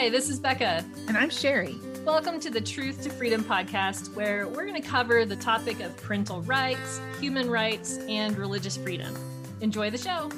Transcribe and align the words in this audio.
Hi, 0.00 0.08
this 0.08 0.30
is 0.30 0.40
Becca. 0.40 0.82
And 1.08 1.18
I'm 1.18 1.28
Sherry. 1.28 1.76
Welcome 2.06 2.40
to 2.40 2.48
the 2.48 2.62
Truth 2.62 3.02
to 3.02 3.10
Freedom 3.10 3.44
podcast, 3.44 4.14
where 4.14 4.48
we're 4.48 4.64
going 4.64 4.80
to 4.80 4.88
cover 4.88 5.26
the 5.26 5.36
topic 5.36 5.80
of 5.80 5.94
parental 5.98 6.40
rights, 6.40 7.02
human 7.20 7.50
rights, 7.50 7.98
and 8.08 8.38
religious 8.38 8.78
freedom. 8.78 9.14
Enjoy 9.60 9.90
the 9.90 9.98
show. 9.98 10.30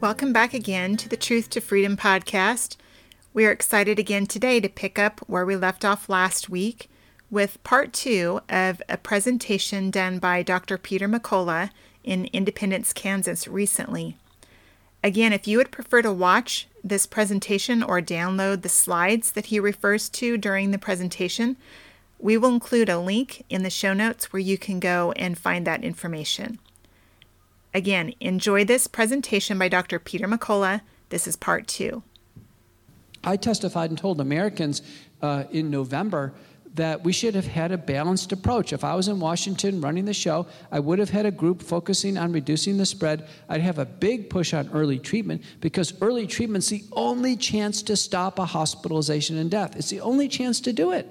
Welcome 0.00 0.32
back 0.32 0.54
again 0.54 0.96
to 0.96 1.08
the 1.10 1.18
Truth 1.18 1.50
to 1.50 1.60
Freedom 1.60 1.98
podcast. 1.98 2.76
We 3.34 3.44
are 3.44 3.52
excited 3.52 3.98
again 3.98 4.24
today 4.24 4.60
to 4.60 4.68
pick 4.70 4.98
up 4.98 5.20
where 5.26 5.44
we 5.44 5.54
left 5.54 5.84
off 5.84 6.08
last 6.08 6.48
week 6.48 6.88
with 7.30 7.62
part 7.62 7.92
two 7.92 8.40
of 8.48 8.80
a 8.88 8.96
presentation 8.96 9.90
done 9.90 10.18
by 10.18 10.42
Dr. 10.42 10.78
Peter 10.78 11.06
McCullough 11.06 11.68
in 12.04 12.24
Independence, 12.32 12.94
Kansas 12.94 13.46
recently. 13.46 14.16
Again, 15.02 15.32
if 15.32 15.46
you 15.48 15.58
would 15.58 15.70
prefer 15.70 16.02
to 16.02 16.12
watch 16.12 16.68
this 16.84 17.06
presentation 17.06 17.82
or 17.82 18.00
download 18.00 18.62
the 18.62 18.68
slides 18.68 19.32
that 19.32 19.46
he 19.46 19.58
refers 19.58 20.08
to 20.10 20.36
during 20.36 20.70
the 20.70 20.78
presentation, 20.78 21.56
we 22.18 22.36
will 22.36 22.50
include 22.50 22.88
a 22.88 22.98
link 22.98 23.44
in 23.48 23.62
the 23.62 23.70
show 23.70 23.94
notes 23.94 24.32
where 24.32 24.40
you 24.40 24.58
can 24.58 24.78
go 24.78 25.12
and 25.12 25.38
find 25.38 25.66
that 25.66 25.84
information. 25.84 26.58
Again, 27.72 28.14
enjoy 28.20 28.64
this 28.64 28.86
presentation 28.86 29.58
by 29.58 29.68
Dr. 29.68 29.98
Peter 29.98 30.28
McCullough. 30.28 30.82
This 31.08 31.26
is 31.26 31.36
part 31.36 31.66
two. 31.66 32.02
I 33.22 33.36
testified 33.36 33.90
and 33.90 33.98
told 33.98 34.20
Americans 34.20 34.82
uh, 35.22 35.44
in 35.50 35.70
November 35.70 36.32
that 36.80 37.04
we 37.04 37.12
should 37.12 37.34
have 37.34 37.46
had 37.46 37.72
a 37.72 37.76
balanced 37.76 38.32
approach. 38.32 38.72
If 38.72 38.84
I 38.84 38.94
was 38.94 39.06
in 39.06 39.20
Washington 39.20 39.82
running 39.82 40.06
the 40.06 40.14
show, 40.14 40.46
I 40.72 40.80
would 40.80 40.98
have 40.98 41.10
had 41.10 41.26
a 41.26 41.30
group 41.30 41.60
focusing 41.60 42.16
on 42.16 42.32
reducing 42.32 42.78
the 42.78 42.86
spread. 42.86 43.28
I'd 43.50 43.60
have 43.60 43.78
a 43.78 43.84
big 43.84 44.30
push 44.30 44.54
on 44.54 44.70
early 44.72 44.98
treatment 44.98 45.42
because 45.60 45.92
early 46.00 46.26
treatment's 46.26 46.70
the 46.70 46.82
only 46.92 47.36
chance 47.36 47.82
to 47.82 47.96
stop 47.96 48.38
a 48.38 48.46
hospitalization 48.46 49.36
and 49.36 49.50
death. 49.50 49.76
It's 49.76 49.90
the 49.90 50.00
only 50.00 50.26
chance 50.26 50.58
to 50.60 50.72
do 50.72 50.92
it. 50.92 51.06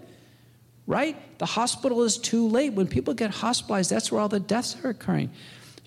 Right? 0.87 1.15
The 1.37 1.45
hospital 1.45 2.01
is 2.01 2.17
too 2.17 2.47
late. 2.47 2.73
When 2.73 2.87
people 2.87 3.13
get 3.13 3.29
hospitalized, 3.29 3.91
that's 3.91 4.11
where 4.11 4.21
all 4.21 4.27
the 4.27 4.39
deaths 4.39 4.75
are 4.83 4.89
occurring. 4.89 5.29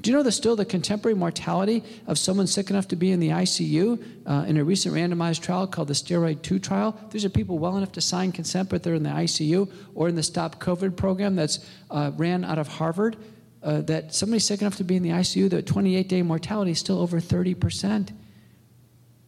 Do 0.02 0.10
you 0.10 0.16
know 0.16 0.24
the 0.24 0.32
still 0.32 0.56
the 0.56 0.64
contemporary 0.64 1.14
mortality 1.14 1.84
of 2.08 2.18
someone 2.18 2.48
sick 2.48 2.70
enough 2.70 2.88
to 2.88 2.96
be 2.96 3.12
in 3.12 3.20
the 3.20 3.28
ICU 3.28 4.04
uh, 4.26 4.44
in 4.48 4.56
a 4.56 4.64
recent 4.64 4.96
randomized 4.96 5.42
trial 5.42 5.68
called 5.68 5.86
the 5.86 5.94
Steroid 5.94 6.42
2 6.42 6.58
trial? 6.58 6.98
These 7.12 7.24
are 7.24 7.28
people 7.28 7.60
well 7.60 7.76
enough 7.76 7.92
to 7.92 8.00
sign 8.00 8.32
consent, 8.32 8.68
but 8.68 8.82
they're 8.82 8.94
in 8.94 9.04
the 9.04 9.10
ICU 9.10 9.70
or 9.94 10.08
in 10.08 10.16
the 10.16 10.22
Stop 10.24 10.60
COVID 10.60 10.96
program 10.96 11.36
that's 11.36 11.64
uh, 11.88 12.10
ran 12.16 12.44
out 12.44 12.58
of 12.58 12.66
Harvard. 12.66 13.16
Uh, 13.62 13.80
that 13.82 14.12
somebody 14.12 14.40
sick 14.40 14.60
enough 14.60 14.74
to 14.74 14.82
be 14.82 14.96
in 14.96 15.04
the 15.04 15.10
ICU, 15.10 15.48
the 15.48 15.62
28 15.62 16.08
day 16.08 16.20
mortality 16.20 16.72
is 16.72 16.80
still 16.80 16.98
over 16.98 17.20
30%. 17.20 18.10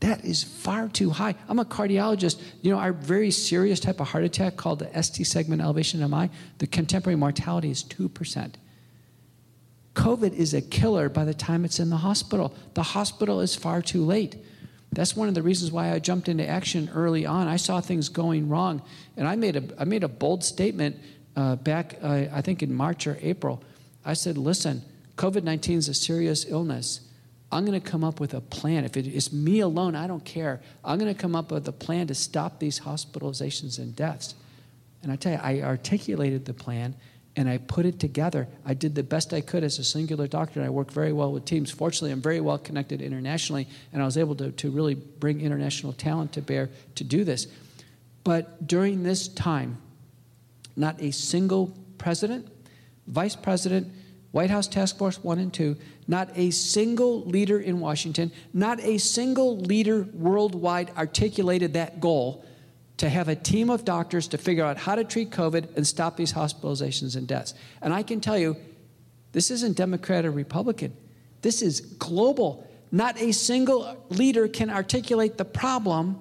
That 0.01 0.25
is 0.25 0.43
far 0.43 0.89
too 0.89 1.11
high. 1.11 1.37
I'm 1.49 1.61
a 1.61 1.65
cardiologist. 1.65 2.43
You 2.61 2.73
know, 2.73 2.79
our 2.79 2.93
very 2.93 3.31
serious 3.31 3.79
type 3.79 4.01
of 4.01 4.09
heart 4.09 4.25
attack 4.25 4.57
called 4.57 4.81
the 4.81 5.03
ST 5.03 5.25
segment 5.25 5.63
elevation 5.63 6.01
MI, 6.11 6.31
the 6.59 6.67
contemporary 6.67 7.15
mortality 7.15 7.71
is 7.71 7.85
2%. 7.85 8.55
COVID 9.95 10.35
is 10.35 10.55
a 10.55 10.61
killer 10.61 11.09
by 11.09 11.25
the 11.25 11.35
time 11.35 11.65
it's 11.65 11.79
in 11.79 11.89
the 11.89 11.97
hospital. 11.97 12.55
The 12.75 12.83
hospital 12.83 13.41
is 13.41 13.55
far 13.55 13.81
too 13.81 14.05
late. 14.05 14.37
That's 14.93 15.17
one 15.17 15.29
of 15.29 15.35
the 15.35 15.43
reasons 15.43 15.73
why 15.73 15.93
I 15.93 15.99
jumped 15.99 16.29
into 16.29 16.49
action 16.49 16.91
early 16.95 17.27
on. 17.27 17.49
I 17.49 17.57
saw 17.57 17.81
things 17.81 18.09
going 18.09 18.49
wrong, 18.49 18.83
and 19.17 19.27
I 19.27 19.35
made 19.37 19.57
a, 19.57 19.65
I 19.79 19.85
made 19.85 20.05
a 20.05 20.09
bold 20.09 20.45
statement 20.45 20.97
uh, 21.37 21.57
back, 21.57 21.99
uh, 22.03 22.27
I 22.33 22.41
think 22.43 22.63
in 22.63 22.73
March 22.73 23.07
or 23.07 23.19
April. 23.21 23.63
I 24.05 24.15
said, 24.15 24.39
listen, 24.39 24.83
COVID 25.17 25.43
19 25.43 25.79
is 25.79 25.89
a 25.89 25.95
serious 25.95 26.45
illness. 26.49 27.01
I'm 27.51 27.65
going 27.65 27.81
to 27.81 27.91
come 27.91 28.03
up 28.03 28.19
with 28.19 28.35
a 28.35 28.41
plan. 28.41 28.85
If 28.85 28.97
it 28.97 29.07
is 29.07 29.33
me 29.33 29.61
alone, 29.61 29.95
I 29.95 30.09
don't 30.09 30.25
care. 30.25 30.61
I'm 30.85 30.99
going 30.99 31.13
to 31.13 31.21
come 31.21 31.37
up 31.37 31.53
with 31.53 31.69
a 31.69 31.73
plan 31.73 32.09
to 32.09 32.15
stop 32.15 32.59
these 32.59 32.81
hospitalizations 32.81 33.79
and 33.79 33.95
deaths. 33.95 34.35
And 35.03 35.13
I 35.13 35.17
tell 35.17 35.33
you, 35.33 35.39
I 35.41 35.61
articulated 35.61 36.47
the 36.47 36.55
plan 36.55 36.97
and 37.37 37.49
I 37.49 37.59
put 37.59 37.85
it 37.85 37.99
together. 37.99 38.47
I 38.65 38.75
did 38.75 38.95
the 38.95 39.03
best 39.03 39.33
I 39.33 39.41
could 39.41 39.65
as 39.65 39.79
a 39.79 39.85
singular 39.85 40.27
doctor, 40.27 40.61
and 40.61 40.67
I 40.67 40.71
work 40.71 40.91
very 40.93 41.13
well 41.13 41.33
with 41.33 41.45
teams. 41.45 41.71
Fortunately, 41.71 42.13
I'm 42.13 42.23
very 42.23 42.41
well 42.41 42.59
connected 42.59 43.03
internationally, 43.03 43.67
and 43.93 44.01
I 44.01 44.05
was 44.05 44.17
able 44.17 44.37
to, 44.37 44.53
to 44.53 44.71
really 44.71 44.95
bring 44.95 45.41
international 45.41 45.93
talent 45.93 46.33
to 46.33 46.43
bear 46.43 46.71
to 46.95 47.05
do 47.05 47.25
this. 47.25 47.49
But 48.23 48.67
during 48.67 49.03
this 49.03 49.29
time, 49.29 49.79
not 50.77 51.01
a 51.01 51.11
single 51.11 51.77
president, 51.99 52.49
vice 53.07 53.37
president, 53.37 53.93
White 54.31 54.51
House 54.51 54.67
Task 54.67 54.97
Force 54.99 55.23
1 55.23 55.39
and 55.39 55.53
2, 55.53 55.77
not 56.09 56.29
a 56.35 56.51
single 56.51 57.25
leader 57.25 57.61
in 57.61 57.81
Washington, 57.81 58.33
not 58.53 58.81
a 58.81 58.99
single 58.99 59.59
leader 59.59 60.03
worldwide 60.13 60.91
articulated 60.97 61.75
that 61.75 62.01
goal 62.01 62.45
to 62.99 63.09
have 63.09 63.29
a 63.29 63.35
team 63.35 63.71
of 63.71 63.85
doctors 63.85 64.29
to 64.29 64.39
figure 64.39 64.65
out 64.65 64.77
how 64.77 64.95
to 64.95 65.05
treat 65.05 65.31
COVID 65.31 65.77
and 65.77 65.87
stop 65.87 66.17
these 66.17 66.33
hospitalizations 66.33 67.17
and 67.17 67.27
deaths. 67.27 67.55
And 67.83 67.93
I 67.93 68.03
can 68.03 68.21
tell 68.21 68.39
you, 68.39 68.57
this 69.33 69.51
isn't 69.51 69.77
Democrat 69.77 70.25
or 70.25 70.31
Republican. 70.31 70.97
This 71.43 71.61
is 71.61 71.81
global. 71.81 72.69
Not 72.93 73.21
a 73.21 73.33
single 73.33 73.97
leader 74.09 74.47
can 74.47 74.71
articulate 74.71 75.37
the 75.37 75.45
problem. 75.45 76.21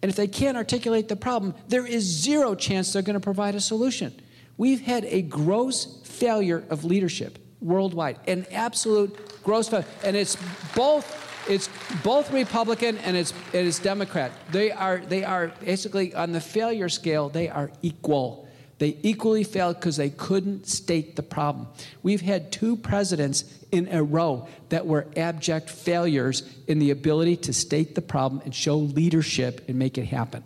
And 0.00 0.10
if 0.10 0.16
they 0.16 0.28
can't 0.28 0.56
articulate 0.56 1.08
the 1.08 1.16
problem, 1.16 1.54
there 1.68 1.86
is 1.86 2.04
zero 2.04 2.54
chance 2.54 2.92
they're 2.92 3.02
going 3.02 3.14
to 3.14 3.20
provide 3.20 3.54
a 3.54 3.60
solution. 3.60 4.18
We've 4.56 4.80
had 4.80 5.04
a 5.04 5.22
gross 5.22 6.00
failure 6.04 6.64
of 6.70 6.84
leadership 6.84 7.38
worldwide, 7.60 8.18
an 8.26 8.46
absolute 8.50 9.42
gross 9.44 9.68
failure. 9.68 9.86
And 10.02 10.16
it's 10.16 10.36
both 10.74 11.27
it's 11.48 11.68
both 12.02 12.32
Republican 12.32 12.98
and 12.98 13.16
it's, 13.16 13.32
it 13.52 13.66
is 13.66 13.78
Democrat. 13.78 14.32
They 14.50 14.70
are, 14.70 14.98
they 14.98 15.24
are 15.24 15.48
basically 15.60 16.14
on 16.14 16.32
the 16.32 16.40
failure 16.40 16.88
scale, 16.88 17.28
they 17.28 17.48
are 17.48 17.70
equal. 17.82 18.48
They 18.78 18.96
equally 19.02 19.42
failed 19.42 19.76
because 19.76 19.96
they 19.96 20.10
couldn't 20.10 20.68
state 20.68 21.16
the 21.16 21.22
problem. 21.22 21.66
We've 22.02 22.20
had 22.20 22.52
two 22.52 22.76
presidents 22.76 23.44
in 23.72 23.88
a 23.88 24.02
row 24.02 24.46
that 24.68 24.86
were 24.86 25.08
abject 25.16 25.68
failures 25.68 26.48
in 26.68 26.78
the 26.78 26.92
ability 26.92 27.38
to 27.38 27.52
state 27.52 27.96
the 27.96 28.02
problem 28.02 28.40
and 28.44 28.54
show 28.54 28.78
leadership 28.78 29.64
and 29.68 29.78
make 29.78 29.98
it 29.98 30.04
happen. 30.04 30.44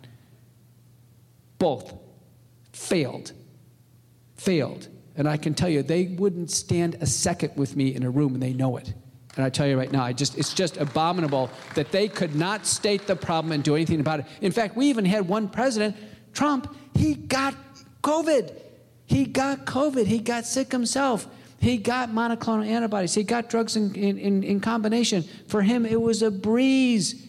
Both 1.59 1.93
failed. 2.71 3.33
Failed. 4.35 4.87
And 5.15 5.29
I 5.29 5.37
can 5.37 5.53
tell 5.53 5.69
you, 5.69 5.83
they 5.83 6.05
wouldn't 6.05 6.49
stand 6.49 6.95
a 7.01 7.05
second 7.05 7.55
with 7.55 7.75
me 7.75 7.93
in 7.93 8.01
a 8.03 8.09
room, 8.09 8.33
and 8.33 8.41
they 8.41 8.53
know 8.53 8.77
it. 8.77 8.93
And 9.35 9.45
I 9.45 9.49
tell 9.49 9.67
you 9.67 9.77
right 9.77 9.91
now, 9.91 10.03
I 10.03 10.13
just, 10.13 10.37
it's 10.37 10.53
just 10.53 10.77
abominable 10.77 11.49
that 11.73 11.91
they 11.91 12.07
could 12.07 12.35
not 12.35 12.67
state 12.67 13.07
the 13.07 13.15
problem 13.15 13.51
and 13.51 13.63
do 13.63 13.75
anything 13.75 13.99
about 13.99 14.19
it. 14.19 14.25
In 14.41 14.51
fact, 14.51 14.75
we 14.75 14.87
even 14.87 15.05
had 15.05 15.27
one 15.27 15.49
president, 15.49 15.95
Trump, 16.33 16.75
he 16.93 17.15
got 17.15 17.55
COVID. 18.03 18.53
He 19.05 19.25
got 19.25 19.65
COVID. 19.65 20.05
He 20.05 20.19
got 20.19 20.45
sick 20.45 20.71
himself. 20.71 21.27
He 21.59 21.77
got 21.77 22.09
monoclonal 22.09 22.67
antibodies. 22.67 23.13
He 23.13 23.23
got 23.23 23.49
drugs 23.49 23.75
in, 23.75 23.95
in, 23.95 24.43
in 24.43 24.59
combination. 24.59 25.23
For 25.47 25.61
him, 25.61 25.85
it 25.85 25.99
was 25.99 26.21
a 26.21 26.29
breeze. 26.29 27.25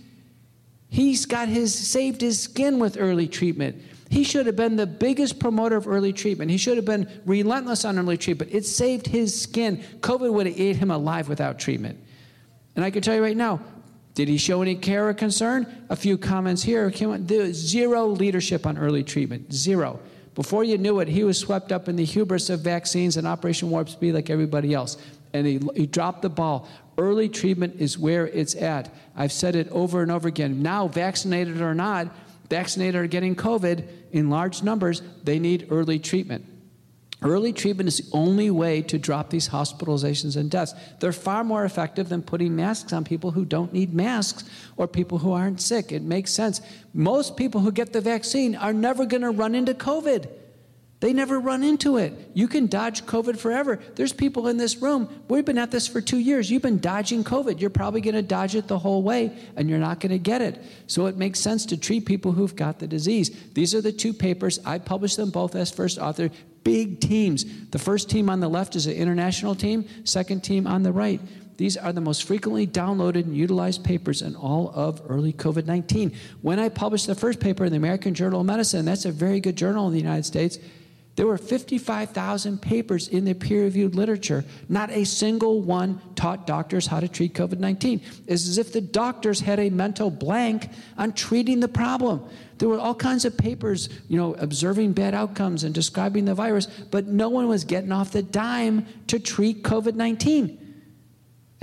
He's 0.88 1.24
got 1.24 1.48
his 1.48 1.72
saved 1.72 2.20
his 2.20 2.40
skin 2.40 2.78
with 2.78 2.96
early 2.98 3.28
treatment. 3.28 3.80
He 4.14 4.22
should 4.22 4.46
have 4.46 4.54
been 4.54 4.76
the 4.76 4.86
biggest 4.86 5.40
promoter 5.40 5.74
of 5.74 5.88
early 5.88 6.12
treatment. 6.12 6.48
He 6.48 6.56
should 6.56 6.76
have 6.76 6.84
been 6.84 7.08
relentless 7.26 7.84
on 7.84 7.98
early 7.98 8.16
treatment. 8.16 8.54
It 8.54 8.64
saved 8.64 9.08
his 9.08 9.42
skin. 9.42 9.78
COVID 10.02 10.32
would 10.32 10.46
have 10.46 10.54
ate 10.56 10.76
him 10.76 10.92
alive 10.92 11.28
without 11.28 11.58
treatment. 11.58 11.98
And 12.76 12.84
I 12.84 12.92
can 12.92 13.02
tell 13.02 13.16
you 13.16 13.22
right 13.24 13.36
now, 13.36 13.60
did 14.14 14.28
he 14.28 14.38
show 14.38 14.62
any 14.62 14.76
care 14.76 15.08
or 15.08 15.14
concern? 15.14 15.66
A 15.90 15.96
few 15.96 16.16
comments 16.16 16.62
here. 16.62 16.92
Zero 17.52 18.06
leadership 18.06 18.66
on 18.66 18.78
early 18.78 19.02
treatment. 19.02 19.52
Zero. 19.52 19.98
Before 20.36 20.62
you 20.62 20.78
knew 20.78 21.00
it, 21.00 21.08
he 21.08 21.24
was 21.24 21.36
swept 21.36 21.72
up 21.72 21.88
in 21.88 21.96
the 21.96 22.04
hubris 22.04 22.50
of 22.50 22.60
vaccines 22.60 23.16
and 23.16 23.26
Operation 23.26 23.68
Warp 23.68 23.88
Speed 23.88 24.14
like 24.14 24.30
everybody 24.30 24.74
else. 24.74 24.96
And 25.32 25.44
he, 25.44 25.60
he 25.74 25.86
dropped 25.88 26.22
the 26.22 26.30
ball. 26.30 26.68
Early 26.96 27.28
treatment 27.28 27.80
is 27.80 27.98
where 27.98 28.28
it's 28.28 28.54
at. 28.54 28.94
I've 29.16 29.32
said 29.32 29.56
it 29.56 29.68
over 29.70 30.02
and 30.02 30.12
over 30.12 30.28
again. 30.28 30.62
Now, 30.62 30.86
vaccinated 30.86 31.60
or 31.60 31.74
not, 31.74 32.14
vaccinated 32.48 32.96
are 32.96 33.06
getting 33.06 33.34
COVID 33.34 33.86
in 34.12 34.30
large 34.30 34.62
numbers, 34.62 35.02
they 35.22 35.38
need 35.38 35.68
early 35.70 35.98
treatment. 35.98 36.46
Early 37.22 37.54
treatment 37.54 37.88
is 37.88 37.98
the 37.98 38.16
only 38.16 38.50
way 38.50 38.82
to 38.82 38.98
drop 38.98 39.30
these 39.30 39.48
hospitalizations 39.48 40.36
and 40.36 40.50
deaths. 40.50 40.74
They're 41.00 41.12
far 41.12 41.42
more 41.42 41.64
effective 41.64 42.10
than 42.10 42.22
putting 42.22 42.54
masks 42.54 42.92
on 42.92 43.04
people 43.04 43.30
who 43.30 43.46
don't 43.46 43.72
need 43.72 43.94
masks 43.94 44.44
or 44.76 44.86
people 44.86 45.18
who 45.18 45.32
aren't 45.32 45.62
sick. 45.62 45.90
It 45.90 46.02
makes 46.02 46.32
sense. 46.32 46.60
Most 46.92 47.36
people 47.38 47.62
who 47.62 47.72
get 47.72 47.94
the 47.94 48.02
vaccine 48.02 48.54
are 48.54 48.74
never 48.74 49.06
going 49.06 49.22
to 49.22 49.30
run 49.30 49.54
into 49.54 49.72
COVID. 49.72 50.28
They 51.04 51.12
never 51.12 51.38
run 51.38 51.62
into 51.62 51.98
it. 51.98 52.14
You 52.32 52.48
can 52.48 52.66
dodge 52.66 53.04
COVID 53.04 53.38
forever. 53.38 53.78
There's 53.94 54.14
people 54.14 54.48
in 54.48 54.56
this 54.56 54.78
room, 54.78 55.06
we've 55.28 55.44
been 55.44 55.58
at 55.58 55.70
this 55.70 55.86
for 55.86 56.00
two 56.00 56.16
years. 56.18 56.50
You've 56.50 56.62
been 56.62 56.78
dodging 56.78 57.24
COVID. 57.24 57.60
You're 57.60 57.68
probably 57.68 58.00
going 58.00 58.14
to 58.14 58.22
dodge 58.22 58.54
it 58.54 58.68
the 58.68 58.78
whole 58.78 59.02
way, 59.02 59.36
and 59.54 59.68
you're 59.68 59.78
not 59.78 60.00
going 60.00 60.12
to 60.12 60.18
get 60.18 60.40
it. 60.40 60.64
So 60.86 61.04
it 61.04 61.18
makes 61.18 61.40
sense 61.40 61.66
to 61.66 61.76
treat 61.76 62.06
people 62.06 62.32
who've 62.32 62.56
got 62.56 62.78
the 62.78 62.86
disease. 62.86 63.38
These 63.52 63.74
are 63.74 63.82
the 63.82 63.92
two 63.92 64.14
papers. 64.14 64.58
I 64.64 64.78
published 64.78 65.18
them 65.18 65.28
both 65.28 65.54
as 65.54 65.70
first 65.70 65.98
author. 65.98 66.30
Big 66.62 67.00
teams. 67.00 67.44
The 67.68 67.78
first 67.78 68.08
team 68.08 68.30
on 68.30 68.40
the 68.40 68.48
left 68.48 68.74
is 68.74 68.86
an 68.86 68.94
international 68.94 69.54
team, 69.54 69.86
second 70.04 70.42
team 70.42 70.66
on 70.66 70.84
the 70.84 70.92
right. 70.92 71.20
These 71.58 71.76
are 71.76 71.92
the 71.92 72.00
most 72.00 72.22
frequently 72.22 72.66
downloaded 72.66 73.24
and 73.24 73.36
utilized 73.36 73.84
papers 73.84 74.22
in 74.22 74.36
all 74.36 74.72
of 74.74 75.02
early 75.06 75.34
COVID 75.34 75.66
19. 75.66 76.16
When 76.40 76.58
I 76.58 76.70
published 76.70 77.06
the 77.06 77.14
first 77.14 77.40
paper 77.40 77.66
in 77.66 77.72
the 77.72 77.76
American 77.76 78.14
Journal 78.14 78.40
of 78.40 78.46
Medicine, 78.46 78.86
that's 78.86 79.04
a 79.04 79.12
very 79.12 79.40
good 79.40 79.56
journal 79.56 79.86
in 79.86 79.92
the 79.92 80.00
United 80.00 80.24
States, 80.24 80.58
there 81.16 81.26
were 81.26 81.38
55,000 81.38 82.60
papers 82.60 83.06
in 83.08 83.24
the 83.24 83.34
peer 83.34 83.62
reviewed 83.62 83.94
literature. 83.94 84.44
Not 84.68 84.90
a 84.90 85.04
single 85.04 85.62
one 85.62 86.00
taught 86.16 86.46
doctors 86.46 86.88
how 86.88 86.98
to 86.98 87.06
treat 87.06 87.34
COVID 87.34 87.58
19. 87.58 88.00
It's 88.26 88.48
as 88.48 88.58
if 88.58 88.72
the 88.72 88.80
doctors 88.80 89.40
had 89.40 89.60
a 89.60 89.70
mental 89.70 90.10
blank 90.10 90.70
on 90.98 91.12
treating 91.12 91.60
the 91.60 91.68
problem. 91.68 92.28
There 92.58 92.68
were 92.68 92.78
all 92.78 92.94
kinds 92.94 93.24
of 93.24 93.36
papers, 93.36 93.88
you 94.08 94.16
know, 94.16 94.34
observing 94.34 94.92
bad 94.92 95.14
outcomes 95.14 95.62
and 95.64 95.74
describing 95.74 96.24
the 96.24 96.34
virus, 96.34 96.66
but 96.66 97.06
no 97.06 97.28
one 97.28 97.48
was 97.48 97.64
getting 97.64 97.92
off 97.92 98.10
the 98.10 98.22
dime 98.22 98.86
to 99.06 99.20
treat 99.20 99.62
COVID 99.62 99.94
19. 99.94 100.63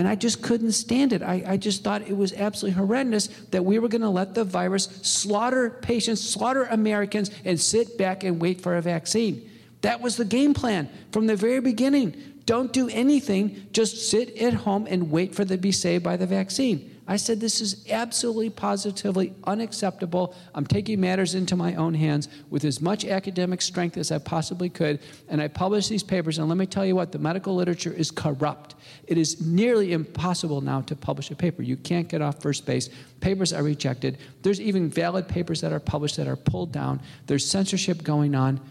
And 0.02 0.08
I 0.08 0.16
just 0.16 0.42
couldn't 0.42 0.72
stand 0.72 1.14
it. 1.14 1.22
I, 1.22 1.44
I 1.46 1.58
just 1.58 1.84
thought 1.84 2.02
it 2.02 2.18
was 2.18 2.34
absolutely 2.34 2.76
horrendous 2.76 3.28
that 3.52 3.64
we 3.64 3.78
were 3.78 3.88
going 3.88 4.02
to 4.02 4.10
let 4.10 4.34
the 4.34 4.44
virus 4.44 4.86
slaughter 5.04 5.70
patients, 5.70 6.28
slaughter 6.28 6.64
Americans, 6.64 7.30
and 7.46 7.62
sit 7.62 8.00
back 8.00 8.24
and 8.24 8.42
wait 8.42 8.62
for 8.62 8.78
a 8.78 8.82
vaccine. 8.82 9.48
That 9.82 10.02
was 10.02 10.18
the 10.18 10.26
game 10.26 10.56
plan 10.56 10.90
from 11.12 11.28
the 11.28 11.36
very 11.36 11.60
beginning. 11.60 12.16
Don't 12.48 12.74
do 12.74 12.90
anything, 12.90 13.68
just 13.74 14.10
sit 14.10 14.36
at 14.38 14.56
home 14.56 14.88
and 14.90 15.12
wait 15.12 15.36
for 15.36 15.46
them 15.46 15.58
to 15.60 15.62
be 15.62 15.72
saved 15.72 16.04
by 16.04 16.18
the 16.18 16.26
vaccine. 16.26 16.91
I 17.12 17.18
said, 17.18 17.42
This 17.42 17.60
is 17.60 17.86
absolutely 17.90 18.50
positively 18.50 19.34
unacceptable. 19.44 20.34
I'm 20.56 20.66
taking 20.66 21.02
matters 21.02 21.36
into 21.36 21.58
my 21.58 21.76
own 21.76 21.94
hands 21.94 22.30
with 22.50 22.64
as 22.64 22.80
much 22.80 23.04
academic 23.04 23.62
strength 23.62 23.98
as 23.98 24.14
I 24.14 24.18
possibly 24.18 24.70
could. 24.70 25.02
And 25.28 25.42
I 25.42 25.50
published 25.50 25.90
these 25.90 26.04
papers. 26.04 26.38
And 26.38 26.48
let 26.48 26.58
me 26.58 26.66
tell 26.66 26.86
you 26.86 26.96
what, 26.96 27.12
the 27.12 27.20
medical 27.20 27.54
literature 27.54 27.92
is 27.92 28.12
corrupt. 28.12 28.76
It 29.08 29.18
is 29.18 29.42
nearly 29.42 29.92
impossible 29.92 30.62
now 30.62 30.80
to 30.84 30.96
publish 30.96 31.30
a 31.32 31.36
paper. 31.36 31.62
You 31.64 31.76
can't 31.76 32.08
get 32.08 32.22
off 32.22 32.42
first 32.42 32.66
base. 32.66 32.90
Papers 33.20 33.52
are 33.52 33.62
rejected. 33.62 34.18
There's 34.42 34.62
even 34.62 34.90
valid 34.90 35.28
papers 35.28 35.60
that 35.60 35.74
are 35.74 35.82
published 35.82 36.16
that 36.16 36.30
are 36.30 36.38
pulled 36.38 36.72
down. 36.72 37.02
There's 37.28 37.46
censorship 37.46 38.04
going 38.04 38.36
on. 38.36 38.62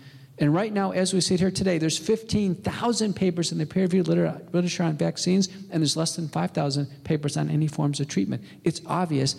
And 0.40 0.54
right 0.54 0.72
now, 0.72 0.92
as 0.92 1.12
we 1.12 1.20
sit 1.20 1.38
here 1.38 1.50
today, 1.50 1.76
there's 1.76 1.98
15,000 1.98 3.14
papers 3.14 3.52
in 3.52 3.58
the 3.58 3.66
peer-reviewed 3.66 4.08
literature 4.08 4.82
on 4.82 4.96
vaccines, 4.96 5.48
and 5.70 5.82
there's 5.82 5.98
less 5.98 6.16
than 6.16 6.28
5,000 6.28 7.04
papers 7.04 7.36
on 7.36 7.50
any 7.50 7.66
forms 7.66 8.00
of 8.00 8.08
treatment. 8.08 8.42
It's 8.64 8.80
obvious 8.86 9.36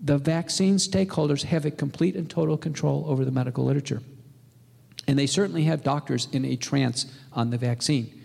the 0.00 0.18
vaccine 0.18 0.76
stakeholders 0.76 1.42
have 1.42 1.64
a 1.64 1.70
complete 1.72 2.14
and 2.14 2.30
total 2.30 2.56
control 2.56 3.04
over 3.08 3.24
the 3.24 3.32
medical 3.32 3.64
literature. 3.64 4.02
And 5.08 5.18
they 5.18 5.26
certainly 5.26 5.64
have 5.64 5.82
doctors 5.82 6.28
in 6.30 6.44
a 6.44 6.54
trance 6.54 7.06
on 7.32 7.50
the 7.50 7.58
vaccine. 7.58 8.22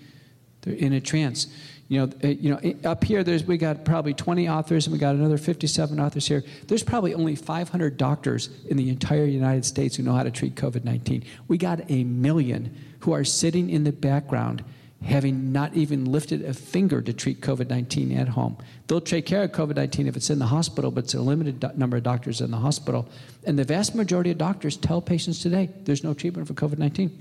They're 0.62 0.76
in 0.76 0.94
a 0.94 1.02
trance 1.02 1.48
you 1.88 2.00
know, 2.00 2.12
uh, 2.24 2.28
you 2.28 2.50
know, 2.50 2.90
up 2.90 3.04
here, 3.04 3.24
there's, 3.24 3.44
we 3.44 3.58
got 3.58 3.86
probably 3.86 4.16
20 4.16 4.50
authors, 4.50 4.88
and 4.88 4.94
we 4.94 4.98
got 4.98 5.14
another 5.14 5.38
57 5.38 6.00
authors 6.00 6.28
here. 6.28 6.44
There's 6.68 6.84
probably 6.84 7.14
only 7.14 7.36
500 7.36 7.98
doctors 7.98 8.50
in 8.68 8.78
the 8.78 8.90
entire 8.90 9.26
United 9.26 9.66
States 9.66 9.96
who 9.96 10.04
know 10.04 10.14
how 10.14 10.24
to 10.24 10.32
treat 10.32 10.56
COVID 10.56 10.84
19. 10.84 11.24
We 11.48 11.58
got 11.58 11.90
a 11.90 12.04
million 12.04 12.76
who 13.02 13.12
are 13.12 13.24
sitting 13.24 13.70
in 13.70 13.84
the 13.84 13.92
background, 13.92 14.64
having 15.04 15.52
not 15.52 15.76
even 15.76 16.06
lifted 16.06 16.44
a 16.44 16.56
finger 16.56 17.04
to 17.04 17.14
treat 17.14 17.42
COVID 17.42 17.70
19 17.70 18.18
at 18.18 18.30
home. 18.30 18.58
They'll 18.88 19.00
take 19.00 19.28
care 19.28 19.44
of 19.44 19.52
COVID 19.52 19.76
19 19.76 20.08
if 20.08 20.16
it's 20.16 20.32
in 20.32 20.40
the 20.40 20.48
hospital, 20.48 20.90
but 20.90 21.04
it's 21.04 21.14
a 21.14 21.22
limited 21.22 21.60
do- 21.60 21.72
number 21.76 21.98
of 21.98 22.04
doctors 22.04 22.42
in 22.42 22.50
the 22.50 22.58
hospital. 22.58 23.08
And 23.46 23.60
the 23.60 23.64
vast 23.64 23.94
majority 23.94 24.32
of 24.32 24.40
doctors 24.40 24.76
tell 24.76 25.02
patients 25.02 25.40
today 25.40 25.70
there's 25.84 26.04
no 26.04 26.16
treatment 26.16 26.48
for 26.48 26.56
COVID 26.56 26.80
19. 26.80 27.16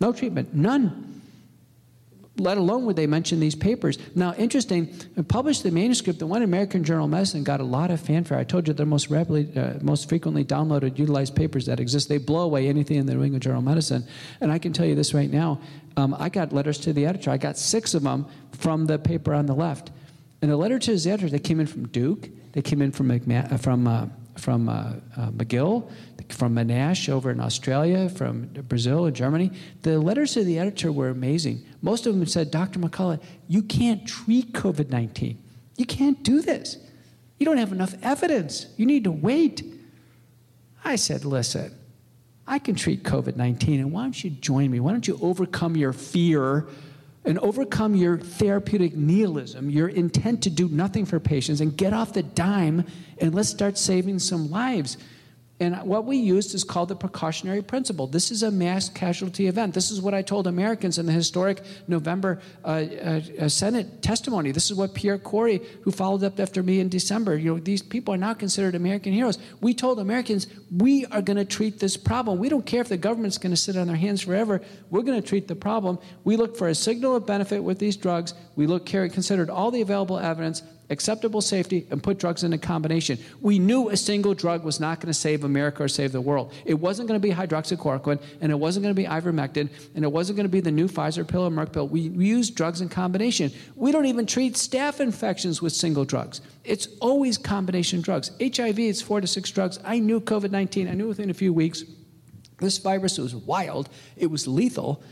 No 0.00 0.12
treatment, 0.12 0.54
none 0.54 1.19
let 2.40 2.58
alone 2.58 2.86
would 2.86 2.96
they 2.96 3.06
mention 3.06 3.38
these 3.38 3.54
papers. 3.54 3.98
Now, 4.14 4.34
interesting, 4.34 4.88
published 5.28 5.62
the 5.62 5.70
manuscript, 5.70 6.18
the 6.18 6.26
one 6.26 6.42
American 6.42 6.84
Journal 6.84 7.04
of 7.04 7.10
Medicine 7.10 7.44
got 7.44 7.60
a 7.60 7.64
lot 7.64 7.90
of 7.90 8.00
fanfare. 8.00 8.38
I 8.38 8.44
told 8.44 8.66
you 8.66 8.74
they're 8.74 8.86
most 8.86 9.10
rapidly, 9.10 9.50
uh, 9.56 9.74
most 9.82 10.08
frequently 10.08 10.44
downloaded, 10.44 10.98
utilized 10.98 11.36
papers 11.36 11.66
that 11.66 11.80
exist. 11.80 12.08
They 12.08 12.18
blow 12.18 12.42
away 12.42 12.68
anything 12.68 12.96
in 12.96 13.06
the 13.06 13.14
New 13.14 13.24
England 13.24 13.42
Journal 13.42 13.58
of 13.58 13.64
Medicine. 13.64 14.06
And 14.40 14.50
I 14.50 14.58
can 14.58 14.72
tell 14.72 14.86
you 14.86 14.94
this 14.94 15.12
right 15.12 15.30
now, 15.30 15.60
um, 15.96 16.16
I 16.18 16.28
got 16.28 16.52
letters 16.52 16.78
to 16.78 16.92
the 16.92 17.06
editor. 17.06 17.30
I 17.30 17.36
got 17.36 17.58
six 17.58 17.94
of 17.94 18.02
them 18.02 18.26
from 18.52 18.86
the 18.86 18.98
paper 18.98 19.34
on 19.34 19.46
the 19.46 19.54
left. 19.54 19.90
And 20.42 20.50
the 20.50 20.56
letter 20.56 20.78
to 20.78 20.96
the 20.96 21.10
editor, 21.10 21.28
they 21.28 21.38
came 21.38 21.60
in 21.60 21.66
from 21.66 21.88
Duke, 21.88 22.28
they 22.52 22.62
came 22.62 22.80
in 22.80 22.92
from, 22.92 23.20
from 23.58 23.86
uh, 23.86 24.06
from 24.40 24.68
uh, 24.68 24.94
uh, 25.16 25.30
McGill, 25.30 25.90
from 26.32 26.54
Monash 26.54 27.08
over 27.08 27.30
in 27.30 27.40
Australia, 27.40 28.08
from 28.08 28.46
Brazil 28.68 29.06
and 29.06 29.14
Germany. 29.14 29.52
The 29.82 29.98
letters 29.98 30.34
to 30.34 30.44
the 30.44 30.58
editor 30.58 30.92
were 30.92 31.08
amazing. 31.08 31.64
Most 31.82 32.06
of 32.06 32.14
them 32.14 32.26
said, 32.26 32.50
Dr. 32.50 32.78
McCullough, 32.78 33.22
you 33.48 33.62
can't 33.62 34.06
treat 34.06 34.52
COVID 34.52 34.90
19. 34.90 35.42
You 35.76 35.86
can't 35.86 36.22
do 36.22 36.42
this. 36.42 36.76
You 37.38 37.46
don't 37.46 37.58
have 37.58 37.72
enough 37.72 37.94
evidence. 38.02 38.66
You 38.76 38.86
need 38.86 39.04
to 39.04 39.10
wait. 39.10 39.62
I 40.84 40.96
said, 40.96 41.24
listen, 41.24 41.74
I 42.46 42.58
can 42.58 42.74
treat 42.74 43.02
COVID 43.02 43.36
19, 43.36 43.80
and 43.80 43.92
why 43.92 44.02
don't 44.02 44.24
you 44.24 44.30
join 44.30 44.70
me? 44.70 44.80
Why 44.80 44.92
don't 44.92 45.06
you 45.06 45.18
overcome 45.22 45.76
your 45.76 45.92
fear 45.92 46.66
and 47.24 47.38
overcome 47.40 47.94
your 47.94 48.18
therapeutic 48.18 48.96
nihilism, 48.96 49.70
your 49.70 49.88
intent 49.88 50.42
to 50.42 50.50
do 50.50 50.68
nothing 50.68 51.04
for 51.04 51.20
patients, 51.20 51.60
and 51.60 51.76
get 51.76 51.92
off 51.92 52.12
the 52.12 52.22
dime 52.22 52.84
and 53.18 53.34
let's 53.34 53.48
start 53.48 53.76
saving 53.76 54.18
some 54.18 54.50
lives. 54.50 54.96
And 55.60 55.76
what 55.82 56.06
we 56.06 56.16
used 56.16 56.54
is 56.54 56.64
called 56.64 56.88
the 56.88 56.96
precautionary 56.96 57.60
principle. 57.60 58.06
This 58.06 58.30
is 58.30 58.42
a 58.42 58.50
mass 58.50 58.88
casualty 58.88 59.46
event. 59.46 59.74
This 59.74 59.90
is 59.90 60.00
what 60.00 60.14
I 60.14 60.22
told 60.22 60.46
Americans 60.46 60.98
in 60.98 61.04
the 61.04 61.12
historic 61.12 61.60
November 61.86 62.40
uh, 62.64 62.68
uh, 62.68 63.20
uh, 63.38 63.48
Senate 63.50 64.00
testimony. 64.00 64.52
This 64.52 64.70
is 64.70 64.76
what 64.78 64.94
Pierre 64.94 65.18
Kory, 65.18 65.60
who 65.82 65.90
followed 65.90 66.24
up 66.24 66.40
after 66.40 66.62
me 66.62 66.80
in 66.80 66.88
December, 66.88 67.36
you 67.36 67.52
know, 67.52 67.60
these 67.60 67.82
people 67.82 68.14
are 68.14 68.16
now 68.16 68.32
considered 68.32 68.74
American 68.74 69.12
heroes. 69.12 69.38
We 69.60 69.74
told 69.74 69.98
Americans, 69.98 70.46
we 70.74 71.04
are 71.06 71.20
going 71.20 71.36
to 71.36 71.44
treat 71.44 71.78
this 71.78 71.98
problem. 71.98 72.38
We 72.38 72.48
don't 72.48 72.64
care 72.64 72.80
if 72.80 72.88
the 72.88 72.96
government's 72.96 73.36
going 73.36 73.52
to 73.52 73.56
sit 73.56 73.76
on 73.76 73.86
their 73.86 73.96
hands 73.96 74.22
forever. 74.22 74.62
We're 74.88 75.02
going 75.02 75.20
to 75.20 75.28
treat 75.28 75.46
the 75.46 75.56
problem. 75.56 75.98
We 76.24 76.36
look 76.36 76.56
for 76.56 76.68
a 76.68 76.74
signal 76.74 77.16
of 77.16 77.26
benefit 77.26 77.62
with 77.62 77.78
these 77.78 77.98
drugs. 77.98 78.32
We 78.56 78.66
look, 78.66 78.86
considered 78.86 79.50
all 79.50 79.70
the 79.70 79.82
available 79.82 80.18
evidence 80.18 80.62
acceptable 80.90 81.40
safety, 81.40 81.86
and 81.90 82.02
put 82.02 82.18
drugs 82.18 82.44
in 82.44 82.52
a 82.52 82.58
combination. 82.58 83.18
We 83.40 83.58
knew 83.58 83.88
a 83.88 83.96
single 83.96 84.34
drug 84.34 84.64
was 84.64 84.80
not 84.80 85.00
going 85.00 85.06
to 85.06 85.14
save 85.14 85.44
America 85.44 85.84
or 85.84 85.88
save 85.88 86.12
the 86.12 86.20
world. 86.20 86.52
It 86.64 86.74
wasn't 86.74 87.08
going 87.08 87.20
to 87.20 87.26
be 87.26 87.32
hydroxychloroquine, 87.32 88.20
and 88.40 88.52
it 88.52 88.56
wasn't 88.56 88.82
going 88.82 88.94
to 88.94 89.00
be 89.00 89.08
ivermectin, 89.08 89.70
and 89.94 90.04
it 90.04 90.12
wasn't 90.12 90.36
going 90.36 90.44
to 90.44 90.50
be 90.50 90.60
the 90.60 90.70
new 90.70 90.88
Pfizer 90.88 91.26
pill 91.26 91.46
or 91.46 91.50
Merck 91.50 91.72
pill. 91.72 91.88
We, 91.88 92.00
used 92.00 92.54
drugs 92.54 92.80
in 92.80 92.88
combination. 92.88 93.50
We 93.76 93.92
don't 93.92 94.06
even 94.06 94.26
treat 94.26 94.54
staph 94.54 95.00
infections 95.00 95.62
with 95.62 95.72
single 95.72 96.04
drugs. 96.04 96.40
It's 96.64 96.88
always 97.00 97.38
combination 97.38 98.02
drugs. 98.02 98.32
HIV, 98.40 98.78
it's 98.78 99.00
four 99.00 99.20
to 99.20 99.26
six 99.26 99.50
drugs. 99.50 99.78
I 99.84 99.98
knew 100.00 100.20
COVID 100.20 100.50
19, 100.50 100.88
I 100.88 100.94
knew 100.94 101.08
within 101.08 101.30
a 101.30 101.34
few 101.34 101.52
weeks. 101.52 101.84
This 102.58 102.78
virus 102.78 103.16
was 103.16 103.34
wild, 103.34 103.88
it 104.16 104.26
was 104.26 104.46
lethal, 104.46 105.02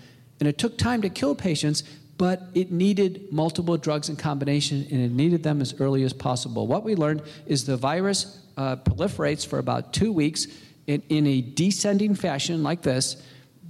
and 0.40 0.48
it 0.48 0.58
took 0.58 0.76
time 0.76 1.02
to 1.02 1.08
kill 1.08 1.34
patients, 1.34 1.82
but 2.18 2.42
it 2.52 2.70
needed 2.72 3.32
multiple 3.32 3.76
drugs 3.76 4.08
in 4.08 4.16
combination 4.16 4.86
and 4.90 5.00
it 5.00 5.12
needed 5.12 5.42
them 5.44 5.62
as 5.62 5.72
early 5.80 6.02
as 6.02 6.12
possible. 6.12 6.66
What 6.66 6.82
we 6.82 6.96
learned 6.96 7.22
is 7.46 7.64
the 7.64 7.76
virus 7.76 8.44
uh, 8.56 8.76
proliferates 8.76 9.46
for 9.46 9.60
about 9.60 9.92
two 9.92 10.12
weeks 10.12 10.48
in, 10.88 11.02
in 11.08 11.26
a 11.26 11.40
descending 11.40 12.14
fashion 12.16 12.62
like 12.64 12.82
this 12.82 13.22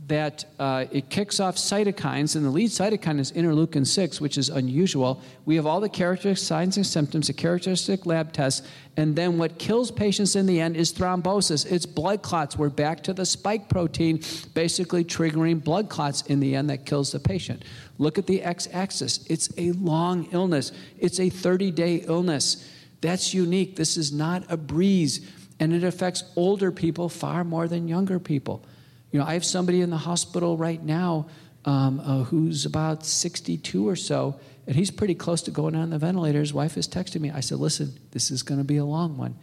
that 0.08 0.46
uh, 0.58 0.86
it 0.90 1.10
kicks 1.10 1.38
off 1.38 1.56
cytokines, 1.56 2.34
and 2.34 2.44
the 2.44 2.50
lead 2.50 2.70
cytokine 2.70 3.20
is 3.20 3.30
interleukin 3.32 3.86
6, 3.86 4.20
which 4.20 4.38
is 4.38 4.48
unusual. 4.48 5.22
We 5.44 5.56
have 5.56 5.66
all 5.66 5.80
the 5.80 5.88
characteristic 5.88 6.46
signs 6.46 6.76
and 6.78 6.86
symptoms, 6.86 7.26
the 7.26 7.34
characteristic 7.34 8.06
lab 8.06 8.32
tests, 8.32 8.66
and 8.96 9.14
then 9.14 9.36
what 9.36 9.58
kills 9.58 9.90
patients 9.90 10.34
in 10.34 10.46
the 10.46 10.60
end 10.60 10.76
is 10.76 10.92
thrombosis. 10.92 11.70
It's 11.70 11.84
blood 11.84 12.22
clots. 12.22 12.56
We're 12.56 12.70
back 12.70 13.02
to 13.04 13.12
the 13.12 13.26
spike 13.26 13.68
protein, 13.68 14.22
basically 14.54 15.04
triggering 15.04 15.62
blood 15.62 15.90
clots 15.90 16.22
in 16.22 16.40
the 16.40 16.56
end 16.56 16.70
that 16.70 16.86
kills 16.86 17.12
the 17.12 17.20
patient. 17.20 17.64
Look 17.98 18.18
at 18.18 18.26
the 18.26 18.42
x 18.42 18.66
axis. 18.72 19.26
It's 19.28 19.50
a 19.58 19.72
long 19.72 20.28
illness, 20.32 20.72
it's 20.98 21.20
a 21.20 21.28
30 21.28 21.70
day 21.70 21.96
illness. 21.96 22.66
That's 23.00 23.32
unique. 23.32 23.76
This 23.76 23.96
is 23.96 24.10
not 24.10 24.42
a 24.48 24.56
breeze, 24.56 25.24
and 25.60 25.72
it 25.72 25.84
affects 25.84 26.24
older 26.34 26.72
people 26.72 27.08
far 27.08 27.44
more 27.44 27.68
than 27.68 27.86
younger 27.86 28.18
people. 28.18 28.64
You 29.10 29.18
know, 29.18 29.26
I 29.26 29.34
have 29.34 29.44
somebody 29.44 29.80
in 29.80 29.90
the 29.90 29.96
hospital 29.96 30.56
right 30.56 30.82
now 30.82 31.28
um, 31.64 32.00
uh, 32.00 32.24
who's 32.24 32.66
about 32.66 33.04
62 33.04 33.88
or 33.88 33.96
so, 33.96 34.38
and 34.66 34.76
he's 34.76 34.90
pretty 34.90 35.14
close 35.14 35.42
to 35.42 35.50
going 35.50 35.74
on 35.74 35.90
the 35.90 35.98
ventilator. 35.98 36.40
His 36.40 36.52
wife 36.52 36.74
has 36.74 36.86
texted 36.86 37.20
me. 37.20 37.30
I 37.30 37.40
said, 37.40 37.58
listen, 37.58 37.98
this 38.10 38.30
is 38.30 38.42
going 38.42 38.58
to 38.58 38.64
be 38.64 38.76
a 38.76 38.84
long 38.84 39.16
one. 39.16 39.36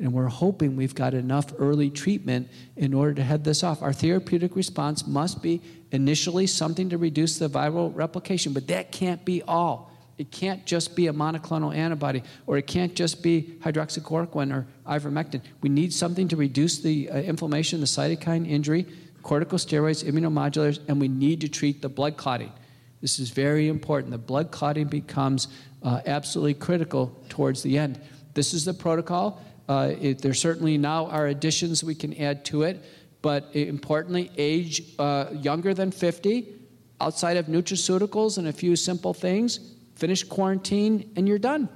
And 0.00 0.12
we're 0.12 0.28
hoping 0.28 0.76
we've 0.76 0.94
got 0.94 1.14
enough 1.14 1.52
early 1.58 1.90
treatment 1.90 2.48
in 2.76 2.94
order 2.94 3.14
to 3.14 3.24
head 3.24 3.42
this 3.42 3.64
off. 3.64 3.82
Our 3.82 3.92
therapeutic 3.92 4.54
response 4.54 5.06
must 5.06 5.42
be 5.42 5.60
initially 5.90 6.46
something 6.46 6.90
to 6.90 6.98
reduce 6.98 7.38
the 7.38 7.50
viral 7.50 7.94
replication, 7.94 8.52
but 8.52 8.68
that 8.68 8.92
can't 8.92 9.24
be 9.24 9.42
all. 9.42 9.90
It 10.16 10.32
can't 10.32 10.66
just 10.66 10.96
be 10.96 11.06
a 11.06 11.12
monoclonal 11.12 11.74
antibody, 11.74 12.24
or 12.46 12.58
it 12.58 12.66
can't 12.66 12.94
just 12.94 13.22
be 13.22 13.56
hydroxychloroquine 13.60 14.52
or 14.52 14.66
ivermectin. 14.86 15.42
We 15.62 15.68
need 15.68 15.92
something 15.92 16.28
to 16.28 16.36
reduce 16.36 16.80
the 16.80 17.08
uh, 17.08 17.18
inflammation, 17.18 17.80
the 17.80 17.86
cytokine 17.86 18.48
injury, 18.48 18.86
corticosteroids, 19.22 20.04
immunomodulators, 20.04 20.80
and 20.88 21.00
we 21.00 21.08
need 21.08 21.40
to 21.40 21.48
treat 21.48 21.82
the 21.82 21.88
blood 21.88 22.16
clotting. 22.16 22.52
This 23.00 23.18
is 23.18 23.30
very 23.30 23.68
important. 23.68 24.10
The 24.10 24.18
blood 24.18 24.50
clotting 24.50 24.88
becomes 24.88 25.48
uh, 25.82 26.00
absolutely 26.06 26.54
critical 26.54 27.16
towards 27.28 27.62
the 27.62 27.78
end. 27.78 28.00
This 28.34 28.54
is 28.54 28.64
the 28.64 28.74
protocol. 28.74 29.42
Uh, 29.68 29.92
it, 30.00 30.22
there 30.22 30.34
certainly 30.34 30.78
now 30.78 31.06
are 31.06 31.26
additions 31.26 31.84
we 31.84 31.94
can 31.94 32.16
add 32.18 32.44
to 32.46 32.62
it, 32.62 32.84
but 33.22 33.54
importantly, 33.54 34.30
age 34.36 34.82
uh, 34.98 35.26
younger 35.32 35.74
than 35.74 35.90
50, 35.90 36.54
outside 37.00 37.36
of 37.36 37.46
nutraceuticals 37.46 38.38
and 38.38 38.48
a 38.48 38.52
few 38.52 38.76
simple 38.76 39.14
things, 39.14 39.60
finish 39.94 40.24
quarantine, 40.24 41.12
and 41.16 41.28
you're 41.28 41.38
done. 41.38 41.68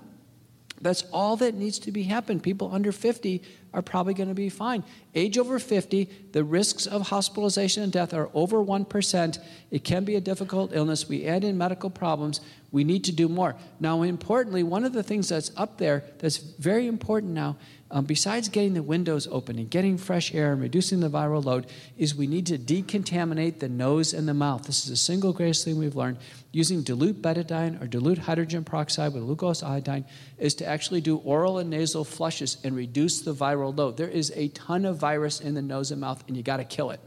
That's 0.81 1.03
all 1.13 1.37
that 1.37 1.55
needs 1.55 1.79
to 1.81 1.93
be 1.93 2.03
happen. 2.03 2.41
People 2.41 2.71
under 2.73 2.91
50 2.91 3.43
are 3.75 3.83
probably 3.83 4.15
going 4.15 4.29
to 4.29 4.35
be 4.35 4.49
fine. 4.49 4.85
Age 5.15 5.39
over 5.39 5.59
50, 5.59 6.05
the 6.33 6.45
risks 6.45 6.87
of 6.87 7.09
hospitalization 7.09 7.83
and 7.83 7.93
death 7.93 8.13
are 8.13 8.31
over 8.35 8.59
1%. 8.59 9.39
It 9.71 9.85
can 9.85 10.05
be 10.05 10.17
a 10.17 10.21
difficult 10.21 10.73
illness. 10.75 11.09
We 11.09 11.27
add 11.27 11.45
in 11.45 11.57
medical 11.57 11.91
problems. 11.91 12.41
We 12.71 12.85
need 12.85 13.05
to 13.05 13.13
do 13.13 13.29
more. 13.29 13.57
Now, 13.81 14.03
importantly, 14.03 14.63
one 14.63 14.85
of 14.85 14.93
the 14.93 15.03
things 15.03 15.29
that's 15.29 15.51
up 15.57 15.79
there 15.79 16.05
that's 16.19 16.37
very 16.37 16.87
important 16.87 17.33
now 17.33 17.57
um, 17.93 18.07
besides 18.07 18.49
getting 18.49 18.73
the 18.73 18.83
windows 18.83 19.29
open 19.31 19.59
and 19.59 19.69
getting 19.71 19.99
fresh 19.99 20.35
air 20.35 20.53
and 20.53 20.63
reducing 20.63 21.01
the 21.01 21.11
viral 21.11 21.45
load, 21.45 21.67
is 21.99 22.15
we 22.15 22.27
need 22.27 22.47
to 22.47 22.59
decontaminate 22.59 23.59
the 23.59 23.69
nose 23.69 24.15
and 24.15 24.27
the 24.27 24.35
mouth. 24.35 24.65
This 24.65 24.83
is 24.83 24.91
the 24.91 24.97
single 24.97 25.35
greatest 25.35 25.65
thing 25.65 25.79
we've 25.79 25.95
learned. 25.95 26.17
Using 26.53 26.83
dilute 26.83 27.21
betadine 27.21 27.81
or 27.81 27.87
dilute 27.87 28.19
hydrogen 28.19 28.65
peroxide 28.65 29.13
with 29.13 29.25
glucose 29.25 29.63
iodine 29.63 30.07
is 30.39 30.55
to 30.57 30.67
actually 30.67 31.03
do 31.03 31.19
oral 31.19 31.59
and 31.59 31.69
nasal 31.69 32.05
flushes 32.05 32.57
and 32.65 32.75
reduce 32.75 33.21
the 33.21 33.35
viral 33.35 33.77
load. 33.77 33.99
There 33.99 34.09
is 34.09 34.33
a 34.35 34.49
ton 34.49 34.87
of 34.87 34.97
virus 34.97 35.41
in 35.41 35.55
the 35.55 35.63
nose 35.63 35.91
and 35.91 36.01
mouth, 36.01 36.25
and 36.27 36.37
you 36.37 36.43
got 36.43 36.57
to 36.57 36.65
kill 36.65 36.91
it. 36.91 37.01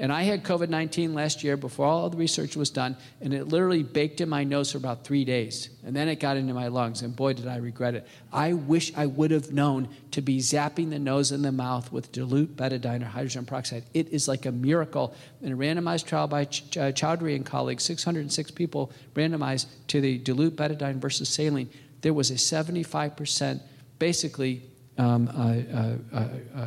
And 0.00 0.12
I 0.12 0.22
had 0.22 0.44
COVID 0.44 0.68
19 0.68 1.12
last 1.12 1.42
year 1.42 1.56
before 1.56 1.86
all 1.86 2.08
the 2.08 2.16
research 2.16 2.54
was 2.54 2.70
done, 2.70 2.96
and 3.20 3.34
it 3.34 3.48
literally 3.48 3.82
baked 3.82 4.20
in 4.20 4.28
my 4.28 4.44
nose 4.44 4.70
for 4.70 4.78
about 4.78 5.02
three 5.02 5.24
days. 5.24 5.70
And 5.84 5.94
then 5.94 6.08
it 6.08 6.20
got 6.20 6.36
into 6.36 6.54
my 6.54 6.68
lungs, 6.68 7.02
and 7.02 7.16
boy, 7.16 7.32
did 7.32 7.48
I 7.48 7.56
regret 7.56 7.94
it. 7.94 8.06
I 8.32 8.52
wish 8.52 8.92
I 8.96 9.06
would 9.06 9.32
have 9.32 9.52
known 9.52 9.88
to 10.12 10.22
be 10.22 10.38
zapping 10.38 10.90
the 10.90 11.00
nose 11.00 11.32
and 11.32 11.44
the 11.44 11.50
mouth 11.50 11.90
with 11.90 12.12
dilute 12.12 12.56
betadine 12.56 13.02
or 13.02 13.06
hydrogen 13.06 13.44
peroxide. 13.44 13.82
It 13.92 14.08
is 14.10 14.28
like 14.28 14.46
a 14.46 14.52
miracle. 14.52 15.14
In 15.42 15.52
a 15.52 15.56
randomized 15.56 16.06
trial 16.06 16.28
by 16.28 16.44
Ch- 16.44 16.76
uh, 16.76 16.92
Chowdhury 16.92 17.34
and 17.34 17.44
colleagues, 17.44 17.82
606 17.82 18.52
people 18.52 18.92
randomized 19.14 19.66
to 19.88 20.00
the 20.00 20.18
dilute 20.18 20.54
betadine 20.54 20.96
versus 20.96 21.28
saline, 21.28 21.70
there 22.02 22.14
was 22.14 22.30
a 22.30 22.34
75% 22.34 23.60
basically 23.98 24.62
um, 24.96 25.28
uh, 25.28 25.76
uh, 25.76 26.16
uh, 26.16 26.28
uh 26.56 26.66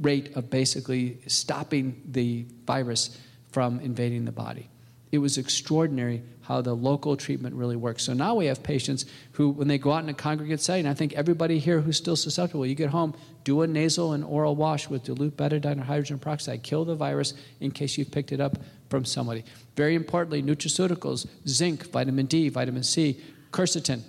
rate 0.00 0.36
of 0.36 0.50
basically 0.50 1.18
stopping 1.26 2.02
the 2.08 2.46
virus 2.66 3.18
from 3.50 3.80
invading 3.80 4.24
the 4.24 4.32
body. 4.32 4.68
It 5.12 5.18
was 5.18 5.38
extraordinary 5.38 6.22
how 6.42 6.60
the 6.60 6.74
local 6.74 7.16
treatment 7.16 7.54
really 7.54 7.76
works. 7.76 8.02
So 8.04 8.12
now 8.12 8.34
we 8.34 8.46
have 8.46 8.62
patients 8.62 9.06
who, 9.32 9.50
when 9.50 9.66
they 9.66 9.78
go 9.78 9.92
out 9.92 10.02
in 10.02 10.08
a 10.08 10.14
congregate 10.14 10.60
setting, 10.60 10.86
I 10.86 10.94
think 10.94 11.14
everybody 11.14 11.58
here 11.58 11.80
who's 11.80 11.96
still 11.96 12.16
susceptible, 12.16 12.66
you 12.66 12.74
get 12.74 12.90
home, 12.90 13.14
do 13.44 13.62
a 13.62 13.66
nasal 13.66 14.12
and 14.12 14.24
oral 14.24 14.54
wash 14.54 14.88
with 14.88 15.04
dilute 15.04 15.36
betadine 15.36 15.80
or 15.80 15.84
hydrogen 15.84 16.18
peroxide, 16.18 16.62
kill 16.62 16.84
the 16.84 16.94
virus 16.94 17.34
in 17.60 17.70
case 17.70 17.96
you've 17.96 18.10
picked 18.10 18.30
it 18.32 18.40
up 18.40 18.58
from 18.90 19.04
somebody. 19.04 19.44
Very 19.76 19.94
importantly, 19.94 20.42
nutraceuticals, 20.42 21.26
zinc, 21.48 21.90
vitamin 21.90 22.26
D, 22.26 22.48
vitamin 22.48 22.82
C, 22.82 23.20
quercetin. 23.52 24.02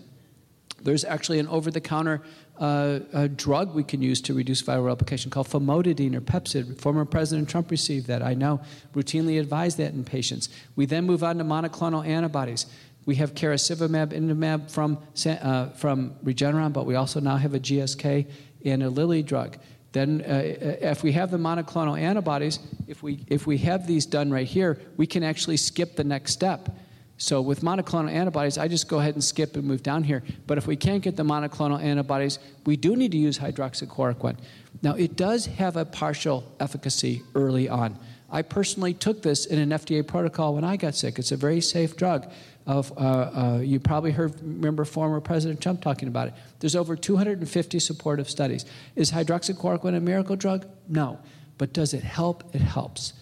There's 0.82 1.06
actually 1.06 1.40
an 1.40 1.48
over 1.48 1.72
the 1.72 1.82
counter 1.82 2.22
uh, 2.60 3.00
a 3.14 3.28
drug 3.28 3.74
we 3.76 3.84
can 3.84 4.02
use 4.02 4.22
to 4.22 4.34
reduce 4.34 4.62
viral 4.62 4.86
replication 4.86 5.30
called 5.30 5.48
famotidine 5.48 6.16
or 6.16 6.22
Pepcid. 6.22 6.80
Former 6.80 7.06
President 7.06 7.50
Trump 7.50 7.72
received 7.72 8.08
that. 8.08 8.22
I 8.22 8.34
now 8.34 8.62
routinely 8.94 9.40
advise 9.40 9.76
that 9.78 9.94
in 9.94 10.04
patients. 10.04 10.50
We 10.76 10.86
then 10.86 11.06
move 11.06 11.24
on 11.24 11.38
to 11.38 11.44
monoclonal 11.44 12.06
antibodies. 12.06 12.66
We 13.06 13.16
have 13.16 13.34
casirivimab, 13.34 14.12
imdevimab 14.12 14.70
from, 14.70 14.98
uh, 15.26 15.70
from 15.70 16.16
Regeneron, 16.24 16.74
but 16.74 16.86
we 16.86 16.96
also 16.96 17.20
now 17.20 17.38
have 17.38 17.54
a 17.54 17.60
GSK 17.60 18.28
and 18.66 18.84
a 18.84 18.90
Lilly 18.90 19.24
drug. 19.24 19.58
Then, 19.94 20.22
uh, 20.22 20.42
if 20.82 21.04
we 21.04 21.14
have 21.14 21.32
the 21.32 21.38
monoclonal 21.38 22.00
antibodies, 22.00 22.60
if 22.88 23.02
we, 23.02 23.24
if 23.28 23.48
we 23.48 23.58
have 23.60 23.88
these 23.88 24.06
done 24.06 24.30
right 24.30 24.48
here, 24.48 24.80
we 24.98 25.08
can 25.08 25.24
actually 25.24 25.58
skip 25.58 25.96
the 25.96 26.04
next 26.04 26.34
step 26.34 26.70
so 27.18 27.42
with 27.42 27.62
monoclonal 27.62 28.12
antibodies, 28.12 28.58
I 28.60 28.68
just 28.68 28.88
go 28.88 29.00
ahead 29.00 29.16
and 29.16 29.24
skip 29.24 29.56
and 29.56 29.66
move 29.66 29.82
down 29.82 30.04
here. 30.04 30.24
But 30.46 30.60
if 30.60 30.68
we 30.68 30.76
can't 30.76 31.02
get 31.02 31.16
the 31.16 31.24
monoclonal 31.24 31.82
antibodies, 31.82 32.38
we 32.66 32.78
do 32.78 32.96
need 32.96 33.12
to 33.12 33.18
use 33.18 33.40
hydroxychloroquine. 33.40 34.38
Now, 34.84 34.94
it 34.94 35.16
does 35.16 35.48
have 35.48 35.78
a 35.78 35.86
partial 35.86 36.44
efficacy 36.60 37.24
early 37.34 37.68
on. 37.68 37.98
I 38.30 38.44
personally 38.44 38.94
took 38.94 39.24
this 39.24 39.46
in 39.46 39.58
an 39.58 39.70
FDA 39.70 40.06
protocol 40.06 40.54
when 40.54 40.64
I 40.64 40.78
got 40.78 40.94
sick. 40.94 41.18
It's 41.18 41.32
a 41.32 41.38
very 41.38 41.62
safe 41.62 41.96
drug. 41.96 42.32
Of, 42.68 42.92
uh, 42.98 43.02
uh, 43.02 43.60
you 43.64 43.80
probably 43.80 44.12
heard, 44.12 44.34
remember 44.42 44.84
former 44.84 45.22
President 45.22 45.62
Trump 45.62 45.82
talking 45.82 46.10
about 46.10 46.28
it. 46.28 46.34
There's 46.60 46.76
over 46.76 46.98
250 46.98 47.80
supportive 47.80 48.30
studies. 48.30 48.66
Is 48.98 49.10
hydroxychloroquine 49.10 49.96
a 49.96 50.02
miracle 50.02 50.36
drug? 50.36 50.66
No. 50.90 51.18
But 51.58 51.72
does 51.72 51.94
it 51.94 52.04
help? 52.04 52.54
It 52.54 52.62
helps. 52.62 53.14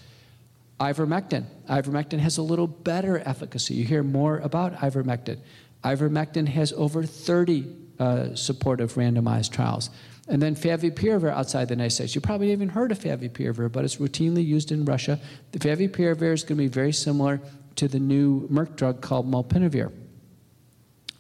Ivermectin. 0.79 1.45
Ivermectin 1.69 2.19
has 2.19 2.37
a 2.37 2.41
little 2.41 2.67
better 2.67 3.19
efficacy. 3.19 3.75
You 3.75 3.85
hear 3.85 4.03
more 4.03 4.39
about 4.39 4.75
ivermectin. 4.75 5.39
Ivermectin 5.83 6.47
has 6.47 6.73
over 6.73 7.03
30 7.03 7.65
uh, 7.99 8.35
supportive 8.35 8.93
randomized 8.95 9.51
trials. 9.51 9.89
And 10.27 10.41
then 10.41 10.55
favipiravir 10.55 11.31
outside 11.31 11.67
the 11.67 11.75
United 11.75 11.91
States. 11.91 12.15
You 12.15 12.21
probably 12.21 12.49
haven't 12.49 12.69
heard 12.69 12.91
of 12.91 12.99
favipiravir, 12.99 13.71
but 13.71 13.85
it's 13.85 13.97
routinely 13.97 14.45
used 14.45 14.71
in 14.71 14.83
Russia. 14.83 15.19
The 15.51 15.59
favipiravir 15.59 16.33
is 16.33 16.43
going 16.43 16.57
to 16.57 16.63
be 16.63 16.67
very 16.67 16.91
similar 16.91 17.39
to 17.75 17.87
the 17.87 17.99
new 17.99 18.47
Merck 18.49 18.75
drug 18.75 19.01
called 19.01 19.29
molnupiravir. 19.29 19.91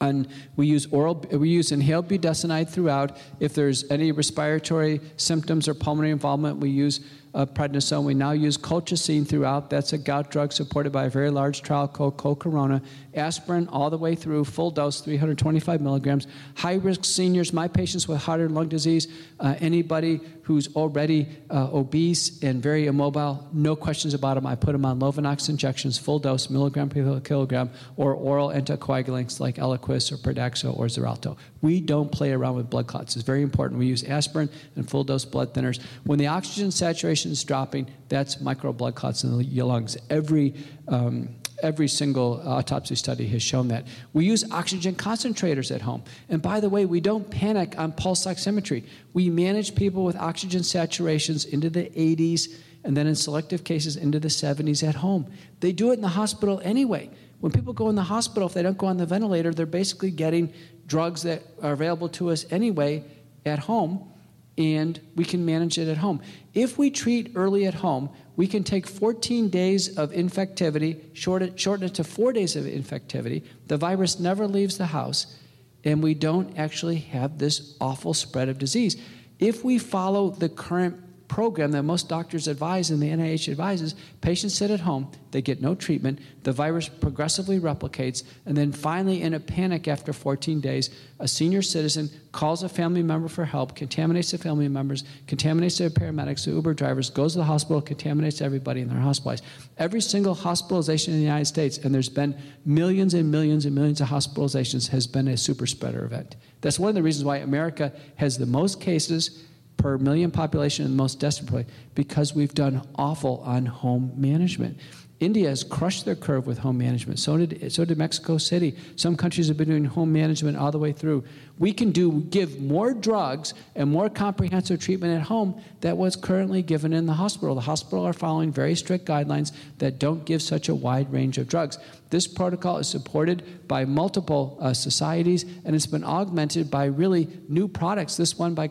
And 0.01 0.27
we 0.55 0.67
use 0.67 0.87
oral, 0.87 1.25
we 1.31 1.49
use 1.49 1.71
inhaled 1.71 2.09
budesonide 2.09 2.69
throughout. 2.69 3.17
If 3.39 3.53
there's 3.53 3.89
any 3.89 4.11
respiratory 4.11 4.99
symptoms 5.17 5.67
or 5.67 5.73
pulmonary 5.73 6.11
involvement, 6.11 6.57
we 6.57 6.69
use 6.69 6.99
uh, 7.35 7.45
prednisone. 7.45 8.03
We 8.03 8.13
now 8.13 8.31
use 8.31 8.57
colchicine 8.57 9.27
throughout. 9.27 9.69
That's 9.69 9.93
a 9.93 9.97
gout 9.97 10.31
drug 10.31 10.53
supported 10.53 10.91
by 10.91 11.05
a 11.05 11.09
very 11.09 11.29
large 11.29 11.61
trial 11.61 11.87
called 11.87 12.17
COLCORONA. 12.17 12.81
Aspirin 13.13 13.67
all 13.67 13.89
the 13.89 13.97
way 13.97 14.15
through, 14.15 14.45
full 14.45 14.71
dose, 14.71 15.01
325 15.01 15.81
milligrams. 15.81 16.27
High 16.55 16.75
risk 16.75 17.03
seniors, 17.05 17.53
my 17.53 17.67
patients 17.67 18.07
with 18.07 18.21
heart 18.21 18.39
and 18.39 18.55
lung 18.55 18.69
disease, 18.69 19.07
uh, 19.39 19.55
anybody 19.59 20.21
who's 20.43 20.73
already 20.75 21.27
uh, 21.49 21.69
obese 21.73 22.41
and 22.43 22.61
very 22.61 22.85
immobile, 22.85 23.47
no 23.51 23.75
questions 23.75 24.13
about 24.13 24.35
them. 24.35 24.45
I 24.45 24.55
put 24.55 24.73
them 24.73 24.85
on 24.85 24.99
Lovenox 24.99 25.49
injections, 25.49 25.97
full 25.97 26.19
dose, 26.19 26.49
milligram 26.49 26.89
per 26.89 27.19
kilogram, 27.19 27.71
or 27.97 28.13
oral 28.13 28.49
anticoagulants 28.49 29.39
like 29.39 29.55
Eliquis 29.55 30.11
or 30.11 30.17
Pradaxa 30.17 30.77
or 30.77 30.85
Xarelto. 30.85 31.35
We 31.65 31.81
don't 31.81 32.11
play 32.11 32.31
around 32.31 32.57
with 32.57 32.69
blood 32.69 32.85
clots. 32.85 33.15
It's 33.15 33.25
very 33.25 33.41
important. 33.41 33.79
We 33.79 33.87
use 33.87 34.03
aspirin 34.03 34.51
and 34.75 34.87
full 34.87 35.03
dose 35.03 35.25
blood 35.25 35.55
thinners. 35.55 35.81
When 36.03 36.19
the 36.19 36.27
oxygen 36.27 36.69
saturation 36.69 37.31
is 37.31 37.43
dropping, 37.43 37.87
that's 38.07 38.39
micro 38.39 38.71
blood 38.71 38.93
clots 38.93 39.23
in 39.23 39.35
the 39.35 39.63
lungs. 39.63 39.97
Every 40.11 40.53
um, 40.87 41.29
Every 41.63 41.87
single 41.87 42.41
autopsy 42.45 42.95
study 42.95 43.25
has 43.29 43.41
shown 43.41 43.69
that. 43.69 43.87
We 44.11 44.25
use 44.25 44.43
oxygen 44.51 44.93
concentrators 44.93 45.73
at 45.73 45.81
home. 45.81 46.03
And 46.27 46.41
by 46.41 46.59
the 46.59 46.69
way, 46.69 46.85
we 46.85 46.99
don't 46.99 47.31
panic 47.31 47.79
on 47.79 47.93
pulse 47.93 48.25
oximetry. 48.25 48.83
We 49.13 49.29
manage 49.29 49.73
people 49.73 50.03
with 50.03 50.17
oxygen 50.17 50.61
saturations 50.61 51.47
into 51.47 51.69
the 51.69 51.85
80s 51.85 52.53
and 52.83 52.95
then 52.95 53.07
in 53.07 53.15
selective 53.15 53.63
cases 53.63 53.95
into 53.95 54.19
the 54.19 54.27
70s 54.27 54.87
at 54.87 54.95
home. 54.95 55.31
They 55.61 55.71
do 55.71 55.91
it 55.91 55.93
in 55.93 56.01
the 56.01 56.09
hospital 56.09 56.61
anyway. 56.63 57.09
When 57.39 57.51
people 57.51 57.73
go 57.73 57.89
in 57.89 57.95
the 57.95 58.03
hospital, 58.03 58.47
if 58.47 58.53
they 58.53 58.63
don't 58.63 58.77
go 58.77 58.87
on 58.87 58.97
the 58.97 59.05
ventilator, 59.05 59.53
they're 59.53 59.65
basically 59.65 60.11
getting 60.11 60.53
drugs 60.87 61.23
that 61.23 61.43
are 61.61 61.73
available 61.73 62.09
to 62.09 62.29
us 62.29 62.45
anyway 62.51 63.03
at 63.45 63.59
home, 63.59 64.11
and 64.57 64.99
we 65.15 65.25
can 65.25 65.45
manage 65.45 65.77
it 65.77 65.87
at 65.87 65.97
home. 65.97 66.21
If 66.53 66.77
we 66.77 66.89
treat 66.89 67.31
early 67.35 67.65
at 67.65 67.73
home, 67.75 68.09
we 68.35 68.47
can 68.47 68.63
take 68.63 68.87
14 68.87 69.49
days 69.49 69.97
of 69.97 70.11
infectivity, 70.11 71.01
shorten, 71.13 71.55
shorten 71.57 71.85
it 71.85 71.95
to 71.95 72.03
four 72.03 72.33
days 72.33 72.55
of 72.55 72.65
infectivity. 72.65 73.43
The 73.67 73.77
virus 73.77 74.19
never 74.19 74.47
leaves 74.47 74.77
the 74.77 74.87
house, 74.87 75.37
and 75.83 76.01
we 76.01 76.13
don't 76.13 76.57
actually 76.57 76.97
have 76.97 77.37
this 77.37 77.75
awful 77.79 78.13
spread 78.13 78.49
of 78.49 78.57
disease. 78.57 78.97
If 79.39 79.63
we 79.63 79.77
follow 79.77 80.29
the 80.29 80.49
current 80.49 81.04
program 81.27 81.71
that 81.71 81.83
most 81.83 82.07
doctors 82.07 82.47
advise 82.47 82.91
and 82.91 83.01
the 83.01 83.09
NIH 83.09 83.49
advises 83.49 83.95
patients 84.21 84.55
sit 84.55 84.71
at 84.71 84.79
home, 84.81 85.11
they 85.31 85.41
get 85.41 85.61
no 85.61 85.75
treatment, 85.75 86.19
the 86.43 86.51
virus 86.51 86.87
progressively 86.87 87.59
replicates, 87.59 88.23
and 88.45 88.55
then 88.55 88.71
finally, 88.71 89.21
in 89.21 89.33
a 89.33 89.39
panic 89.39 89.87
after 89.87 90.13
14 90.13 90.61
days, 90.61 90.89
a 91.19 91.27
senior 91.27 91.61
citizen 91.61 92.09
calls 92.31 92.63
a 92.63 92.69
family 92.69 93.01
member 93.01 93.27
for 93.27 93.45
help, 93.45 93.75
contaminates 93.75 94.31
the 94.31 94.37
family 94.37 94.67
members, 94.67 95.03
contaminates 95.27 95.77
the 95.77 95.89
paramedics, 95.89 96.45
the 96.45 96.51
Uber 96.51 96.73
drivers, 96.73 97.09
goes 97.09 97.33
to 97.33 97.39
the 97.39 97.45
hospital, 97.45 97.81
contaminates 97.81 98.41
everybody, 98.41 98.81
and 98.81 98.91
they're 98.91 98.99
hospitalized. 98.99 99.43
Every 99.77 100.01
single 100.01 100.33
hospitalization 100.33 101.13
in 101.13 101.19
the 101.19 101.25
United 101.25 101.45
States, 101.45 101.77
and 101.79 101.93
there's 101.93 102.09
been 102.09 102.37
millions 102.65 103.13
and 103.13 103.31
millions 103.31 103.65
and 103.65 103.73
millions 103.73 104.01
of 104.01 104.09
hospitalizations, 104.09 104.89
has 104.89 105.07
been 105.07 105.27
a 105.27 105.37
super 105.37 105.65
spreader 105.65 106.03
event. 106.03 106.35
That's 106.61 106.79
one 106.79 106.89
of 106.89 106.95
the 106.95 107.03
reasons 107.03 107.25
why 107.25 107.37
America 107.37 107.91
has 108.15 108.37
the 108.37 108.45
most 108.45 108.81
cases 108.81 109.43
per 109.77 109.97
million 109.97 110.31
population 110.31 110.85
in 110.85 110.91
the 110.91 110.97
most 110.97 111.19
desperate 111.19 111.49
place 111.49 111.65
because 111.95 112.33
we've 112.33 112.53
done 112.53 112.87
awful 112.95 113.41
on 113.45 113.65
home 113.65 114.11
management. 114.15 114.77
India 115.21 115.47
has 115.47 115.63
crushed 115.63 116.03
their 116.03 116.15
curve 116.15 116.45
with 116.45 116.57
home 116.57 116.77
management. 116.77 117.19
So 117.19 117.37
did, 117.37 117.71
so 117.71 117.85
did 117.85 117.97
Mexico 117.97 118.37
City. 118.37 118.75
Some 118.97 119.15
countries 119.15 119.47
have 119.47 119.55
been 119.55 119.69
doing 119.69 119.85
home 119.85 120.11
management 120.11 120.57
all 120.57 120.71
the 120.71 120.77
way 120.77 120.91
through. 120.91 121.23
We 121.57 121.71
can 121.71 121.91
do 121.91 122.19
give 122.23 122.59
more 122.59 122.93
drugs 122.93 123.53
and 123.75 123.89
more 123.89 124.09
comprehensive 124.09 124.81
treatment 124.81 125.17
at 125.17 125.21
home 125.21 125.61
than 125.79 125.95
what's 125.95 126.17
currently 126.17 126.61
given 126.61 126.91
in 126.91 127.05
the 127.05 127.13
hospital. 127.13 127.55
The 127.55 127.61
hospital 127.61 128.05
are 128.05 128.11
following 128.11 128.51
very 128.51 128.75
strict 128.75 129.05
guidelines 129.05 129.53
that 129.77 129.99
don't 129.99 130.25
give 130.25 130.41
such 130.41 130.67
a 130.67 130.75
wide 130.75 131.11
range 131.13 131.37
of 131.37 131.47
drugs. 131.47 131.79
This 132.09 132.27
protocol 132.27 132.77
is 132.79 132.89
supported 132.89 133.67
by 133.69 133.85
multiple 133.85 134.57
uh, 134.59 134.73
societies 134.73 135.43
and 135.63 135.75
it's 135.75 135.85
been 135.85 136.03
augmented 136.03 136.69
by 136.69 136.85
really 136.85 137.29
new 137.47 137.69
products. 137.69 138.17
This 138.17 138.37
one 138.37 138.53
by 138.53 138.67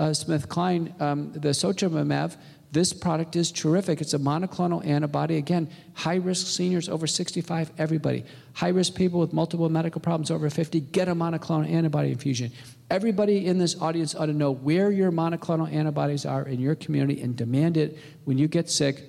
GlaxoSmithKline, 0.00 1.00
um, 1.00 1.32
the 1.32 1.50
Sotrovimab, 1.50 2.36
this 2.72 2.92
product 2.92 3.34
is 3.34 3.50
terrific. 3.50 4.00
It's 4.00 4.14
a 4.14 4.18
monoclonal 4.18 4.86
antibody. 4.86 5.38
Again, 5.38 5.68
high 5.94 6.16
risk 6.16 6.46
seniors 6.46 6.88
over 6.88 7.06
65, 7.06 7.72
everybody. 7.78 8.24
High 8.54 8.68
risk 8.68 8.94
people 8.94 9.18
with 9.18 9.32
multiple 9.32 9.68
medical 9.68 10.00
problems 10.00 10.30
over 10.30 10.48
50, 10.48 10.80
get 10.80 11.08
a 11.08 11.14
monoclonal 11.14 11.68
antibody 11.68 12.12
infusion. 12.12 12.52
Everybody 12.88 13.46
in 13.46 13.58
this 13.58 13.80
audience 13.80 14.14
ought 14.14 14.26
to 14.26 14.32
know 14.32 14.52
where 14.52 14.92
your 14.92 15.10
monoclonal 15.10 15.70
antibodies 15.72 16.24
are 16.24 16.46
in 16.46 16.60
your 16.60 16.76
community 16.76 17.20
and 17.20 17.34
demand 17.34 17.76
it 17.76 17.98
when 18.24 18.38
you 18.38 18.46
get 18.46 18.70
sick. 18.70 19.02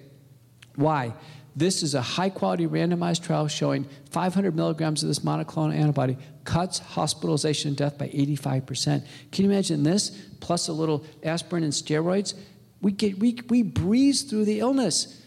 Why? 0.76 1.14
This 1.56 1.84
is 1.84 1.96
a 1.96 2.02
high 2.02 2.30
quality 2.30 2.66
randomized 2.66 3.24
trial 3.24 3.48
showing 3.48 3.86
500 4.10 4.56
milligrams 4.56 5.04
of 5.04 5.10
this 5.10 5.20
monoclonal 5.20 5.76
antibody 5.76 6.18
cuts 6.46 6.80
hospitalization 6.80 7.70
and 7.70 7.78
death 7.78 7.98
by 7.98 8.08
85%. 8.08 9.06
Can 9.32 9.46
you 9.46 9.52
imagine 9.52 9.84
this 9.84 10.10
plus 10.40 10.70
a 10.70 10.74
little 10.74 11.06
aspirin 11.24 11.64
and 11.64 11.74
steroids? 11.74 12.36
We, 12.82 12.94
get, 12.94 13.20
we, 13.20 13.38
we 13.50 13.64
breeze 13.64 14.24
through 14.24 14.46
the 14.46 14.60
illness. 14.60 15.22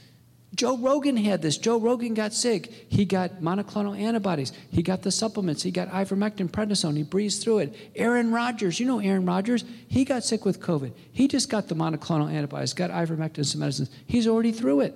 Joe 0.55 0.77
Rogan 0.77 1.17
had 1.17 1.43
this. 1.43 1.59
Joe 1.59 1.79
Rogan 1.79 2.15
got 2.15 2.33
sick. 2.33 2.87
He 2.89 3.05
got 3.05 3.43
monoclonal 3.43 3.99
antibodies. 3.99 4.53
He 4.71 4.83
got 4.83 5.03
the 5.03 5.11
supplements. 5.11 5.63
He 5.63 5.73
got 5.73 5.89
ivermectin, 5.91 6.49
prednisone. 6.49 6.97
He 6.97 7.03
breezed 7.03 7.43
through 7.43 7.59
it. 7.59 7.91
Aaron 7.97 8.31
Rodgers, 8.31 8.79
you 8.79 8.87
know 8.87 9.01
Aaron 9.01 9.27
Rodgers. 9.27 9.65
He 9.89 10.05
got 10.05 10.25
sick 10.25 10.45
with 10.45 10.61
COVID. 10.61 10.93
He 11.13 11.29
just 11.29 11.51
got 11.51 11.69
the 11.69 11.75
monoclonal 11.75 12.33
antibodies, 12.33 12.73
got 12.73 12.91
ivermectin, 12.91 13.45
some 13.45 13.61
medicines. 13.61 13.91
He's 14.07 14.29
already 14.29 14.53
through 14.53 14.81
it. 14.81 14.95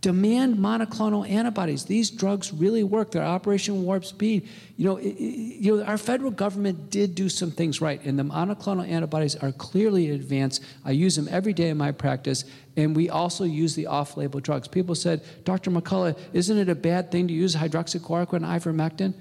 Demand 0.00 0.56
monoclonal 0.56 1.28
antibodies. 1.28 1.84
These 1.84 2.10
drugs 2.10 2.52
really 2.52 2.84
work. 2.84 3.10
They're 3.10 3.24
Operation 3.24 3.82
Warp 3.82 4.04
Speed. 4.04 4.48
You 4.76 4.84
know, 4.84 4.96
it, 4.96 5.18
you 5.18 5.76
know, 5.76 5.84
our 5.84 5.98
federal 5.98 6.30
government 6.30 6.90
did 6.90 7.16
do 7.16 7.28
some 7.28 7.50
things 7.50 7.80
right, 7.80 8.00
and 8.04 8.16
the 8.16 8.22
monoclonal 8.22 8.88
antibodies 8.88 9.34
are 9.34 9.50
clearly 9.50 10.10
advanced. 10.10 10.62
I 10.84 10.92
use 10.92 11.16
them 11.16 11.26
every 11.30 11.52
day 11.52 11.68
in 11.68 11.76
my 11.76 11.90
practice, 11.90 12.44
and 12.76 12.94
we 12.94 13.10
also 13.10 13.42
use 13.42 13.74
the 13.74 13.86
off-label 13.86 14.38
drugs. 14.38 14.68
People 14.68 14.94
said, 14.94 15.24
Dr. 15.44 15.72
McCullough, 15.72 16.16
isn't 16.32 16.56
it 16.56 16.68
a 16.68 16.76
bad 16.76 17.10
thing 17.10 17.26
to 17.26 17.34
use 17.34 17.56
hydroxychloroquine 17.56 18.34
and 18.34 18.44
ivermectin? 18.44 19.14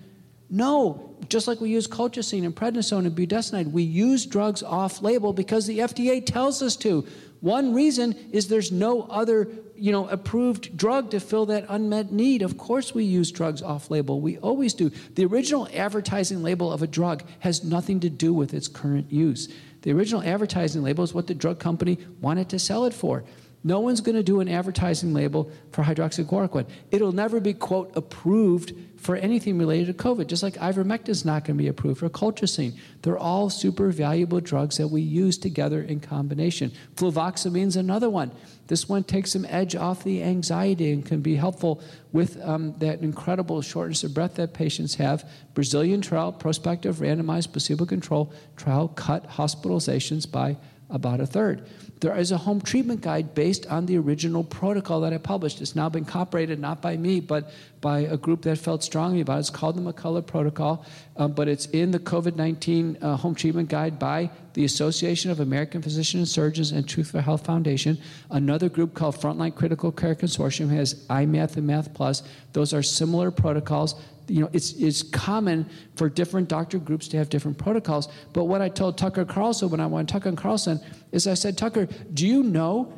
No, 0.50 1.16
just 1.28 1.48
like 1.48 1.60
we 1.60 1.70
use 1.70 1.88
colchicine 1.88 2.46
and 2.46 2.56
prednisone 2.56 3.06
and 3.06 3.16
budesonide, 3.16 3.72
we 3.72 3.84
use 3.84 4.26
drugs 4.26 4.64
off 4.64 5.02
label 5.02 5.34
because 5.34 5.68
the 5.68 5.80
FDA 5.80 6.26
tells 6.26 6.62
us 6.62 6.76
to. 6.78 7.06
One 7.42 7.74
reason 7.74 8.16
is 8.32 8.48
there's 8.48 8.72
no 8.72 9.04
other, 9.04 9.48
you 9.78 9.92
know, 9.92 10.08
approved 10.08 10.76
drug 10.76 11.12
to 11.12 11.20
fill 11.20 11.46
that 11.48 11.66
unmet 11.70 12.12
need. 12.12 12.42
Of 12.42 12.58
course 12.58 12.94
we 12.94 13.04
use 13.04 13.32
drugs 13.32 13.62
off 13.62 13.90
label. 13.92 14.22
We 14.22 14.38
always 14.38 14.74
do. 14.74 14.92
The 15.16 15.26
original 15.26 15.68
advertising 15.74 16.44
label 16.44 16.72
of 16.72 16.82
a 16.82 16.88
drug 16.88 17.24
has 17.40 17.64
nothing 17.64 18.00
to 18.02 18.10
do 18.10 18.34
with 18.34 18.54
its 18.54 18.68
current 18.68 19.12
use. 19.12 19.54
The 19.82 19.92
original 19.92 20.24
advertising 20.24 20.84
label 20.84 21.04
is 21.04 21.14
what 21.14 21.28
the 21.28 21.36
drug 21.36 21.60
company 21.60 22.00
wanted 22.20 22.50
to 22.50 22.60
sell 22.60 22.86
it 22.86 22.94
for. 22.94 23.24
No 23.64 23.80
one's 23.80 24.02
going 24.02 24.16
to 24.16 24.24
do 24.24 24.40
an 24.40 24.48
advertising 24.48 25.14
label 25.14 25.52
for 25.72 25.84
hydroxychloroquine. 25.84 26.68
It'll 26.92 27.12
never 27.12 27.40
be, 27.40 27.54
quote, 27.54 27.92
approved 27.96 28.74
for 28.98 29.16
anything 29.16 29.58
related 29.58 29.88
to 29.88 30.04
COVID, 30.04 30.28
just 30.28 30.44
like 30.44 30.54
ivermectin 30.56 31.10
is 31.10 31.26
not 31.26 31.44
going 31.44 31.58
to 31.58 31.64
be 31.64 31.68
approved 31.68 32.00
for 32.00 32.10
colchicine. 32.10 32.78
They're 33.02 33.18
all 33.18 33.50
super 33.50 33.90
valuable 33.90 34.40
drugs 34.40 34.78
that 34.78 34.88
we 34.88 35.02
use 35.02 35.38
together 35.38 35.82
in 35.82 36.00
combination. 36.00 36.72
Fluvoxamine 36.96 37.68
is 37.68 37.76
another 37.76 38.10
one. 38.10 38.32
This 38.68 38.88
one 38.88 39.04
takes 39.04 39.32
some 39.32 39.46
edge 39.50 39.76
off 39.76 40.04
the 40.04 40.22
anxiety 40.24 40.92
and 40.92 41.06
can 41.06 41.22
be 41.22 41.36
helpful 41.36 41.82
with 42.12 42.42
um, 42.44 42.76
that 42.80 43.02
incredible 43.02 43.62
shortness 43.62 44.04
of 44.04 44.14
breath 44.14 44.36
that 44.36 44.54
patients 44.54 44.96
have. 44.96 45.30
Brazilian 45.54 46.02
trial, 46.02 46.32
prospective, 46.32 46.98
randomized, 46.98 47.52
placebo 47.52 47.86
control 47.86 48.34
trial, 48.56 48.90
cut 48.90 49.28
hospitalizations 49.30 50.30
by 50.30 50.58
about 50.90 51.20
a 51.20 51.26
third. 51.26 51.68
There 52.00 52.16
is 52.16 52.32
a 52.32 52.38
home 52.38 52.62
treatment 52.62 53.02
guide 53.02 53.34
based 53.34 53.66
on 53.68 53.88
the 53.88 53.98
original 53.98 54.44
protocol 54.44 55.02
that 55.02 55.14
I 55.14 55.18
published. 55.18 55.62
It's 55.62 55.76
now 55.76 55.90
been 55.90 56.06
copyrighted 56.06 56.60
not 56.60 56.80
by 56.80 56.96
me, 56.96 57.20
but 57.20 57.52
by 57.82 58.00
a 58.00 58.18
group 58.18 58.44
that 58.44 58.58
felt 58.60 58.84
strongly 58.84 59.22
about 59.22 59.38
it. 59.38 59.40
It's 59.40 59.50
called 59.50 59.78
the 59.78 59.94
McCullough 59.94 60.26
Protocol, 60.28 60.86
um, 61.16 61.32
but 61.32 61.48
it's 61.48 61.66
in 61.68 61.90
the 61.90 62.00
COVID 62.00 62.36
19 62.36 62.98
uh, 63.02 63.16
home 63.18 63.34
treatment 63.34 63.70
guide 63.70 63.98
by 63.98 64.30
the 64.54 64.64
Association 64.66 65.32
of 65.32 65.40
American 65.40 65.82
Physicians 65.82 66.22
and 66.22 66.28
Surgeons 66.28 66.72
and 66.72 66.88
Truth 66.88 67.12
for 67.12 67.22
Health 67.22 67.46
Foundation. 67.46 67.98
Another 68.30 68.70
group 68.70 68.94
called 68.94 69.16
Frontline 69.16 69.56
Critical 69.56 69.92
Care 69.92 70.16
Consortium 70.16 70.70
has 70.70 71.06
iMath 71.08 71.58
and 71.58 71.66
Math 71.66 71.94
Plus. 71.96 72.22
Those 72.54 72.74
are 72.74 72.84
similar 72.84 73.32
protocols 73.32 73.96
you 74.28 74.42
know, 74.42 74.50
it's, 74.54 74.74
it's 74.74 75.04
common 75.04 75.70
for 75.96 76.10
different 76.10 76.50
doctor 76.50 76.78
groups 76.78 77.08
to 77.10 77.18
have 77.18 77.30
different 77.30 77.58
protocols. 77.58 78.10
But 78.34 78.46
what 78.46 78.62
I 78.62 78.70
told 78.70 78.98
Tucker 78.98 79.26
Carlson 79.26 79.70
when 79.70 79.80
I 79.80 79.88
went 79.88 80.10
Tucker 80.10 80.32
Carlson 80.34 80.80
is 81.12 81.28
I 81.28 81.34
said, 81.34 81.58
Tucker, 81.58 81.88
do 82.14 82.28
you 82.28 82.44
know 82.44 82.94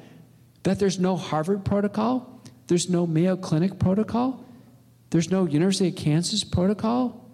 that 0.64 0.80
there's 0.80 1.00
no 1.00 1.16
Harvard 1.16 1.64
protocol? 1.64 2.42
There's 2.68 2.90
no 2.90 3.08
Mayo 3.08 3.36
Clinic 3.36 3.80
protocol? 3.80 4.46
There's 5.10 5.32
no 5.32 5.46
University 5.46 5.90
of 5.90 5.96
Kansas 5.96 6.44
protocol? 6.44 7.26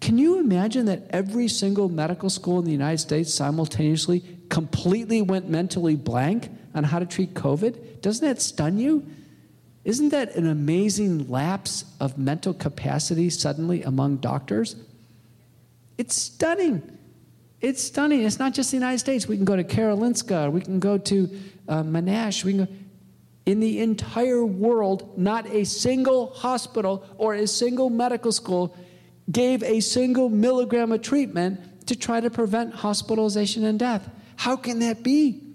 Can 0.00 0.18
you 0.18 0.38
imagine 0.38 0.86
that 0.86 1.06
every 1.10 1.48
single 1.48 1.88
medical 1.88 2.28
school 2.30 2.58
in 2.58 2.64
the 2.64 2.72
United 2.72 2.98
States 2.98 3.32
simultaneously 3.32 4.22
completely 4.48 5.22
went 5.22 5.48
mentally 5.48 5.96
blank 5.96 6.50
on 6.74 6.84
how 6.84 6.98
to 6.98 7.06
treat 7.06 7.34
COVID? 7.34 8.02
Doesn't 8.02 8.26
that 8.26 8.42
stun 8.42 8.78
you? 8.78 9.06
Isn't 9.86 10.08
that 10.08 10.34
an 10.34 10.48
amazing 10.48 11.28
lapse 11.28 11.84
of 12.00 12.18
mental 12.18 12.52
capacity 12.52 13.30
suddenly 13.30 13.84
among 13.84 14.16
doctors? 14.16 14.74
It's 15.96 16.16
stunning. 16.16 16.98
It's 17.60 17.84
stunning. 17.84 18.22
It's 18.22 18.40
not 18.40 18.52
just 18.52 18.72
the 18.72 18.78
United 18.78 18.98
States. 18.98 19.28
We 19.28 19.36
can 19.36 19.44
go 19.44 19.54
to 19.54 19.62
Karolinska, 19.62 20.50
we 20.50 20.60
can 20.60 20.80
go 20.80 20.98
to 20.98 21.30
uh, 21.68 21.84
we 21.86 21.92
can 21.92 22.56
go. 22.56 22.68
In 23.46 23.60
the 23.60 23.78
entire 23.78 24.44
world, 24.44 25.16
not 25.16 25.46
a 25.50 25.62
single 25.62 26.30
hospital 26.30 27.04
or 27.16 27.34
a 27.34 27.46
single 27.46 27.88
medical 27.88 28.32
school 28.32 28.76
gave 29.30 29.62
a 29.62 29.78
single 29.78 30.28
milligram 30.28 30.90
of 30.90 31.02
treatment 31.02 31.86
to 31.86 31.94
try 31.94 32.18
to 32.20 32.28
prevent 32.28 32.74
hospitalization 32.74 33.64
and 33.64 33.78
death. 33.78 34.10
How 34.34 34.56
can 34.56 34.80
that 34.80 35.04
be? 35.04 35.45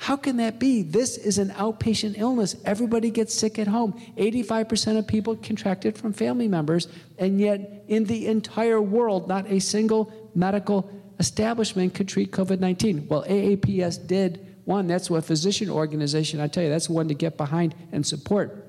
How 0.00 0.16
can 0.16 0.36
that 0.36 0.60
be? 0.60 0.82
This 0.82 1.18
is 1.18 1.38
an 1.38 1.50
outpatient 1.50 2.18
illness. 2.18 2.54
Everybody 2.64 3.10
gets 3.10 3.34
sick 3.34 3.58
at 3.58 3.66
home. 3.66 4.00
85% 4.16 4.96
of 4.96 5.08
people 5.08 5.34
contracted 5.36 5.98
from 5.98 6.12
family 6.12 6.46
members, 6.46 6.86
and 7.18 7.40
yet 7.40 7.84
in 7.88 8.04
the 8.04 8.28
entire 8.28 8.80
world, 8.80 9.26
not 9.26 9.50
a 9.50 9.58
single 9.58 10.12
medical 10.36 10.88
establishment 11.18 11.94
could 11.94 12.06
treat 12.06 12.30
COVID 12.30 12.60
19. 12.60 13.08
Well, 13.08 13.24
AAPS 13.24 14.06
did 14.06 14.46
one. 14.64 14.86
That's 14.86 15.10
what 15.10 15.24
physician 15.24 15.68
organization, 15.68 16.40
I 16.40 16.46
tell 16.46 16.62
you, 16.62 16.70
that's 16.70 16.88
one 16.88 17.08
to 17.08 17.14
get 17.14 17.36
behind 17.36 17.74
and 17.90 18.06
support. 18.06 18.66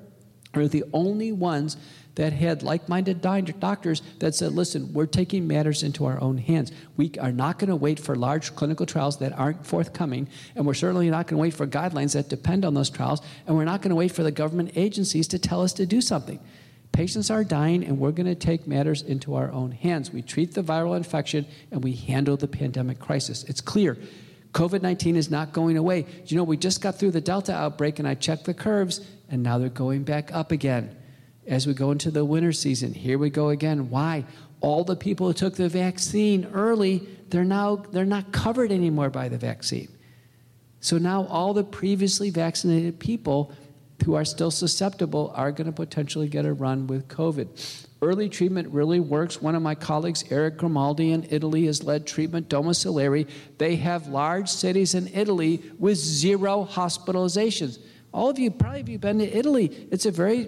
Are 0.56 0.68
the 0.68 0.84
only 0.94 1.32
ones 1.32 1.78
that 2.20 2.34
had 2.34 2.64
like 2.64 2.90
minded 2.90 3.22
doctors 3.22 4.02
that 4.20 4.36
said, 4.36 4.52
listen, 4.52 4.92
we're 4.92 5.06
taking 5.06 5.48
matters 5.48 5.84
into 5.84 6.04
our 6.04 6.20
own 6.20 6.38
hands. 6.38 6.70
We 6.98 7.14
are 7.18 7.32
not 7.32 7.60
going 7.60 7.70
to 7.70 7.78
wait 7.78 7.98
for 7.98 8.14
large 8.14 8.54
clinical 8.58 8.86
trials 8.86 9.20
that 9.20 9.32
aren't 9.40 9.66
forthcoming, 9.66 10.28
and 10.54 10.68
we're 10.68 10.74
certainly 10.74 11.10
not 11.10 11.28
going 11.28 11.38
to 11.38 11.42
wait 11.42 11.54
for 11.54 11.66
guidelines 11.66 12.16
that 12.16 12.28
depend 12.28 12.66
on 12.66 12.74
those 12.74 12.90
trials, 12.90 13.22
and 13.48 13.56
we're 13.56 13.64
not 13.64 13.82
going 13.82 13.92
to 13.92 13.96
wait 13.96 14.12
for 14.12 14.24
the 14.24 14.34
government 14.34 14.74
agencies 14.76 15.30
to 15.30 15.40
tell 15.40 15.62
us 15.62 15.72
to 15.72 15.86
do 15.86 16.02
something. 16.02 16.42
Patients 16.92 17.32
are 17.32 17.46
dying, 17.46 17.86
and 17.86 17.98
we're 18.00 18.12
going 18.12 18.26
to 18.26 18.36
take 18.36 18.68
matters 18.68 19.02
into 19.02 19.36
our 19.36 19.50
own 19.54 19.72
hands. 19.72 20.12
We 20.12 20.22
treat 20.22 20.54
the 20.54 20.62
viral 20.62 20.98
infection, 20.98 21.46
and 21.72 21.82
we 21.82 21.94
handle 21.94 22.36
the 22.36 22.50
pandemic 22.50 23.00
crisis. 23.00 23.46
It's 23.46 23.62
clear. 23.62 23.98
COVID 24.52 24.82
19 24.82 25.16
is 25.16 25.32
not 25.32 25.54
going 25.54 25.78
away. 25.78 26.06
You 26.26 26.36
know, 26.36 26.44
we 26.44 26.58
just 26.58 26.82
got 26.82 26.96
through 27.00 27.12
the 27.12 27.22
Delta 27.22 27.54
outbreak, 27.54 27.98
and 27.98 28.06
I 28.06 28.16
checked 28.16 28.44
the 28.44 28.54
curves, 28.54 29.00
and 29.30 29.42
now 29.42 29.58
they're 29.58 29.70
going 29.70 30.04
back 30.04 30.34
up 30.34 30.52
again 30.52 30.98
as 31.50 31.68
we 31.68 31.74
go 31.74 31.92
into 31.92 32.12
the 32.12 32.24
winter 32.24 32.54
season. 32.54 32.94
Here 32.94 33.18
we 33.18 33.30
go 33.30 33.50
again. 33.50 33.90
Why? 33.90 34.24
All 34.62 34.84
the 34.84 34.96
people 34.96 35.28
who 35.28 35.34
took 35.34 35.56
the 35.56 35.68
vaccine 35.70 36.48
early, 36.54 37.08
they're 37.30 37.44
now 37.44 37.78
they're 37.92 38.06
not 38.06 38.32
covered 38.32 38.72
anymore 38.72 39.10
by 39.10 39.28
the 39.30 39.38
vaccine. 39.38 39.90
So 40.80 40.98
now 40.98 41.26
all 41.26 41.54
the 41.54 41.64
previously 41.64 42.30
vaccinated 42.30 43.00
people 43.00 43.52
who 44.06 44.16
are 44.16 44.24
still 44.24 44.52
susceptible 44.52 45.34
are 45.36 45.52
going 45.52 45.66
to 45.66 45.74
potentially 45.74 46.30
get 46.30 46.46
a 46.46 46.54
run 46.54 46.88
with 46.88 47.08
COVID. 47.10 47.86
Early 48.02 48.30
treatment 48.30 48.70
really 48.70 49.02
works. 49.02 49.42
One 49.42 49.56
of 49.56 49.62
my 49.62 49.76
colleagues, 49.76 50.24
Erich 50.32 50.58
Grimaldi 50.58 51.12
in 51.12 51.28
Italy, 51.30 51.66
has 51.66 51.84
led 51.84 52.08
treatment 52.08 52.48
domiciliary. 52.48 53.28
They 53.58 53.76
have 53.76 54.08
large 54.08 54.48
cities 54.48 54.96
in 54.96 55.10
Italy 55.14 55.62
with 55.78 55.98
zero 55.98 56.66
hospitalizations. 56.70 57.80
All 58.14 58.30
of 58.30 58.40
you, 58.40 58.52
probably 58.52 58.80
have 58.80 58.90
you 58.90 59.00
been 59.00 59.20
to 59.20 59.38
Italy. 59.38 59.88
It's 59.92 60.06
a 60.06 60.12
very 60.12 60.48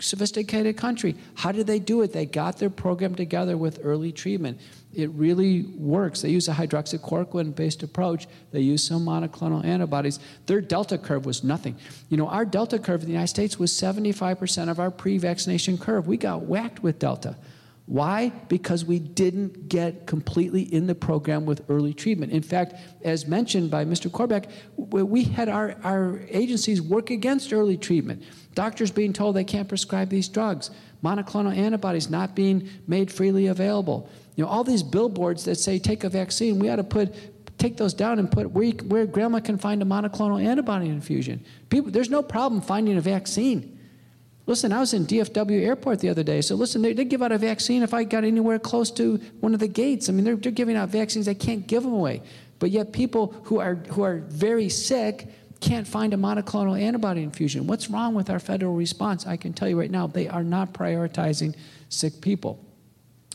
sophisticated 0.00 0.76
country. 0.76 1.16
How 1.34 1.52
did 1.52 1.66
they 1.66 1.78
do 1.78 2.02
it? 2.02 2.12
They 2.12 2.26
got 2.26 2.58
their 2.58 2.70
program 2.70 3.14
together 3.14 3.56
with 3.56 3.80
early 3.82 4.12
treatment. 4.12 4.60
It 4.92 5.10
really 5.10 5.62
works. 5.62 6.22
They 6.22 6.30
use 6.30 6.48
a 6.48 6.52
hydroxychloroquine 6.52 7.54
based 7.54 7.82
approach. 7.82 8.26
They 8.50 8.60
use 8.60 8.82
some 8.82 9.04
monoclonal 9.04 9.64
antibodies. 9.64 10.18
Their 10.46 10.60
delta 10.60 10.98
curve 10.98 11.26
was 11.26 11.44
nothing. 11.44 11.76
You 12.08 12.16
know, 12.16 12.28
our 12.28 12.44
delta 12.44 12.78
curve 12.78 13.02
in 13.02 13.06
the 13.06 13.12
United 13.12 13.28
States 13.28 13.58
was 13.58 13.72
75% 13.72 14.68
of 14.68 14.80
our 14.80 14.90
pre 14.90 15.18
vaccination 15.18 15.78
curve. 15.78 16.08
We 16.08 16.16
got 16.16 16.42
whacked 16.42 16.82
with 16.82 16.98
delta. 16.98 17.36
Why? 17.90 18.28
Because 18.46 18.84
we 18.84 19.00
didn't 19.00 19.68
get 19.68 20.06
completely 20.06 20.62
in 20.62 20.86
the 20.86 20.94
program 20.94 21.44
with 21.44 21.64
early 21.68 21.92
treatment. 21.92 22.30
In 22.30 22.40
fact, 22.40 22.74
as 23.02 23.26
mentioned 23.26 23.68
by 23.68 23.84
Mr. 23.84 24.08
Corbeck, 24.08 24.48
we 24.76 25.24
had 25.24 25.48
our, 25.48 25.74
our 25.82 26.20
agencies 26.28 26.80
work 26.80 27.10
against 27.10 27.52
early 27.52 27.76
treatment. 27.76 28.22
Doctors 28.54 28.92
being 28.92 29.12
told 29.12 29.34
they 29.34 29.42
can't 29.42 29.68
prescribe 29.68 30.08
these 30.08 30.28
drugs, 30.28 30.70
monoclonal 31.02 31.52
antibodies 31.56 32.08
not 32.08 32.36
being 32.36 32.68
made 32.86 33.10
freely 33.10 33.48
available. 33.48 34.08
You 34.36 34.44
know, 34.44 34.50
all 34.50 34.62
these 34.62 34.84
billboards 34.84 35.44
that 35.46 35.56
say 35.56 35.80
take 35.80 36.04
a 36.04 36.08
vaccine, 36.08 36.60
we 36.60 36.68
ought 36.68 36.76
to 36.76 36.84
put 36.84 37.12
take 37.58 37.76
those 37.76 37.92
down 37.92 38.20
and 38.20 38.30
put 38.30 38.52
where, 38.52 38.70
where 38.70 39.04
grandma 39.04 39.40
can 39.40 39.58
find 39.58 39.82
a 39.82 39.84
monoclonal 39.84 40.40
antibody 40.40 40.88
infusion. 40.88 41.44
People, 41.70 41.90
there's 41.90 42.08
no 42.08 42.22
problem 42.22 42.62
finding 42.62 42.96
a 42.96 43.00
vaccine. 43.00 43.79
Listen, 44.50 44.72
I 44.72 44.80
was 44.80 44.94
in 44.94 45.06
DFW 45.06 45.64
airport 45.64 46.00
the 46.00 46.08
other 46.08 46.24
day. 46.24 46.40
So 46.40 46.56
listen, 46.56 46.82
they, 46.82 46.92
they 46.92 47.04
give 47.04 47.22
out 47.22 47.30
a 47.30 47.38
vaccine 47.38 47.84
if 47.84 47.94
I 47.94 48.02
got 48.02 48.24
anywhere 48.24 48.58
close 48.58 48.90
to 48.90 49.18
one 49.38 49.54
of 49.54 49.60
the 49.60 49.68
gates. 49.68 50.08
I 50.08 50.12
mean, 50.12 50.24
they're, 50.24 50.34
they're 50.34 50.50
giving 50.50 50.74
out 50.74 50.88
vaccines. 50.88 51.26
They 51.26 51.36
can't 51.36 51.68
give 51.68 51.84
them 51.84 51.92
away. 51.92 52.20
But 52.58 52.72
yet 52.72 52.92
people 52.92 53.32
who 53.44 53.60
are, 53.60 53.76
who 53.76 54.02
are 54.02 54.16
very 54.16 54.68
sick 54.68 55.28
can't 55.60 55.86
find 55.86 56.12
a 56.14 56.16
monoclonal 56.16 56.80
antibody 56.80 57.22
infusion. 57.22 57.68
What's 57.68 57.90
wrong 57.90 58.12
with 58.12 58.28
our 58.28 58.40
federal 58.40 58.74
response? 58.74 59.24
I 59.24 59.36
can 59.36 59.52
tell 59.52 59.68
you 59.68 59.78
right 59.78 59.88
now, 59.88 60.08
they 60.08 60.26
are 60.26 60.42
not 60.42 60.72
prioritizing 60.72 61.54
sick 61.88 62.20
people. 62.20 62.58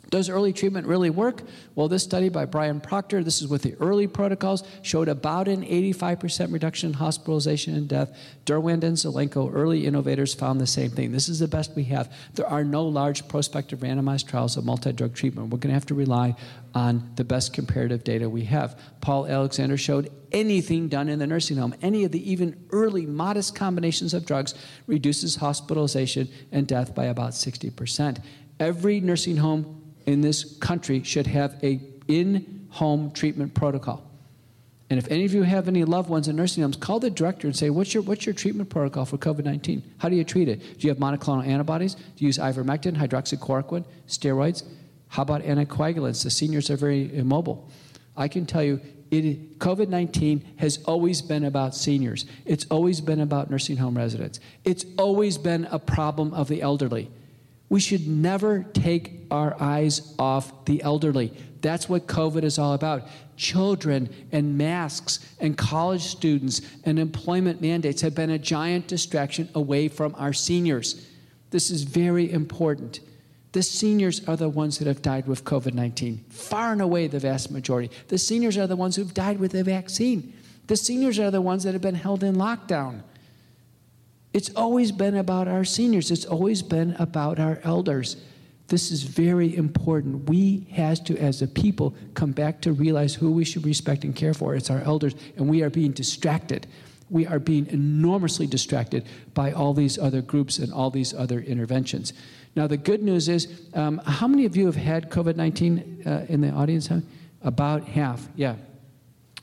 Does 0.09 0.29
early 0.29 0.53
treatment 0.53 0.87
really 0.87 1.09
work? 1.09 1.41
Well, 1.73 1.87
this 1.87 2.03
study 2.03 2.29
by 2.29 2.45
Brian 2.45 2.79
Procter, 2.79 3.23
this 3.23 3.41
is 3.41 3.47
with 3.47 3.63
the 3.63 3.75
early 3.79 4.07
protocols, 4.07 4.63
showed 4.81 5.07
about 5.07 5.47
an 5.47 5.63
85% 5.63 6.53
reduction 6.53 6.89
in 6.89 6.93
hospitalization 6.93 7.75
and 7.75 7.87
death. 7.87 8.15
Derwand 8.45 8.83
and 8.83 8.97
Zelenko, 8.97 9.51
early 9.53 9.85
innovators, 9.85 10.33
found 10.33 10.61
the 10.61 10.67
same 10.67 10.91
thing. 10.91 11.11
This 11.11 11.29
is 11.29 11.39
the 11.39 11.47
best 11.47 11.75
we 11.75 11.85
have. 11.85 12.11
There 12.35 12.47
are 12.47 12.63
no 12.63 12.83
large 12.83 13.27
prospective 13.27 13.79
randomized 13.79 14.27
trials 14.27 14.57
of 14.57 14.65
multi 14.65 14.91
drug 14.91 15.15
treatment. 15.15 15.49
We're 15.49 15.59
going 15.59 15.69
to 15.69 15.75
have 15.75 15.87
to 15.87 15.95
rely 15.95 16.35
on 16.73 17.11
the 17.15 17.23
best 17.23 17.53
comparative 17.53 18.03
data 18.03 18.29
we 18.29 18.43
have. 18.45 18.79
Paul 19.01 19.27
Alexander 19.27 19.77
showed 19.77 20.11
anything 20.31 20.89
done 20.89 21.07
in 21.07 21.19
the 21.19 21.27
nursing 21.27 21.57
home, 21.57 21.73
any 21.81 22.03
of 22.03 22.11
the 22.11 22.31
even 22.31 22.67
early 22.71 23.05
modest 23.05 23.55
combinations 23.55 24.13
of 24.13 24.25
drugs, 24.25 24.53
reduces 24.85 25.37
hospitalization 25.37 26.27
and 26.51 26.67
death 26.67 26.93
by 26.93 27.05
about 27.05 27.31
60%. 27.31 28.21
Every 28.59 28.99
nursing 28.99 29.37
home 29.37 29.84
in 30.05 30.21
this 30.21 30.57
country 30.59 31.03
should 31.03 31.27
have 31.27 31.57
a 31.63 31.81
in-home 32.07 33.11
treatment 33.11 33.53
protocol. 33.53 34.03
And 34.89 34.99
if 34.99 35.09
any 35.09 35.25
of 35.25 35.33
you 35.33 35.41
have 35.43 35.67
any 35.67 35.83
loved 35.83 36.09
ones 36.09 36.27
in 36.27 36.35
nursing 36.35 36.61
homes, 36.61 36.77
call 36.77 36.99
the 36.99 37.09
director 37.09 37.47
and 37.47 37.55
say, 37.55 37.71
what's 37.71 37.93
your, 37.93 38.03
what's 38.03 38.25
your 38.25 38.35
treatment 38.35 38.69
protocol 38.69 39.05
for 39.05 39.17
COVID 39.17 39.43
19? 39.43 39.81
How 39.97 40.09
do 40.09 40.15
you 40.15 40.23
treat 40.23 40.47
it? 40.47 40.59
Do 40.79 40.87
you 40.87 40.89
have 40.89 40.99
monoclonal 40.99 41.45
antibodies? 41.45 41.95
Do 41.95 42.01
you 42.17 42.27
use 42.27 42.37
ivermectin, 42.37 42.95
hydroxychloroquine, 42.95 43.85
steroids? 44.07 44.63
How 45.07 45.23
about 45.23 45.41
anticoagulants? 45.41 46.23
The 46.23 46.29
seniors 46.29 46.69
are 46.69 46.77
very 46.77 47.15
immobile. 47.15 47.69
I 48.15 48.27
can 48.27 48.45
tell 48.45 48.63
you, 48.63 48.79
COVID 49.11 49.87
19 49.87 50.55
has 50.57 50.83
always 50.85 51.21
been 51.21 51.45
about 51.45 51.75
seniors, 51.75 52.25
it's 52.45 52.65
always 52.69 53.01
been 53.01 53.21
about 53.21 53.49
nursing 53.49 53.77
home 53.77 53.97
residents, 53.97 54.39
it's 54.63 54.85
always 54.97 55.37
been 55.37 55.65
a 55.71 55.79
problem 55.79 56.33
of 56.33 56.47
the 56.47 56.61
elderly. 56.61 57.09
We 57.69 57.79
should 57.79 58.07
never 58.07 58.63
take 58.63 59.25
our 59.31 59.55
eyes 59.59 60.15
off 60.19 60.65
the 60.65 60.83
elderly. 60.83 61.33
That's 61.61 61.89
what 61.89 62.05
COVID 62.05 62.43
is 62.43 62.59
all 62.59 62.73
about. 62.73 63.07
Children 63.37 64.09
and 64.31 64.57
masks 64.57 65.19
and 65.39 65.57
college 65.57 66.03
students 66.03 66.61
and 66.83 66.99
employment 66.99 67.61
mandates 67.61 68.01
have 68.01 68.13
been 68.13 68.29
a 68.29 68.37
giant 68.37 68.87
distraction 68.87 69.49
away 69.55 69.87
from 69.87 70.13
our 70.17 70.31
seniors. 70.31 71.07
This 71.49 71.71
is 71.71 71.83
very 71.83 72.31
important. 72.31 72.99
The 73.51 73.63
seniors 73.63 74.27
are 74.27 74.35
the 74.35 74.49
ones 74.49 74.77
that 74.77 74.87
have 74.87 75.01
died 75.01 75.27
with 75.27 75.43
COVID 75.43 75.73
19, 75.73 76.25
far 76.29 76.73
and 76.73 76.81
away 76.81 77.07
the 77.07 77.19
vast 77.19 77.49
majority. 77.49 77.89
The 78.09 78.17
seniors 78.17 78.57
are 78.57 78.67
the 78.67 78.75
ones 78.75 78.95
who've 78.95 79.13
died 79.13 79.39
with 79.39 79.53
the 79.53 79.63
vaccine. 79.63 80.33
The 80.67 80.75
seniors 80.75 81.19
are 81.19 81.31
the 81.31 81.41
ones 81.41 81.63
that 81.63 81.73
have 81.73 81.81
been 81.81 81.95
held 81.95 82.23
in 82.23 82.35
lockdown. 82.35 83.01
It's 84.35 84.53
always 84.53 84.91
been 84.91 85.15
about 85.15 85.47
our 85.47 85.63
seniors, 85.63 86.11
it's 86.11 86.25
always 86.25 86.61
been 86.61 86.93
about 86.99 87.39
our 87.39 87.61
elders. 87.63 88.17
This 88.67 88.91
is 88.91 89.03
very 89.03 89.55
important. 89.55 90.27
We 90.27 90.67
has 90.71 90.99
to, 91.01 91.17
as 91.17 91.41
a 91.41 91.47
people, 91.47 91.95
come 92.15 92.33
back 92.33 92.59
to 92.61 92.73
realize 92.73 93.15
who 93.15 93.31
we 93.31 93.45
should 93.45 93.65
respect 93.65 94.03
and 94.03 94.13
care 94.13 94.33
for. 94.33 94.53
It's 94.53 94.69
our 94.69 94.81
elders, 94.81 95.15
and 95.37 95.47
we 95.47 95.61
are 95.63 95.69
being 95.69 95.93
distracted. 95.93 96.67
We 97.09 97.25
are 97.25 97.39
being 97.39 97.67
enormously 97.67 98.45
distracted 98.45 99.05
by 99.33 99.53
all 99.53 99.73
these 99.73 99.97
other 99.97 100.21
groups 100.21 100.57
and 100.57 100.73
all 100.73 100.89
these 100.89 101.13
other 101.13 101.39
interventions. 101.39 102.11
Now, 102.57 102.67
the 102.67 102.75
good 102.75 103.01
news 103.01 103.29
is, 103.29 103.47
um, 103.73 103.99
how 103.99 104.27
many 104.27 104.43
of 104.43 104.57
you 104.57 104.65
have 104.65 104.75
had 104.75 105.09
COVID 105.09 105.37
19 105.37 106.03
uh, 106.05 106.25
in 106.27 106.41
the 106.41 106.49
audience? 106.49 106.89
About 107.41 107.85
half, 107.85 108.27
yeah. 108.35 108.55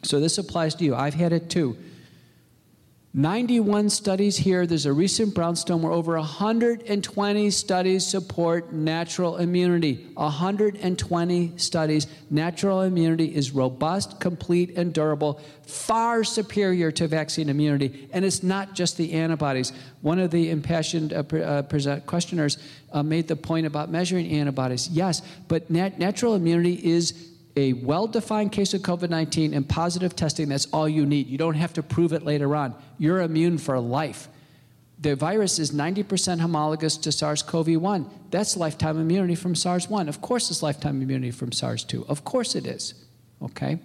So 0.02 0.20
this 0.20 0.37
applies 0.37 0.74
to 0.74 0.85
you. 0.85 0.94
I've 0.94 1.14
had 1.14 1.33
it 1.33 1.48
too. 1.48 1.78
91 3.14 3.90
studies 3.90 4.38
here. 4.38 4.66
There's 4.66 4.87
a 4.87 4.92
recent 4.92 5.35
Brownstone 5.35 5.83
where 5.83 5.92
over 5.92 6.16
120 6.16 7.51
studies 7.51 8.07
support 8.07 8.72
natural 8.72 9.37
immunity. 9.37 10.07
120 10.14 11.53
studies. 11.59 12.07
Natural 12.31 12.81
immunity 12.81 13.35
is 13.35 13.51
robust, 13.51 14.18
complete, 14.18 14.79
and 14.79 14.94
durable, 14.94 15.42
far 15.66 16.25
superior 16.25 16.90
to 16.92 17.07
vaccine 17.07 17.51
immunity. 17.51 18.09
And 18.14 18.25
it's 18.25 18.42
not 18.42 18.75
just 18.75 18.96
the 18.96 19.12
antibodies. 19.12 19.75
One 20.01 20.18
of 20.18 20.31
the 20.31 20.48
impassioned 20.48 21.12
uh, 21.12 21.18
uh, 21.37 22.01
questioners 22.07 22.57
uh, 22.92 23.03
made 23.03 23.29
the 23.29 23.37
point 23.37 23.66
about 23.66 23.90
measuring 23.90 24.31
antibodies. 24.31 24.88
Yes, 24.88 25.20
but 25.48 25.70
nat- 25.70 25.98
natural 25.98 26.35
immunity 26.35 26.81
is 26.83 27.32
a 27.56 27.74
well 27.74 28.06
defined 28.06 28.52
case 28.52 28.74
of 28.74 28.82
COVID 28.82 29.10
19 29.10 29.54
and 29.54 29.68
positive 29.68 30.16
testing, 30.16 30.48
that's 30.48 30.66
all 30.66 30.88
you 30.88 31.06
need. 31.06 31.26
You 31.26 31.38
don't 31.38 31.54
have 31.54 31.72
to 31.74 31.82
prove 31.82 32.12
it 32.12 32.24
later 32.24 32.56
on. 32.56 32.74
You're 32.98 33.20
immune 33.20 33.58
for 33.58 33.78
life. 33.78 34.28
The 34.98 35.16
virus 35.16 35.58
is 35.58 35.72
90% 35.72 36.40
homologous 36.40 36.96
to 36.98 37.10
SARS 37.10 37.42
CoV 37.42 37.76
1. 37.76 38.08
That's 38.30 38.56
lifetime 38.56 39.00
immunity 39.00 39.34
from 39.34 39.56
SARS 39.56 39.90
1. 39.90 40.08
Of 40.08 40.20
course, 40.20 40.48
it's 40.50 40.62
lifetime 40.62 41.02
immunity 41.02 41.32
from 41.32 41.50
SARS 41.50 41.82
2. 41.82 42.06
Of 42.06 42.24
course, 42.24 42.54
it 42.54 42.66
is. 42.66 42.94
Okay? 43.42 43.80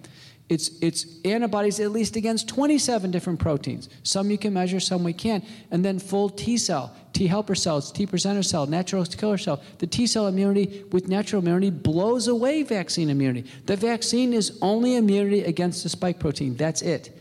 It's, 0.48 0.70
it's 0.80 1.06
antibodies 1.26 1.78
at 1.78 1.90
least 1.90 2.16
against 2.16 2.48
27 2.48 3.10
different 3.10 3.38
proteins. 3.38 3.90
Some 4.02 4.30
you 4.30 4.38
can 4.38 4.54
measure, 4.54 4.80
some 4.80 5.04
we 5.04 5.12
can't. 5.12 5.44
And 5.70 5.84
then 5.84 5.98
full 5.98 6.30
T 6.30 6.56
cell, 6.56 6.96
T 7.12 7.26
helper 7.26 7.54
cells, 7.54 7.92
T 7.92 8.06
presenter 8.06 8.42
cell, 8.42 8.66
natural 8.66 9.04
killer 9.04 9.36
cell. 9.36 9.62
The 9.78 9.86
T 9.86 10.06
cell 10.06 10.26
immunity 10.26 10.84
with 10.90 11.06
natural 11.06 11.42
immunity 11.42 11.68
blows 11.68 12.28
away 12.28 12.62
vaccine 12.62 13.10
immunity. 13.10 13.50
The 13.66 13.76
vaccine 13.76 14.32
is 14.32 14.58
only 14.62 14.96
immunity 14.96 15.44
against 15.44 15.82
the 15.82 15.90
spike 15.90 16.18
protein. 16.18 16.56
That's 16.56 16.80
it. 16.80 17.14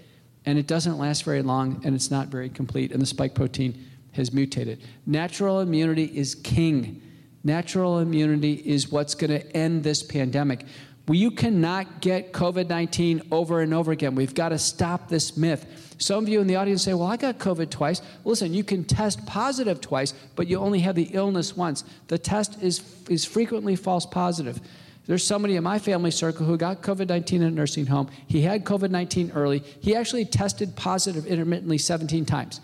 And 0.45 0.57
it 0.57 0.67
doesn't 0.67 0.97
last 0.97 1.23
very 1.23 1.41
long 1.41 1.81
and 1.83 1.93
it's 1.93 2.09
not 2.09 2.27
very 2.27 2.49
complete. 2.49 2.93
And 2.93 3.01
the 3.01 3.05
spike 3.05 3.35
protein 3.35 3.85
has 4.13 4.31
mutated. 4.31 4.81
Natural 5.05 5.59
immunity 5.59 6.05
is 6.05 6.33
king. 6.33 7.01
Natural 7.43 7.99
immunity 7.99 8.53
is 8.53 8.89
what's 8.89 9.15
going 9.15 9.31
to 9.31 9.55
end 9.55 9.83
this 9.83 10.01
pandemic. 10.01 10.65
You 11.09 11.31
cannot 11.31 12.01
get 12.01 12.33
COVID 12.33 12.67
19 12.67 13.21
over 13.31 13.61
and 13.61 13.73
over 13.73 13.91
again. 13.91 14.15
We've 14.15 14.35
got 14.35 14.49
to 14.49 14.59
stop 14.59 15.07
this 15.07 15.37
myth. 15.37 15.95
Some 15.99 16.23
of 16.23 16.29
you 16.29 16.41
in 16.41 16.47
the 16.47 16.57
audience 16.57 16.83
say, 16.83 16.93
Well, 16.93 17.07
I 17.07 17.17
got 17.17 17.39
COVID 17.39 17.69
twice. 17.69 18.01
Listen, 18.25 18.53
you 18.53 18.63
can 18.63 18.83
test 18.83 19.25
positive 19.25 19.81
twice, 19.81 20.13
but 20.35 20.47
you 20.47 20.59
only 20.59 20.79
have 20.79 20.95
the 20.95 21.09
illness 21.13 21.55
once. 21.55 21.83
The 22.07 22.17
test 22.17 22.61
is, 22.61 22.83
is 23.09 23.25
frequently 23.25 23.75
false 23.75 24.05
positive. 24.05 24.59
There's 25.07 25.25
somebody 25.25 25.55
in 25.55 25.63
my 25.63 25.79
family 25.79 26.11
circle 26.11 26.45
who 26.45 26.57
got 26.57 26.81
COVID 26.81 27.07
19 27.07 27.41
in 27.41 27.47
a 27.47 27.51
nursing 27.51 27.85
home. 27.85 28.09
He 28.27 28.41
had 28.41 28.65
COVID 28.65 28.91
19 28.91 29.31
early. 29.31 29.59
He 29.79 29.95
actually 29.95 30.25
tested 30.25 30.75
positive 30.75 31.25
intermittently 31.25 31.77
17 31.77 32.25
times. 32.25 32.59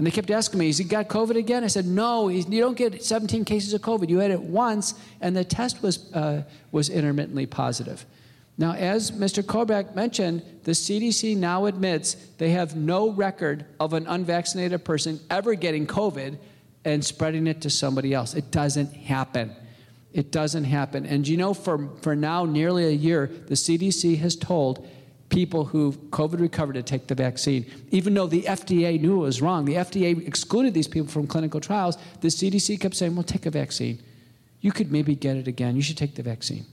And 0.00 0.06
they 0.06 0.10
kept 0.10 0.30
asking 0.30 0.58
me, 0.58 0.68
Has 0.68 0.78
he 0.78 0.84
got 0.84 1.08
COVID 1.08 1.36
again? 1.36 1.62
I 1.62 1.66
said, 1.66 1.84
No, 1.84 2.28
you 2.28 2.42
don't 2.42 2.74
get 2.74 3.04
17 3.04 3.44
cases 3.44 3.74
of 3.74 3.82
COVID. 3.82 4.08
You 4.08 4.16
had 4.16 4.30
it 4.30 4.40
once, 4.40 4.94
and 5.20 5.36
the 5.36 5.44
test 5.44 5.82
was, 5.82 6.10
uh, 6.14 6.44
was 6.72 6.88
intermittently 6.88 7.44
positive. 7.44 8.06
Now, 8.56 8.72
as 8.72 9.10
Mr. 9.10 9.42
Corbeck 9.42 9.94
mentioned, 9.94 10.42
the 10.64 10.70
CDC 10.70 11.36
now 11.36 11.66
admits 11.66 12.14
they 12.38 12.48
have 12.52 12.76
no 12.76 13.10
record 13.10 13.66
of 13.78 13.92
an 13.92 14.06
unvaccinated 14.06 14.86
person 14.86 15.20
ever 15.28 15.54
getting 15.54 15.86
COVID 15.86 16.38
and 16.86 17.04
spreading 17.04 17.46
it 17.46 17.60
to 17.60 17.68
somebody 17.68 18.14
else. 18.14 18.32
It 18.32 18.50
doesn't 18.50 18.94
happen. 18.94 19.54
It 20.14 20.32
doesn't 20.32 20.64
happen. 20.64 21.04
And 21.04 21.28
you 21.28 21.36
know, 21.36 21.52
for, 21.52 21.90
for 22.00 22.16
now 22.16 22.46
nearly 22.46 22.86
a 22.86 22.90
year, 22.90 23.26
the 23.26 23.54
CDC 23.54 24.16
has 24.20 24.34
told 24.34 24.88
people 25.30 25.64
who 25.64 25.92
COVID 26.10 26.40
recovered 26.40 26.74
to 26.74 26.82
take 26.82 27.06
the 27.06 27.14
vaccine. 27.14 27.64
Even 27.90 28.14
though 28.14 28.26
the 28.26 28.42
FDA 28.42 29.00
knew 29.00 29.22
it 29.22 29.26
was 29.26 29.40
wrong, 29.40 29.64
the 29.64 29.74
FDA 29.74 30.26
excluded 30.26 30.74
these 30.74 30.88
people 30.88 31.08
from 31.08 31.26
clinical 31.26 31.60
trials, 31.60 31.96
the 32.20 32.28
CDC 32.28 32.78
kept 32.80 32.96
saying, 32.96 33.14
well, 33.14 33.22
take 33.22 33.46
a 33.46 33.50
vaccine. 33.50 34.02
You 34.60 34.72
could 34.72 34.92
maybe 34.92 35.14
get 35.14 35.36
it 35.36 35.48
again. 35.48 35.76
You 35.76 35.82
should 35.82 35.96
take 35.96 36.16
the 36.16 36.22
vaccine. 36.22 36.66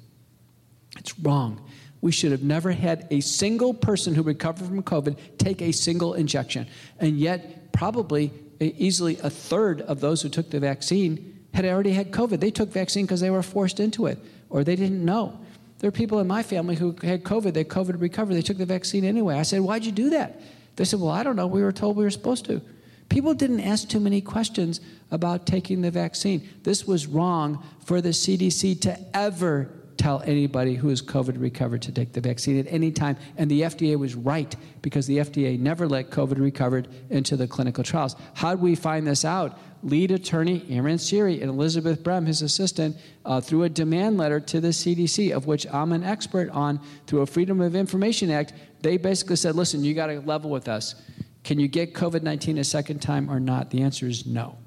It's 0.98 1.18
wrong. 1.20 1.62
We 2.02 2.12
should 2.12 2.32
have 2.32 2.44
never 2.44 2.72
had 2.72 3.08
a 3.10 3.22
single 3.22 3.74
person 3.74 4.14
who 4.14 4.24
recovered 4.24 4.68
from 4.68 4.84
COVID 4.84 5.18
take 5.38 5.62
a 5.62 5.72
single 5.72 6.14
injection. 6.16 6.68
And 7.00 7.18
yet, 7.18 7.72
probably 7.72 8.32
easily 8.60 9.18
a 9.24 9.30
third 9.30 9.82
of 9.82 10.00
those 10.00 10.22
who 10.22 10.30
took 10.30 10.50
the 10.50 10.60
vaccine 10.60 11.40
had 11.54 11.66
already 11.66 11.94
had 11.94 12.12
COVID. 12.12 12.40
They 12.40 12.52
took 12.52 12.70
vaccine 12.70 13.06
because 13.06 13.22
they 13.22 13.30
were 13.30 13.44
forced 13.44 13.80
into 13.80 14.08
it 14.08 14.20
or 14.50 14.64
they 14.64 14.76
didn't 14.76 15.04
know. 15.04 15.40
There 15.80 15.88
are 15.88 15.92
people 15.92 16.20
in 16.20 16.28
my 16.28 16.44
family 16.44 16.76
who 16.76 16.96
had 17.04 17.24
COVID, 17.24 17.54
they 17.54 17.64
COVID 17.64 18.02
recovered, 18.02 18.34
they 18.34 18.42
took 18.42 18.58
the 18.58 18.66
vaccine 18.66 19.06
anyway. 19.06 19.36
I 19.36 19.44
said, 19.44 19.62
Why'd 19.62 19.86
you 19.86 19.92
do 19.92 20.10
that? 20.12 20.40
They 20.76 20.86
said, 20.86 21.00
Well, 21.00 21.12
I 21.12 21.24
don't 21.24 21.36
know. 21.36 21.48
We 21.48 21.62
were 21.62 21.72
told 21.72 21.98
we 21.98 22.04
were 22.04 22.10
supposed 22.10 22.46
to. 22.46 22.62
People 23.10 23.34
didn't 23.34 23.62
ask 23.62 23.88
too 23.88 24.00
many 24.00 24.20
questions 24.20 24.82
about 25.12 25.46
taking 25.46 25.82
the 25.82 25.92
vaccine. 25.92 26.48
This 26.64 26.86
was 26.86 27.08
wrong 27.08 27.64
for 27.86 28.02
the 28.02 28.10
CDC 28.10 28.82
to 28.82 29.00
ever 29.14 29.70
tell 30.08 30.24
anybody 30.26 30.74
who 30.74 30.90
is 30.90 31.02
COVID 31.02 31.38
recovered 31.38 31.82
to 31.82 31.92
take 31.92 32.14
the 32.14 32.22
vaccine 32.22 32.58
at 32.58 32.66
any 32.72 32.92
time. 32.92 33.18
And 33.36 33.52
the 33.52 33.64
FDA 33.64 34.00
was 34.00 34.16
right 34.16 34.56
because 34.82 35.06
the 35.06 35.18
FDA 35.18 35.60
never 35.60 35.86
let 35.86 36.12
COVID 36.12 36.40
recovered 36.40 36.88
into 37.10 37.36
the 37.36 37.46
clinical 37.46 37.84
trials. 37.84 38.16
How 38.34 38.52
did 38.52 38.62
we 38.62 38.74
find 38.74 39.06
this 39.06 39.26
out? 39.26 39.60
Lead 39.84 40.12
attorney 40.12 40.66
Aaron 40.70 40.98
Siri 40.98 41.42
and 41.42 41.50
Elizabeth 41.50 42.06
Brehm, 42.06 42.26
his 42.26 42.42
assistant, 42.42 42.96
uh, 43.26 43.42
through 43.42 43.64
a 43.64 43.70
demand 43.70 44.18
letter 44.18 44.40
to 44.40 44.62
the 44.62 44.70
CDC, 44.70 45.36
of 45.36 45.46
which 45.46 45.68
I'm 45.74 45.92
an 45.92 46.06
expert 46.06 46.50
on, 46.52 46.80
through 47.06 47.24
a 47.24 47.26
Freedom 47.26 47.60
of 47.60 47.76
Information 47.76 48.32
Act, 48.32 48.54
they 48.80 48.96
basically 48.96 49.36
said, 49.36 49.56
listen, 49.56 49.84
you 49.84 49.94
got 49.94 50.08
to 50.08 50.22
level 50.22 50.50
with 50.50 50.70
us. 50.70 50.96
Can 51.44 51.60
you 51.60 51.68
get 51.68 51.94
COVID 51.94 52.24
19 52.24 52.60
a 52.60 52.64
second 52.64 53.02
time 53.02 53.30
or 53.30 53.42
not? 53.42 53.72
The 53.72 53.82
answer 53.82 54.08
is 54.08 54.26
no. 54.26 54.58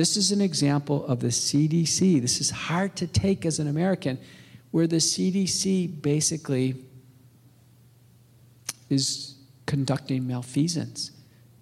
This 0.00 0.16
is 0.16 0.32
an 0.32 0.40
example 0.40 1.04
of 1.04 1.20
the 1.20 1.28
CDC. 1.28 2.22
This 2.22 2.40
is 2.40 2.48
hard 2.48 2.96
to 2.96 3.06
take 3.06 3.44
as 3.44 3.58
an 3.58 3.68
American, 3.68 4.18
where 4.70 4.86
the 4.86 4.96
CDC 4.96 6.00
basically 6.00 6.74
is 8.88 9.34
conducting 9.66 10.26
malfeasance. 10.26 11.10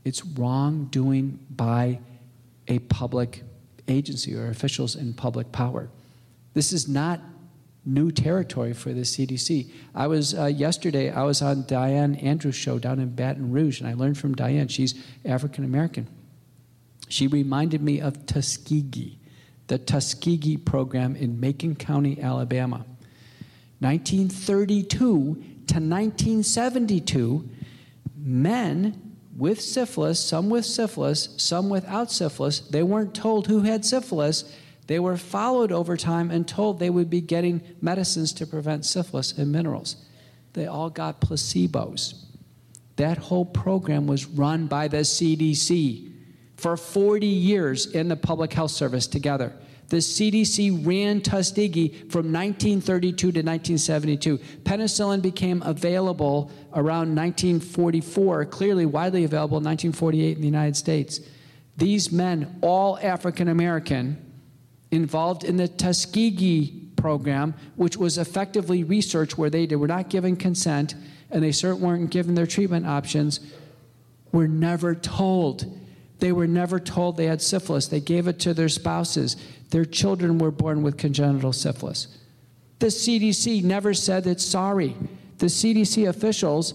It's 0.04 0.24
wrongdoing 0.24 1.40
by 1.50 1.98
a 2.68 2.78
public 2.78 3.42
agency 3.88 4.36
or 4.36 4.46
officials 4.46 4.94
in 4.94 5.14
public 5.14 5.50
power. 5.50 5.90
This 6.54 6.72
is 6.72 6.86
not 6.86 7.18
new 7.84 8.12
territory 8.12 8.72
for 8.72 8.92
the 8.92 9.00
CDC. 9.00 9.68
I 9.96 10.06
was 10.06 10.38
uh, 10.38 10.44
yesterday. 10.44 11.10
I 11.10 11.24
was 11.24 11.42
on 11.42 11.64
Diane 11.66 12.14
Andrews' 12.14 12.54
show 12.54 12.78
down 12.78 13.00
in 13.00 13.16
Baton 13.16 13.50
Rouge, 13.50 13.80
and 13.80 13.90
I 13.90 13.94
learned 13.94 14.16
from 14.16 14.36
Diane. 14.36 14.68
She's 14.68 14.94
African 15.24 15.64
American. 15.64 16.06
She 17.08 17.26
reminded 17.26 17.82
me 17.82 18.00
of 18.00 18.26
Tuskegee, 18.26 19.18
the 19.66 19.78
Tuskegee 19.78 20.56
program 20.56 21.16
in 21.16 21.40
Macon 21.40 21.74
County, 21.74 22.20
Alabama. 22.20 22.84
1932 23.80 24.88
to 24.88 25.74
1972, 25.74 27.48
men 28.16 29.16
with 29.36 29.60
syphilis, 29.60 30.18
some 30.18 30.50
with 30.50 30.66
syphilis, 30.66 31.28
some 31.36 31.68
without 31.68 32.10
syphilis, 32.10 32.60
they 32.60 32.82
weren't 32.82 33.14
told 33.14 33.46
who 33.46 33.62
had 33.62 33.84
syphilis. 33.84 34.52
They 34.88 34.98
were 34.98 35.16
followed 35.16 35.70
over 35.70 35.96
time 35.96 36.30
and 36.30 36.48
told 36.48 36.78
they 36.78 36.90
would 36.90 37.08
be 37.08 37.20
getting 37.20 37.62
medicines 37.80 38.32
to 38.34 38.46
prevent 38.46 38.84
syphilis 38.84 39.36
and 39.36 39.52
minerals. 39.52 39.96
They 40.54 40.66
all 40.66 40.90
got 40.90 41.20
placebos. 41.20 42.24
That 42.96 43.18
whole 43.18 43.44
program 43.44 44.08
was 44.08 44.26
run 44.26 44.66
by 44.66 44.88
the 44.88 44.98
CDC 44.98 46.07
for 46.58 46.76
40 46.76 47.26
years 47.26 47.86
in 47.86 48.08
the 48.08 48.16
public 48.16 48.52
health 48.52 48.72
service 48.72 49.06
together. 49.06 49.52
The 49.88 49.98
CDC 49.98 50.86
ran 50.86 51.22
Tuskegee 51.22 51.88
from 52.10 52.30
1932 52.32 53.16
to 53.16 53.26
1972. 53.28 54.38
Penicillin 54.64 55.22
became 55.22 55.62
available 55.62 56.50
around 56.74 57.14
1944, 57.14 58.44
clearly 58.46 58.84
widely 58.84 59.24
available 59.24 59.56
in 59.56 59.64
1948 59.64 60.36
in 60.36 60.40
the 60.42 60.46
United 60.46 60.76
States. 60.76 61.20
These 61.78 62.12
men, 62.12 62.58
all 62.60 62.98
African 62.98 63.48
American, 63.48 64.22
involved 64.90 65.44
in 65.44 65.56
the 65.56 65.68
Tuskegee 65.68 66.90
program, 66.96 67.54
which 67.76 67.96
was 67.96 68.18
effectively 68.18 68.82
research 68.82 69.38
where 69.38 69.48
they 69.48 69.64
were 69.68 69.86
not 69.86 70.10
given 70.10 70.34
consent 70.34 70.96
and 71.30 71.42
they 71.42 71.52
certainly 71.52 71.86
weren't 71.86 72.10
given 72.10 72.34
their 72.34 72.46
treatment 72.46 72.84
options, 72.84 73.38
were 74.32 74.48
never 74.48 74.94
told 74.94 75.77
they 76.18 76.32
were 76.32 76.46
never 76.46 76.80
told 76.80 77.16
they 77.16 77.26
had 77.26 77.40
syphilis. 77.40 77.86
They 77.86 78.00
gave 78.00 78.26
it 78.26 78.38
to 78.40 78.54
their 78.54 78.68
spouses. 78.68 79.36
Their 79.70 79.84
children 79.84 80.38
were 80.38 80.50
born 80.50 80.82
with 80.82 80.96
congenital 80.96 81.52
syphilis. 81.52 82.08
The 82.78 82.86
CDC 82.86 83.62
never 83.62 83.94
said 83.94 84.26
it's 84.26 84.44
sorry. 84.44 84.96
The 85.38 85.46
CDC 85.46 86.08
officials, 86.08 86.74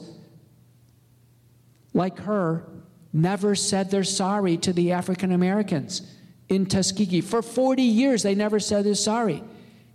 like 1.94 2.20
her, 2.20 2.64
never 3.12 3.56
said 3.56 3.92
they're 3.92 4.04
sorry 4.04 4.58
to 4.58 4.74
the 4.74 4.92
African 4.92 5.32
Americans 5.32 6.02
in 6.50 6.66
Tuskegee. 6.66 7.22
For 7.22 7.42
40 7.42 7.84
years, 7.84 8.24
they 8.24 8.36
never 8.36 8.60
said 8.60 8.86
they're 8.86 8.96
sorry. 8.96 9.44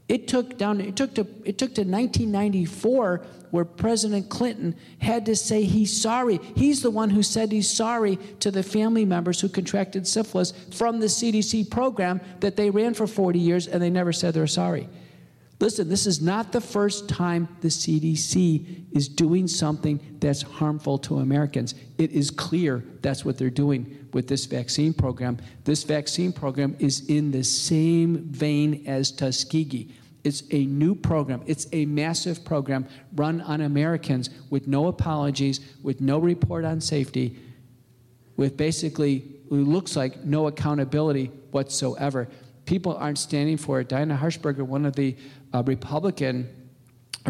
It 0.09 0.29
took 0.29 0.57
down. 0.57 0.81
It 0.81 0.97
took 0.97 1.15
to. 1.15 1.27
It 1.45 1.59
took 1.59 1.75
to 1.75 1.83
1994 1.83 3.23
where 3.51 3.65
President 3.65 4.29
Clinton 4.29 4.77
had 5.01 5.27
to 5.27 5.37
say 5.37 5.65
he's 5.65 6.01
sorry. 6.01 6.39
He's 6.55 6.83
the 6.83 6.91
one 6.91 7.11
who 7.11 7.23
said 7.23 7.53
he's 7.53 7.71
sorry 7.71 8.17
to 8.41 8.51
the 8.51 8.63
family 8.63 9.05
members 9.05 9.41
who 9.41 9.49
contracted 9.49 10.07
syphilis 10.07 10.53
from 10.73 11.01
the 11.01 11.07
CDC 11.07 11.71
program 11.71 12.21
that 12.41 12.57
they 12.57 12.71
ran 12.71 12.95
for 12.95 13.07
40 13.07 13.39
years, 13.39 13.67
and 13.67 13.83
they 13.83 13.91
never 13.91 14.13
said 14.13 14.35
they're 14.35 14.47
sorry. 14.47 14.89
Listen, 15.61 15.89
this 15.89 16.07
is 16.07 16.23
not 16.23 16.53
the 16.53 16.61
first 16.61 17.09
time 17.09 17.49
the 17.63 17.69
CDC 17.69 18.85
is 18.93 19.09
doing 19.09 19.49
something 19.49 19.99
that's 20.21 20.43
harmful 20.43 20.99
to 20.99 21.19
Americans. 21.19 21.75
It 21.99 22.13
is 22.13 22.31
clear 22.31 22.85
that's 23.03 23.25
what 23.25 23.39
they're 23.39 23.51
doing 23.51 24.09
with 24.13 24.29
this 24.29 24.47
vaccine 24.47 24.93
program. 24.93 25.39
This 25.65 25.83
vaccine 25.83 26.33
program 26.33 26.77
is 26.79 27.09
in 27.09 27.33
the 27.33 27.43
same 27.43 28.19
vein 28.31 28.85
as 28.87 29.11
Tuskegee. 29.11 29.93
It's 30.29 30.43
a 30.51 30.67
new 30.67 30.95
program. 30.95 31.43
It's 31.47 31.67
a 31.73 31.87
massive 31.87 32.45
program 32.45 32.87
run 33.15 33.41
on 33.41 33.63
Americans 33.63 34.29
with 34.51 34.69
no 34.69 34.89
apologies, 34.89 35.61
with 35.83 36.03
no 36.03 36.19
report 36.19 36.67
on 36.67 36.83
safety, 36.83 37.39
with 38.37 38.55
basically, 38.59 39.25
it 39.51 39.55
looks 39.55 39.97
like 39.97 40.23
no 40.25 40.47
accountability 40.47 41.31
whatsoever. 41.51 42.29
People 42.67 42.95
aren't 42.99 43.17
standing 43.17 43.57
for 43.57 43.81
it. 43.81 43.89
Diana 43.89 44.19
Harshbarger, 44.21 44.67
one 44.67 44.85
of 44.85 44.95
the 44.97 45.17
uh, 45.55 45.63
Republican 45.65 46.47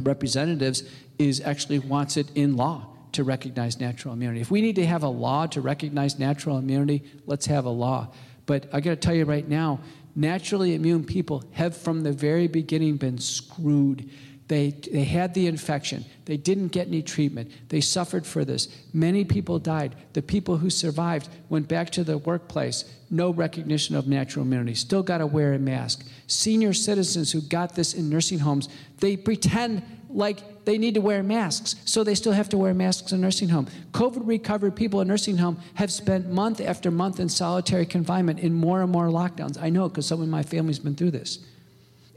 representatives, 0.03 0.83
is 1.21 1.41
actually 1.41 1.79
wants 1.79 2.17
it 2.17 2.29
in 2.35 2.57
law 2.57 2.89
to 3.13 3.23
recognize 3.23 3.79
natural 3.79 4.13
immunity. 4.13 4.41
If 4.41 4.51
we 4.51 4.61
need 4.61 4.75
to 4.75 4.87
have 4.87 5.05
a 5.05 5.09
law 5.09 5.47
to 5.47 5.61
recognize 5.61 6.19
natural 6.19 6.59
immunity, 6.59 7.05
let's 7.27 7.47
have 7.47 7.65
a 7.65 7.71
law. 7.71 8.13
But 8.47 8.67
I 8.73 8.81
got 8.81 8.91
to 8.91 8.97
tell 8.97 9.15
you 9.15 9.25
right 9.25 9.49
now, 9.49 9.79
naturally 10.19 10.75
immune 10.75 11.05
people 11.05 11.45
have 11.53 11.77
from 11.77 12.03
the 12.03 12.13
very 12.13 12.49
beginning 12.49 12.97
been 12.97 13.19
screwed. 13.19 14.11
They, 14.49 14.71
they 14.71 15.05
had 15.05 15.35
the 15.35 15.47
infection. 15.47 16.07
They 16.25 16.37
didn't 16.37 16.69
get 16.69 16.89
any 16.89 17.03
treatment. 17.03 17.53
They 17.69 17.81
suffered 17.81 18.27
for 18.27 18.45
this. 18.45 18.69
Many 18.93 19.25
people 19.25 19.59
died. 19.59 19.95
The 20.15 20.23
people 20.23 20.57
who 20.57 20.71
survived 20.71 21.29
went 21.51 21.69
back 21.69 21.91
to 21.91 22.03
the 22.03 22.19
workplace. 22.19 22.85
No 23.11 23.31
recognition 23.31 23.95
of 23.95 24.09
natural 24.09 24.45
immunity. 24.45 24.75
Still 24.75 25.03
got 25.03 25.19
to 25.19 25.27
wear 25.27 25.53
a 25.53 25.59
mask. 25.59 26.05
Senior 26.27 26.73
citizens 26.73 27.31
who 27.31 27.43
got 27.43 27.77
this 27.77 27.95
in 27.95 28.09
nursing 28.09 28.41
homes, 28.41 28.69
they 28.99 29.17
pretend 29.17 29.83
like 30.19 30.65
they 30.65 30.79
need 30.79 30.95
to 30.95 31.01
wear 31.01 31.23
masks, 31.23 31.77
so 31.85 32.03
they 32.03 32.17
still 32.17 32.33
have 32.33 32.49
to 32.49 32.59
wear 32.59 32.75
masks 32.75 33.13
in 33.13 33.21
nursing 33.21 33.49
home. 33.49 33.69
COVID 33.93 34.27
recovered 34.27 34.75
people 34.75 35.01
in 35.01 35.07
nursing 35.07 35.39
home 35.39 35.61
have 35.75 35.93
spent 35.93 36.29
month 36.29 36.61
after 36.61 36.91
month 36.91 37.21
in 37.21 37.29
solitary 37.29 37.87
confinement 37.87 38.41
in 38.41 38.53
more 38.53 38.83
and 38.83 38.91
more 38.91 39.07
lockdowns. 39.07 39.57
I 39.63 39.71
know 39.71 39.89
because 39.89 40.07
some 40.07 40.21
of 40.21 40.29
my 40.29 40.43
family's 40.43 40.81
been 40.81 40.97
through 40.97 41.13
this. 41.13 41.39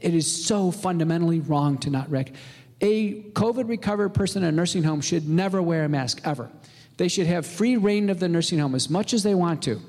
It 0.00 0.14
is 0.14 0.44
so 0.44 0.72
fundamentally 0.72 1.38
wrong 1.38 1.78
to 1.78 1.90
not 1.90 2.10
rec. 2.10 2.32
A 2.80 3.22
COVID 3.22 3.68
recovered 3.68 4.10
person 4.10 4.42
in 4.42 4.48
a 4.48 4.52
nursing 4.52 4.82
home 4.82 5.00
should 5.00 5.28
never 5.28 5.62
wear 5.62 5.84
a 5.84 5.88
mask 5.88 6.20
ever. 6.24 6.50
They 6.96 7.06
should 7.06 7.28
have 7.28 7.46
free 7.46 7.76
reign 7.76 8.10
of 8.10 8.18
the 8.18 8.28
nursing 8.28 8.58
home 8.58 8.74
as 8.74 8.90
much 8.90 9.14
as 9.14 9.22
they 9.22 9.36
want 9.36 9.62
to 9.62 9.80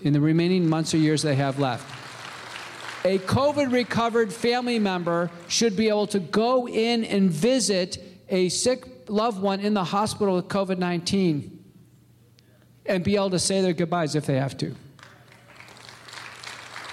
in 0.00 0.14
the 0.14 0.20
remaining 0.20 0.66
months 0.66 0.94
or 0.94 0.96
years 0.96 1.20
they 1.20 1.34
have 1.34 1.58
left 1.58 2.03
a 3.04 3.18
COVID 3.18 3.70
recovered 3.70 4.32
family 4.32 4.78
member 4.78 5.30
should 5.46 5.76
be 5.76 5.88
able 5.88 6.06
to 6.06 6.18
go 6.18 6.66
in 6.66 7.04
and 7.04 7.30
visit 7.30 7.98
a 8.30 8.48
sick 8.48 8.86
loved 9.08 9.40
one 9.40 9.60
in 9.60 9.74
the 9.74 9.84
hospital 9.84 10.36
with 10.36 10.48
COVID 10.48 10.78
19 10.78 11.62
and 12.86 13.04
be 13.04 13.16
able 13.16 13.30
to 13.30 13.38
say 13.38 13.60
their 13.60 13.74
goodbyes 13.74 14.14
if 14.14 14.24
they 14.24 14.38
have 14.38 14.56
to. 14.56 14.74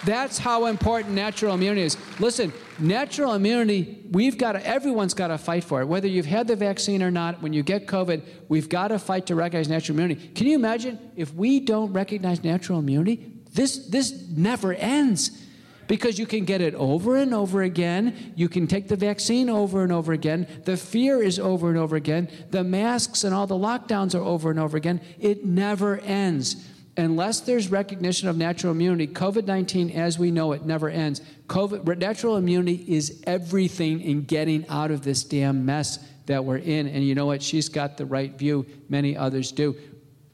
That's 0.04 0.38
how 0.38 0.66
important 0.66 1.14
natural 1.14 1.54
immunity 1.54 1.84
is. 1.84 1.98
Listen, 2.20 2.52
natural 2.80 3.34
immunity, 3.34 4.04
we've 4.10 4.38
got 4.38 4.54
to, 4.54 4.68
everyone's 4.68 5.14
got 5.14 5.28
to 5.28 5.38
fight 5.38 5.64
for 5.64 5.82
it. 5.82 5.86
Whether 5.86 6.08
you've 6.08 6.26
had 6.26 6.48
the 6.48 6.56
vaccine 6.56 7.04
or 7.04 7.12
not, 7.12 7.42
when 7.42 7.54
you 7.54 7.62
get 7.62 7.86
COVID, 7.86 8.24
we've 8.50 8.68
got 8.68 8.88
to 8.88 9.00
fight 9.00 9.28
to 9.28 9.36
recognize 9.36 9.70
natural 9.70 9.98
immunity. 9.98 10.30
Can 10.30 10.48
you 10.48 10.56
imagine 10.56 10.98
if 11.16 11.34
we 11.36 11.60
don't 11.60 11.94
recognize 11.94 12.44
natural 12.44 12.80
immunity? 12.80 13.32
This, 13.54 13.88
this 13.90 14.12
never 14.30 14.74
ends 14.74 15.48
because 15.92 16.18
you 16.18 16.26
can 16.26 16.46
get 16.46 16.62
it 16.62 16.74
over 16.76 17.18
and 17.18 17.34
over 17.34 17.64
again. 17.64 18.32
You 18.38 18.48
can 18.48 18.66
take 18.66 18.88
the 18.88 18.96
vaccine 18.96 19.50
over 19.50 19.84
and 19.84 19.92
over 19.92 20.14
again. 20.14 20.48
The 20.64 20.78
fear 20.78 21.22
is 21.22 21.38
over 21.38 21.68
and 21.68 21.78
over 21.78 21.98
again. 21.98 22.30
The 22.50 22.64
masks 22.64 23.26
and 23.26 23.36
all 23.36 23.46
the 23.46 23.56
lockdowns 23.56 24.16
are 24.16 24.24
over 24.24 24.50
and 24.50 24.58
over 24.58 24.78
again. 24.78 25.02
It 25.20 25.44
never 25.44 25.98
ends. 25.98 26.66
Unless 26.96 27.42
there's 27.42 27.70
recognition 27.70 28.30
of 28.30 28.38
natural 28.38 28.72
immunity, 28.72 29.06
COVID 29.06 29.46
19 29.46 29.90
as 29.90 30.18
we 30.18 30.32
know 30.32 30.54
it 30.54 30.66
never 30.66 30.88
ends. 30.88 31.20
COVID, 31.48 31.98
natural 31.98 32.38
immunity 32.38 32.86
is 32.88 33.22
everything 33.28 34.00
in 34.00 34.24
getting 34.24 34.66
out 34.70 34.92
of 34.92 35.02
this 35.02 35.26
damn 35.26 35.66
mess 35.66 36.00
that 36.28 36.46
we're 36.46 36.56
in. 36.56 36.88
And 36.88 37.06
you 37.06 37.16
know 37.16 37.26
what? 37.26 37.44
She's 37.44 37.68
got 37.68 37.98
the 37.98 38.06
right 38.06 38.34
view. 38.40 38.66
Many 38.88 39.18
others 39.18 39.52
do. 39.52 39.76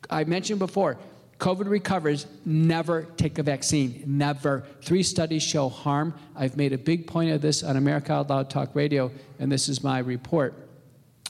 I 0.07 0.23
mentioned 0.23 0.59
before, 0.59 0.99
COVID 1.39 1.69
recovers, 1.69 2.25
never 2.45 3.03
take 3.03 3.37
a 3.37 3.43
vaccine. 3.43 4.03
Never. 4.07 4.65
Three 4.81 5.03
studies 5.03 5.43
show 5.43 5.69
harm. 5.69 6.15
I've 6.35 6.57
made 6.57 6.73
a 6.73 6.77
big 6.77 7.05
point 7.05 7.31
of 7.31 7.41
this 7.41 7.63
on 7.63 7.77
America 7.77 8.13
Out 8.13 8.29
Loud 8.29 8.49
Talk 8.49 8.75
Radio, 8.75 9.11
and 9.39 9.51
this 9.51 9.69
is 9.69 9.83
my 9.83 9.99
report. 9.99 10.67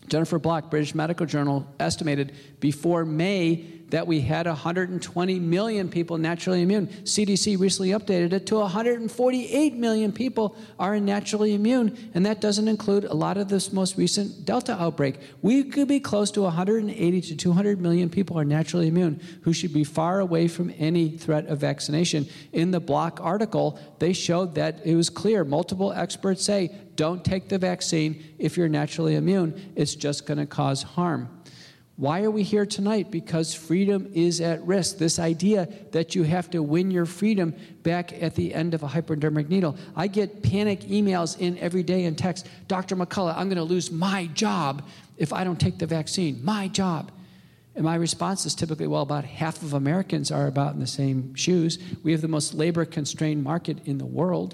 Jennifer 0.08 0.40
Block, 0.40 0.70
British 0.70 0.96
Medical 0.96 1.26
Journal, 1.26 1.68
estimated 1.80 2.34
before 2.62 3.04
May 3.04 3.66
that 3.90 4.06
we 4.06 4.22
had 4.22 4.48
120 4.48 5.40
million 5.40 5.90
people 5.90 6.18
naturally 6.18 6.62
immune. 6.62 6.88
CDC 6.88 7.60
recently 7.60 7.90
updated 7.90 8.34
it 8.34 8.46
to 8.48 8.56
148 8.56 9.74
million 9.76 10.12
people 10.12 10.56
are 10.78 11.00
naturally 11.00 11.54
immune, 11.54 12.12
and 12.14 12.26
that 12.26 12.42
doesn't 12.42 12.68
include 12.68 13.06
a 13.06 13.14
lot 13.14 13.38
of 13.38 13.48
this 13.48 13.72
most 13.72 13.98
recent 13.98 14.46
Delta 14.46 14.74
outbreak. 14.74 15.20
We 15.42 15.64
could 15.64 15.88
be 15.88 16.00
close 16.00 16.32
to 16.32 16.42
180 16.42 17.22
to 17.22 17.36
200 17.36 17.80
million 17.80 18.10
people 18.10 18.38
are 18.38 18.46
naturally 18.46 18.88
immune 18.88 19.22
who 19.42 19.54
should 19.54 19.74
be 19.74 19.84
far 19.84 20.20
away 20.20 20.48
from 20.48 20.74
any 20.78 21.18
threat 21.18 21.48
of 21.48 21.60
vaccination. 21.60 22.28
In 22.52 22.72
the 22.72 22.80
Block 22.80 23.20
article, 23.22 23.80
they 24.00 24.14
showed 24.14 24.56
that 24.56 24.82
it 24.86 24.96
was 24.96 25.10
clear. 25.10 25.44
Multiple 25.44 25.94
experts 25.94 26.44
say 26.44 26.76
don't 26.96 27.24
take 27.24 27.48
the 27.48 27.60
vaccine 27.60 28.24
if 28.40 28.58
you're 28.58 28.68
naturally 28.68 29.16
immune, 29.16 29.72
it's 29.76 29.96
just 29.96 30.26
going 30.26 30.40
to 30.40 30.48
cause 30.48 30.82
harm. 30.82 31.30
Why 31.98 32.22
are 32.22 32.30
we 32.30 32.44
here 32.44 32.66
tonight? 32.68 33.10
Because 33.10 33.56
freedom 33.56 34.08
is 34.14 34.40
at 34.40 34.64
risk. 34.64 35.00
This 35.00 35.18
idea 35.18 35.68
that 35.92 36.14
you 36.14 36.22
have 36.24 36.48
to 36.52 36.62
win 36.62 36.92
your 36.92 37.08
freedom 37.08 37.56
back 37.82 38.14
at 38.22 38.36
the 38.36 38.54
end 38.54 38.76
of 38.76 38.84
a 38.84 38.88
hypodermic 38.88 39.50
needle. 39.50 39.76
I 39.96 40.06
get 40.06 40.44
panic 40.44 40.82
emails 40.82 41.40
in 41.40 41.58
every 41.58 41.82
day 41.82 42.06
and 42.06 42.16
text 42.16 42.48
Dr. 42.68 42.96
McCullough, 42.96 43.36
I'm 43.36 43.48
going 43.48 43.58
to 43.58 43.64
lose 43.64 43.90
my 43.90 44.28
job 44.28 44.84
if 45.18 45.34
I 45.34 45.44
don't 45.44 45.60
take 45.60 45.80
the 45.80 45.88
vaccine. 45.88 46.40
My 46.46 46.68
job. 46.68 47.12
And 47.74 47.84
my 47.84 47.96
response 47.96 48.46
is 48.46 48.54
typically, 48.54 48.86
well, 48.86 49.02
about 49.02 49.26
half 49.26 49.64
of 49.64 49.74
Americans 49.74 50.32
are 50.32 50.46
about 50.46 50.76
in 50.76 50.80
the 50.80 50.86
same 50.86 51.34
shoes. 51.34 51.80
We 52.04 52.12
have 52.12 52.22
the 52.22 52.28
most 52.28 52.54
labor 52.54 52.86
constrained 52.86 53.44
market 53.44 53.80
in 53.86 53.98
the 53.98 54.06
world. 54.06 54.54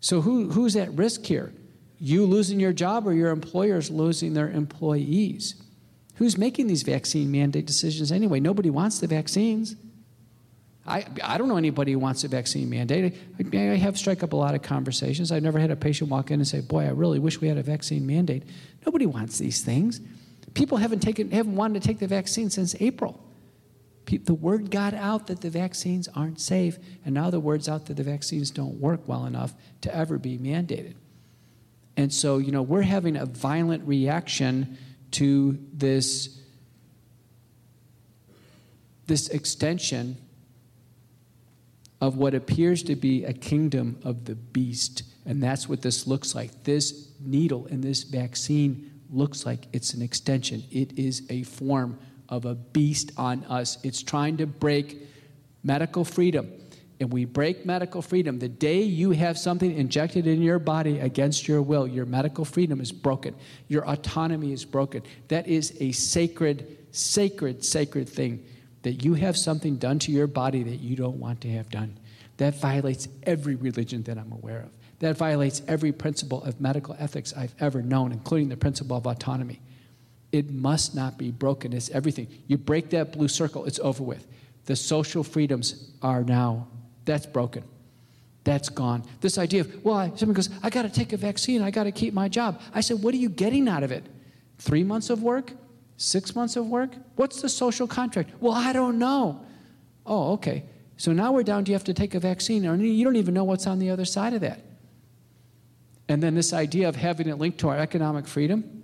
So 0.00 0.20
who, 0.22 0.50
who's 0.50 0.74
at 0.74 0.92
risk 0.94 1.24
here? 1.24 1.52
You 1.98 2.26
losing 2.26 2.58
your 2.58 2.72
job 2.72 3.06
or 3.06 3.12
your 3.12 3.30
employers 3.30 3.90
losing 3.92 4.34
their 4.34 4.50
employees? 4.50 5.63
Who's 6.14 6.38
making 6.38 6.68
these 6.68 6.82
vaccine 6.82 7.30
mandate 7.30 7.66
decisions 7.66 8.12
anyway? 8.12 8.40
Nobody 8.40 8.70
wants 8.70 9.00
the 9.00 9.06
vaccines. 9.06 9.76
I, 10.86 11.06
I 11.22 11.38
don't 11.38 11.48
know 11.48 11.56
anybody 11.56 11.92
who 11.92 11.98
wants 11.98 12.24
a 12.24 12.28
vaccine 12.28 12.68
mandate. 12.68 13.14
I, 13.38 13.58
I 13.58 13.76
have 13.76 13.98
struck 13.98 14.22
up 14.22 14.32
a 14.32 14.36
lot 14.36 14.54
of 14.54 14.62
conversations. 14.62 15.32
I've 15.32 15.42
never 15.42 15.58
had 15.58 15.70
a 15.70 15.76
patient 15.76 16.10
walk 16.10 16.30
in 16.30 16.40
and 16.40 16.46
say, 16.46 16.60
Boy, 16.60 16.84
I 16.84 16.90
really 16.90 17.18
wish 17.18 17.40
we 17.40 17.48
had 17.48 17.56
a 17.56 17.62
vaccine 17.62 18.06
mandate. 18.06 18.44
Nobody 18.84 19.06
wants 19.06 19.38
these 19.38 19.62
things. 19.62 20.00
People 20.52 20.78
haven't, 20.78 21.00
taken, 21.00 21.30
haven't 21.30 21.56
wanted 21.56 21.82
to 21.82 21.88
take 21.88 21.98
the 21.98 22.06
vaccine 22.06 22.50
since 22.50 22.76
April. 22.80 23.20
The 24.06 24.34
word 24.34 24.70
got 24.70 24.92
out 24.92 25.26
that 25.28 25.40
the 25.40 25.48
vaccines 25.48 26.08
aren't 26.14 26.38
safe, 26.38 26.78
and 27.04 27.14
now 27.14 27.30
the 27.30 27.40
word's 27.40 27.68
out 27.68 27.86
that 27.86 27.96
the 27.96 28.02
vaccines 28.02 28.50
don't 28.50 28.78
work 28.78 29.08
well 29.08 29.24
enough 29.24 29.54
to 29.80 29.94
ever 29.94 30.18
be 30.18 30.38
mandated. 30.38 30.94
And 31.96 32.12
so, 32.12 32.38
you 32.38 32.52
know, 32.52 32.62
we're 32.62 32.82
having 32.82 33.16
a 33.16 33.24
violent 33.24 33.88
reaction 33.88 34.76
to 35.14 35.58
this, 35.72 36.40
this 39.06 39.28
extension 39.28 40.16
of 42.00 42.16
what 42.16 42.34
appears 42.34 42.82
to 42.82 42.96
be 42.96 43.24
a 43.24 43.32
kingdom 43.32 43.98
of 44.04 44.24
the 44.24 44.34
beast. 44.34 45.04
And 45.24 45.42
that's 45.42 45.68
what 45.68 45.82
this 45.82 46.06
looks 46.06 46.34
like. 46.34 46.64
This 46.64 47.10
needle 47.20 47.66
and 47.70 47.82
this 47.82 48.02
vaccine 48.02 48.90
looks 49.10 49.46
like 49.46 49.68
it's 49.72 49.94
an 49.94 50.02
extension, 50.02 50.64
it 50.70 50.98
is 50.98 51.22
a 51.30 51.44
form 51.44 51.98
of 52.28 52.44
a 52.44 52.54
beast 52.54 53.12
on 53.16 53.44
us. 53.44 53.78
It's 53.84 54.02
trying 54.02 54.38
to 54.38 54.46
break 54.46 55.00
medical 55.62 56.04
freedom 56.04 56.50
and 57.00 57.12
we 57.12 57.24
break 57.24 57.66
medical 57.66 58.02
freedom, 58.02 58.38
the 58.38 58.48
day 58.48 58.82
you 58.82 59.10
have 59.10 59.36
something 59.36 59.76
injected 59.76 60.26
in 60.26 60.40
your 60.40 60.58
body 60.58 61.00
against 61.00 61.48
your 61.48 61.60
will, 61.60 61.86
your 61.86 62.06
medical 62.06 62.44
freedom 62.44 62.80
is 62.80 62.92
broken. 62.92 63.34
Your 63.68 63.88
autonomy 63.88 64.52
is 64.52 64.64
broken. 64.64 65.02
That 65.28 65.48
is 65.48 65.76
a 65.80 65.92
sacred, 65.92 66.78
sacred, 66.92 67.64
sacred 67.64 68.08
thing 68.08 68.44
that 68.82 69.04
you 69.04 69.14
have 69.14 69.36
something 69.36 69.76
done 69.76 69.98
to 70.00 70.12
your 70.12 70.26
body 70.26 70.62
that 70.62 70.76
you 70.76 70.94
don't 70.94 71.18
want 71.18 71.40
to 71.40 71.48
have 71.48 71.68
done. 71.70 71.98
That 72.36 72.60
violates 72.60 73.08
every 73.24 73.56
religion 73.56 74.02
that 74.04 74.18
I'm 74.18 74.32
aware 74.32 74.60
of. 74.60 74.70
That 75.00 75.16
violates 75.16 75.62
every 75.66 75.92
principle 75.92 76.42
of 76.44 76.60
medical 76.60 76.94
ethics 76.98 77.32
I've 77.36 77.54
ever 77.58 77.82
known, 77.82 78.12
including 78.12 78.48
the 78.48 78.56
principle 78.56 78.96
of 78.96 79.06
autonomy. 79.06 79.60
It 80.30 80.50
must 80.50 80.94
not 80.94 81.18
be 81.18 81.30
broken. 81.30 81.72
It's 81.72 81.90
everything. 81.90 82.28
You 82.46 82.56
break 82.56 82.90
that 82.90 83.12
blue 83.12 83.28
circle, 83.28 83.64
it's 83.64 83.78
over 83.80 84.02
with. 84.02 84.26
The 84.66 84.76
social 84.76 85.22
freedoms 85.22 85.92
are 86.02 86.24
now 86.24 86.68
that's 87.04 87.26
broken. 87.26 87.64
That's 88.44 88.68
gone. 88.68 89.04
This 89.20 89.38
idea 89.38 89.62
of, 89.62 89.84
well, 89.84 90.14
someone 90.16 90.34
goes, 90.34 90.50
I 90.62 90.68
got 90.68 90.82
to 90.82 90.90
take 90.90 91.12
a 91.12 91.16
vaccine. 91.16 91.62
I 91.62 91.70
got 91.70 91.84
to 91.84 91.92
keep 91.92 92.12
my 92.12 92.28
job. 92.28 92.60
I 92.74 92.82
said, 92.82 93.02
what 93.02 93.14
are 93.14 93.18
you 93.18 93.30
getting 93.30 93.68
out 93.68 93.82
of 93.82 93.90
it? 93.90 94.04
Three 94.58 94.84
months 94.84 95.08
of 95.08 95.22
work? 95.22 95.52
Six 95.96 96.34
months 96.34 96.56
of 96.56 96.66
work? 96.66 96.90
What's 97.16 97.40
the 97.40 97.48
social 97.48 97.86
contract? 97.86 98.30
Well, 98.40 98.52
I 98.52 98.72
don't 98.72 98.98
know. 98.98 99.44
Oh, 100.04 100.32
okay. 100.34 100.64
So 100.96 101.12
now 101.12 101.32
we're 101.32 101.42
down 101.42 101.64
to 101.64 101.70
you 101.70 101.74
have 101.74 101.84
to 101.84 101.94
take 101.94 102.14
a 102.14 102.20
vaccine, 102.20 102.64
and 102.66 102.82
you 102.86 103.04
don't 103.04 103.16
even 103.16 103.34
know 103.34 103.44
what's 103.44 103.66
on 103.66 103.78
the 103.78 103.90
other 103.90 104.04
side 104.04 104.34
of 104.34 104.42
that. 104.42 104.60
And 106.08 106.22
then 106.22 106.34
this 106.34 106.52
idea 106.52 106.88
of 106.88 106.96
having 106.96 107.28
it 107.28 107.38
linked 107.38 107.58
to 107.58 107.68
our 107.68 107.78
economic 107.78 108.26
freedom. 108.26 108.82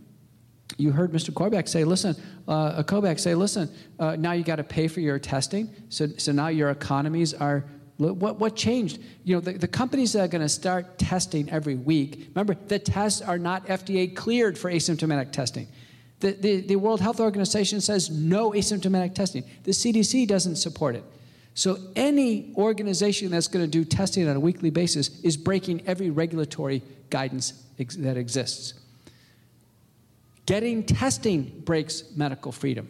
You 0.78 0.92
heard 0.92 1.12
Mr. 1.12 1.30
Corback 1.30 1.68
say, 1.68 1.84
listen, 1.84 2.16
uh, 2.48 2.82
Kobach 2.84 3.20
say, 3.20 3.34
listen, 3.34 3.68
uh, 3.98 4.16
now 4.16 4.32
you 4.32 4.44
got 4.44 4.56
to 4.56 4.64
pay 4.64 4.88
for 4.88 5.00
your 5.00 5.18
testing. 5.18 5.68
So, 5.88 6.06
so 6.16 6.32
now 6.32 6.48
your 6.48 6.70
economies 6.70 7.34
are 7.34 7.64
what, 8.00 8.38
what 8.38 8.56
changed? 8.56 9.00
You 9.24 9.36
know, 9.36 9.40
the, 9.40 9.52
the 9.52 9.68
companies 9.68 10.14
that 10.14 10.20
are 10.20 10.28
going 10.28 10.42
to 10.42 10.48
start 10.48 10.98
testing 10.98 11.50
every 11.50 11.74
week, 11.74 12.28
remember, 12.34 12.56
the 12.68 12.78
tests 12.78 13.20
are 13.20 13.38
not 13.38 13.66
FDA 13.66 14.14
cleared 14.14 14.56
for 14.56 14.70
asymptomatic 14.70 15.32
testing. 15.32 15.68
The, 16.20 16.32
the, 16.32 16.60
the 16.60 16.76
World 16.76 17.00
Health 17.00 17.20
Organization 17.20 17.80
says 17.80 18.10
no 18.10 18.52
asymptomatic 18.52 19.14
testing. 19.14 19.44
The 19.64 19.72
CDC 19.72 20.26
doesn't 20.26 20.56
support 20.56 20.96
it. 20.96 21.04
So 21.54 21.78
any 21.94 22.54
organization 22.56 23.30
that's 23.30 23.48
going 23.48 23.64
to 23.64 23.70
do 23.70 23.84
testing 23.84 24.28
on 24.28 24.36
a 24.36 24.40
weekly 24.40 24.70
basis 24.70 25.20
is 25.20 25.36
breaking 25.36 25.82
every 25.86 26.10
regulatory 26.10 26.82
guidance 27.10 27.64
ex- 27.78 27.96
that 27.96 28.16
exists. 28.16 28.74
Getting 30.46 30.84
testing 30.84 31.62
breaks 31.64 32.04
medical 32.16 32.50
freedom. 32.50 32.88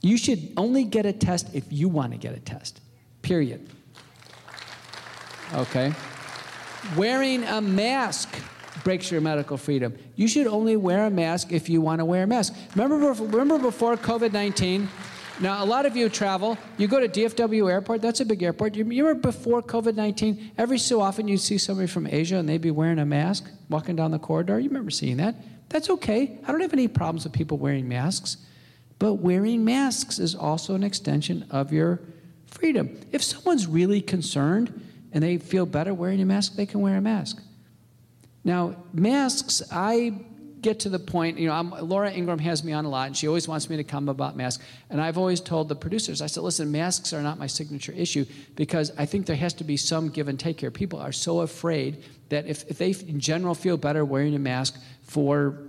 You 0.00 0.16
should 0.16 0.52
only 0.56 0.84
get 0.84 1.04
a 1.06 1.12
test 1.12 1.54
if 1.54 1.64
you 1.70 1.88
want 1.88 2.12
to 2.12 2.18
get 2.18 2.34
a 2.34 2.40
test, 2.40 2.80
period. 3.22 3.68
Okay? 5.54 5.92
Wearing 6.96 7.44
a 7.44 7.60
mask 7.60 8.28
breaks 8.84 9.10
your 9.10 9.20
medical 9.20 9.56
freedom. 9.56 9.96
You 10.16 10.28
should 10.28 10.46
only 10.46 10.76
wear 10.76 11.06
a 11.06 11.10
mask 11.10 11.52
if 11.52 11.68
you 11.68 11.80
want 11.80 11.98
to 12.00 12.04
wear 12.04 12.22
a 12.22 12.26
mask. 12.26 12.54
Remember, 12.74 13.12
remember 13.12 13.58
before 13.58 13.96
COVID 13.96 14.32
19? 14.32 14.88
Now, 15.40 15.62
a 15.62 15.66
lot 15.66 15.86
of 15.86 15.96
you 15.96 16.08
travel. 16.08 16.58
You 16.78 16.88
go 16.88 16.98
to 16.98 17.08
DFW 17.08 17.70
Airport, 17.70 18.02
that's 18.02 18.20
a 18.20 18.24
big 18.24 18.42
airport. 18.42 18.74
You 18.74 18.84
remember 18.84 19.14
before 19.14 19.62
COVID 19.62 19.94
19, 19.94 20.52
every 20.58 20.78
so 20.78 21.00
often 21.00 21.28
you'd 21.28 21.38
see 21.38 21.58
somebody 21.58 21.86
from 21.86 22.06
Asia 22.06 22.36
and 22.36 22.48
they'd 22.48 22.60
be 22.60 22.72
wearing 22.72 22.98
a 22.98 23.06
mask 23.06 23.48
walking 23.68 23.94
down 23.94 24.10
the 24.10 24.18
corridor. 24.18 24.58
You 24.58 24.68
remember 24.68 24.90
seeing 24.90 25.18
that? 25.18 25.36
That's 25.68 25.90
okay. 25.90 26.38
I 26.46 26.50
don't 26.50 26.60
have 26.60 26.72
any 26.72 26.88
problems 26.88 27.24
with 27.24 27.32
people 27.32 27.58
wearing 27.58 27.88
masks. 27.88 28.38
But 28.98 29.14
wearing 29.14 29.64
masks 29.64 30.18
is 30.18 30.34
also 30.34 30.74
an 30.74 30.82
extension 30.82 31.46
of 31.50 31.72
your 31.72 32.00
freedom. 32.46 32.98
If 33.12 33.22
someone's 33.22 33.66
really 33.66 34.00
concerned, 34.00 34.87
and 35.12 35.22
they 35.22 35.38
feel 35.38 35.66
better 35.66 35.94
wearing 35.94 36.20
a 36.20 36.24
mask, 36.24 36.56
they 36.56 36.66
can 36.66 36.80
wear 36.80 36.96
a 36.96 37.00
mask. 37.00 37.42
Now, 38.44 38.76
masks, 38.92 39.62
I 39.70 40.12
get 40.60 40.80
to 40.80 40.88
the 40.88 40.98
point, 40.98 41.38
you 41.38 41.46
know, 41.46 41.52
I'm, 41.52 41.70
Laura 41.70 42.10
Ingraham 42.10 42.38
has 42.40 42.64
me 42.64 42.72
on 42.72 42.84
a 42.84 42.88
lot, 42.88 43.06
and 43.06 43.16
she 43.16 43.28
always 43.28 43.46
wants 43.46 43.70
me 43.70 43.76
to 43.76 43.84
come 43.84 44.08
about 44.08 44.36
masks. 44.36 44.64
And 44.90 45.00
I've 45.00 45.18
always 45.18 45.40
told 45.40 45.68
the 45.68 45.76
producers, 45.76 46.20
I 46.20 46.26
said, 46.26 46.42
listen, 46.42 46.70
masks 46.72 47.12
are 47.12 47.22
not 47.22 47.38
my 47.38 47.46
signature 47.46 47.92
issue 47.92 48.24
because 48.56 48.92
I 48.98 49.06
think 49.06 49.26
there 49.26 49.36
has 49.36 49.54
to 49.54 49.64
be 49.64 49.76
some 49.76 50.08
give 50.08 50.28
and 50.28 50.38
take 50.38 50.60
here. 50.60 50.70
People 50.70 50.98
are 50.98 51.12
so 51.12 51.40
afraid 51.40 52.04
that 52.28 52.46
if, 52.46 52.64
if 52.68 52.78
they, 52.78 52.90
in 53.06 53.20
general, 53.20 53.54
feel 53.54 53.76
better 53.76 54.04
wearing 54.04 54.34
a 54.34 54.38
mask 54.38 54.80
for 55.02 55.67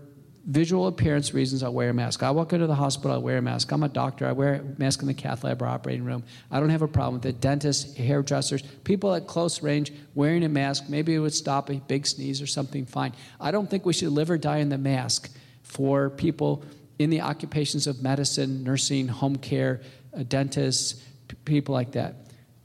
visual 0.49 0.87
appearance 0.87 1.31
reasons, 1.31 1.61
I'll 1.61 1.71
wear 1.71 1.91
a 1.91 1.93
mask. 1.93 2.23
I 2.23 2.31
walk 2.31 2.53
into 2.53 2.65
the 2.65 2.73
hospital, 2.73 3.11
I 3.15 3.19
wear 3.19 3.37
a 3.37 3.41
mask. 3.41 3.71
I'm 3.71 3.83
a 3.83 3.87
doctor, 3.87 4.25
I 4.25 4.31
wear 4.31 4.55
a 4.55 4.79
mask 4.79 5.01
in 5.01 5.07
the 5.07 5.13
cath 5.13 5.43
lab 5.43 5.61
or 5.61 5.67
operating 5.67 6.03
room. 6.03 6.23
I 6.49 6.59
don't 6.59 6.69
have 6.69 6.81
a 6.81 6.87
problem 6.87 7.15
with 7.15 7.25
it. 7.27 7.39
Dentists, 7.39 7.95
hairdressers, 7.95 8.63
people 8.83 9.13
at 9.13 9.27
close 9.27 9.61
range 9.61 9.93
wearing 10.15 10.43
a 10.43 10.49
mask, 10.49 10.89
maybe 10.89 11.13
it 11.13 11.19
would 11.19 11.35
stop 11.35 11.69
a 11.69 11.75
big 11.75 12.07
sneeze 12.07 12.41
or 12.41 12.47
something, 12.47 12.87
fine. 12.87 13.13
I 13.39 13.51
don't 13.51 13.69
think 13.69 13.85
we 13.85 13.93
should 13.93 14.09
live 14.09 14.31
or 14.31 14.39
die 14.39 14.57
in 14.57 14.69
the 14.69 14.77
mask 14.79 15.29
for 15.61 16.09
people 16.09 16.63
in 16.97 17.11
the 17.11 17.21
occupations 17.21 17.85
of 17.85 18.01
medicine, 18.01 18.63
nursing, 18.63 19.07
home 19.07 19.35
care, 19.35 19.81
uh, 20.17 20.23
dentists, 20.27 21.05
p- 21.27 21.37
people 21.45 21.75
like 21.75 21.91
that. 21.91 22.15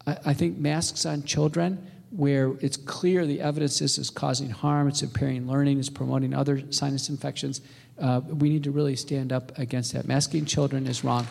I, 0.07 0.17
I 0.25 0.33
think 0.33 0.57
masks 0.57 1.05
on 1.05 1.23
children 1.23 1.87
where 2.17 2.53
it's 2.61 2.77
clear 2.77 3.27
the 3.27 3.41
evidence 3.41 3.81
is 3.81 3.99
is 3.99 4.09
causing 4.09 4.49
harm, 4.49 4.87
it's 4.87 5.03
impairing 5.03 5.49
learning, 5.49 5.81
it's 5.81 5.91
promoting 5.91 6.33
other 6.33 6.63
sinus 6.71 7.09
infections, 7.09 7.61
uh, 7.99 8.21
we 8.27 8.49
need 8.49 8.65
to 8.65 8.71
really 8.71 8.95
stand 8.95 9.33
up 9.33 9.57
against 9.59 9.93
that. 9.93 10.07
Masking 10.07 10.45
children 10.45 10.87
is 10.87 11.03
wrong. 11.03 11.27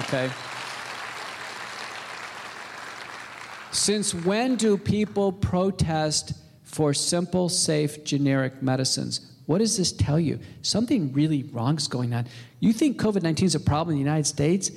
Okay? 0.00 0.30
Since 3.70 4.14
when 4.14 4.56
do 4.56 4.76
people 4.76 5.32
protest 5.32 6.32
for 6.64 6.92
simple, 6.92 7.48
safe, 7.48 8.04
generic 8.04 8.62
medicines? 8.62 9.32
What 9.46 9.58
does 9.58 9.78
this 9.78 9.92
tell 9.92 10.20
you? 10.20 10.40
Something 10.60 11.12
really 11.14 11.44
wrong 11.44 11.78
is 11.78 11.88
going 11.88 12.12
on. 12.12 12.26
You 12.60 12.74
think 12.74 13.00
COVID 13.00 13.22
19 13.22 13.46
is 13.46 13.54
a 13.54 13.60
problem 13.60 13.96
in 13.96 14.02
the 14.02 14.04
United 14.04 14.26
States? 14.26 14.70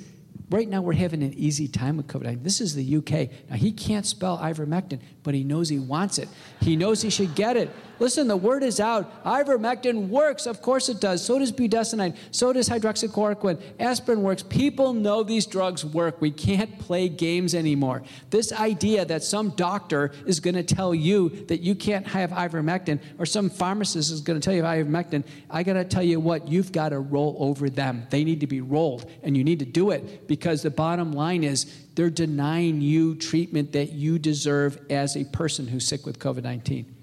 Right 0.51 0.67
now, 0.67 0.81
we're 0.81 0.93
having 0.93 1.23
an 1.23 1.33
easy 1.35 1.69
time 1.69 1.95
with 1.95 2.07
COVID 2.07 2.23
19. 2.23 2.43
This 2.43 2.59
is 2.59 2.75
the 2.75 2.97
UK. 2.97 3.49
Now, 3.49 3.55
he 3.55 3.71
can't 3.71 4.05
spell 4.05 4.37
ivermectin, 4.37 4.99
but 5.23 5.33
he 5.33 5.45
knows 5.45 5.69
he 5.69 5.79
wants 5.79 6.17
it. 6.17 6.27
He 6.59 6.75
knows 6.75 7.01
he 7.01 7.09
should 7.09 7.35
get 7.35 7.55
it. 7.55 7.69
Listen, 8.01 8.27
the 8.27 8.35
word 8.35 8.63
is 8.63 8.79
out. 8.79 9.23
Ivermectin 9.23 10.09
works. 10.09 10.47
Of 10.47 10.63
course 10.63 10.89
it 10.89 10.99
does. 10.99 11.23
So 11.23 11.37
does 11.37 11.51
budesonide. 11.51 12.17
So 12.31 12.51
does 12.51 12.67
hydroxychloroquine. 12.67 13.61
Aspirin 13.79 14.23
works. 14.23 14.41
People 14.41 14.93
know 14.93 15.21
these 15.21 15.45
drugs 15.45 15.85
work. 15.85 16.19
We 16.19 16.31
can't 16.31 16.79
play 16.79 17.07
games 17.09 17.53
anymore. 17.53 18.01
This 18.31 18.51
idea 18.51 19.05
that 19.05 19.23
some 19.23 19.51
doctor 19.51 20.11
is 20.25 20.39
going 20.39 20.55
to 20.55 20.63
tell 20.63 20.95
you 20.95 21.29
that 21.45 21.61
you 21.61 21.75
can't 21.75 22.07
have 22.07 22.31
ivermectin 22.31 22.99
or 23.19 23.27
some 23.27 23.51
pharmacist 23.51 24.11
is 24.11 24.21
going 24.21 24.39
to 24.39 24.43
tell 24.43 24.55
you 24.55 24.63
ivermectin, 24.63 25.23
I 25.51 25.61
got 25.61 25.73
to 25.73 25.85
tell 25.85 26.01
you 26.01 26.19
what, 26.19 26.47
you've 26.47 26.71
got 26.71 26.89
to 26.89 26.99
roll 26.99 27.37
over 27.39 27.69
them. 27.69 28.07
They 28.09 28.23
need 28.23 28.39
to 28.39 28.47
be 28.47 28.61
rolled, 28.61 29.07
and 29.21 29.37
you 29.37 29.43
need 29.43 29.59
to 29.59 29.65
do 29.65 29.91
it 29.91 30.27
because 30.27 30.40
the 30.41 30.69
bottom 30.69 31.13
line 31.13 31.43
is 31.43 31.65
they're 31.95 32.09
denying 32.09 32.81
you 32.81 33.15
treatment 33.15 33.71
that 33.73 33.91
you 33.91 34.19
deserve 34.19 34.79
as 34.89 35.15
a 35.15 35.25
person 35.25 35.67
who's 35.67 35.85
sick 35.85 36.05
with 36.05 36.19
COVID 36.19 36.43
19. 36.43 36.95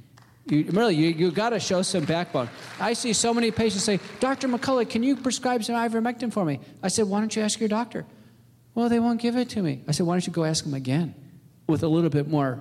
You, 0.46 0.64
really, 0.70 0.94
you, 0.94 1.08
you 1.08 1.30
got 1.30 1.50
to 1.50 1.60
show 1.60 1.82
some 1.82 2.04
backbone. 2.04 2.48
I 2.80 2.94
see 2.94 3.12
so 3.12 3.34
many 3.34 3.50
patients 3.50 3.84
say, 3.84 4.00
Dr. 4.18 4.48
McCullough, 4.48 4.88
can 4.88 5.02
you 5.02 5.14
prescribe 5.14 5.62
some 5.62 5.74
ivermectin 5.74 6.32
for 6.32 6.44
me? 6.44 6.60
I 6.82 6.88
said, 6.88 7.06
why 7.06 7.20
don't 7.20 7.34
you 7.36 7.42
ask 7.42 7.60
your 7.60 7.68
doctor? 7.68 8.06
Well, 8.74 8.88
they 8.88 8.98
won't 8.98 9.20
give 9.20 9.36
it 9.36 9.50
to 9.50 9.62
me. 9.62 9.82
I 9.86 9.92
said, 9.92 10.06
why 10.06 10.14
don't 10.14 10.26
you 10.26 10.32
go 10.32 10.44
ask 10.44 10.64
them 10.64 10.72
again 10.72 11.14
with 11.66 11.82
a 11.82 11.88
little 11.88 12.08
bit 12.08 12.28
more, 12.28 12.60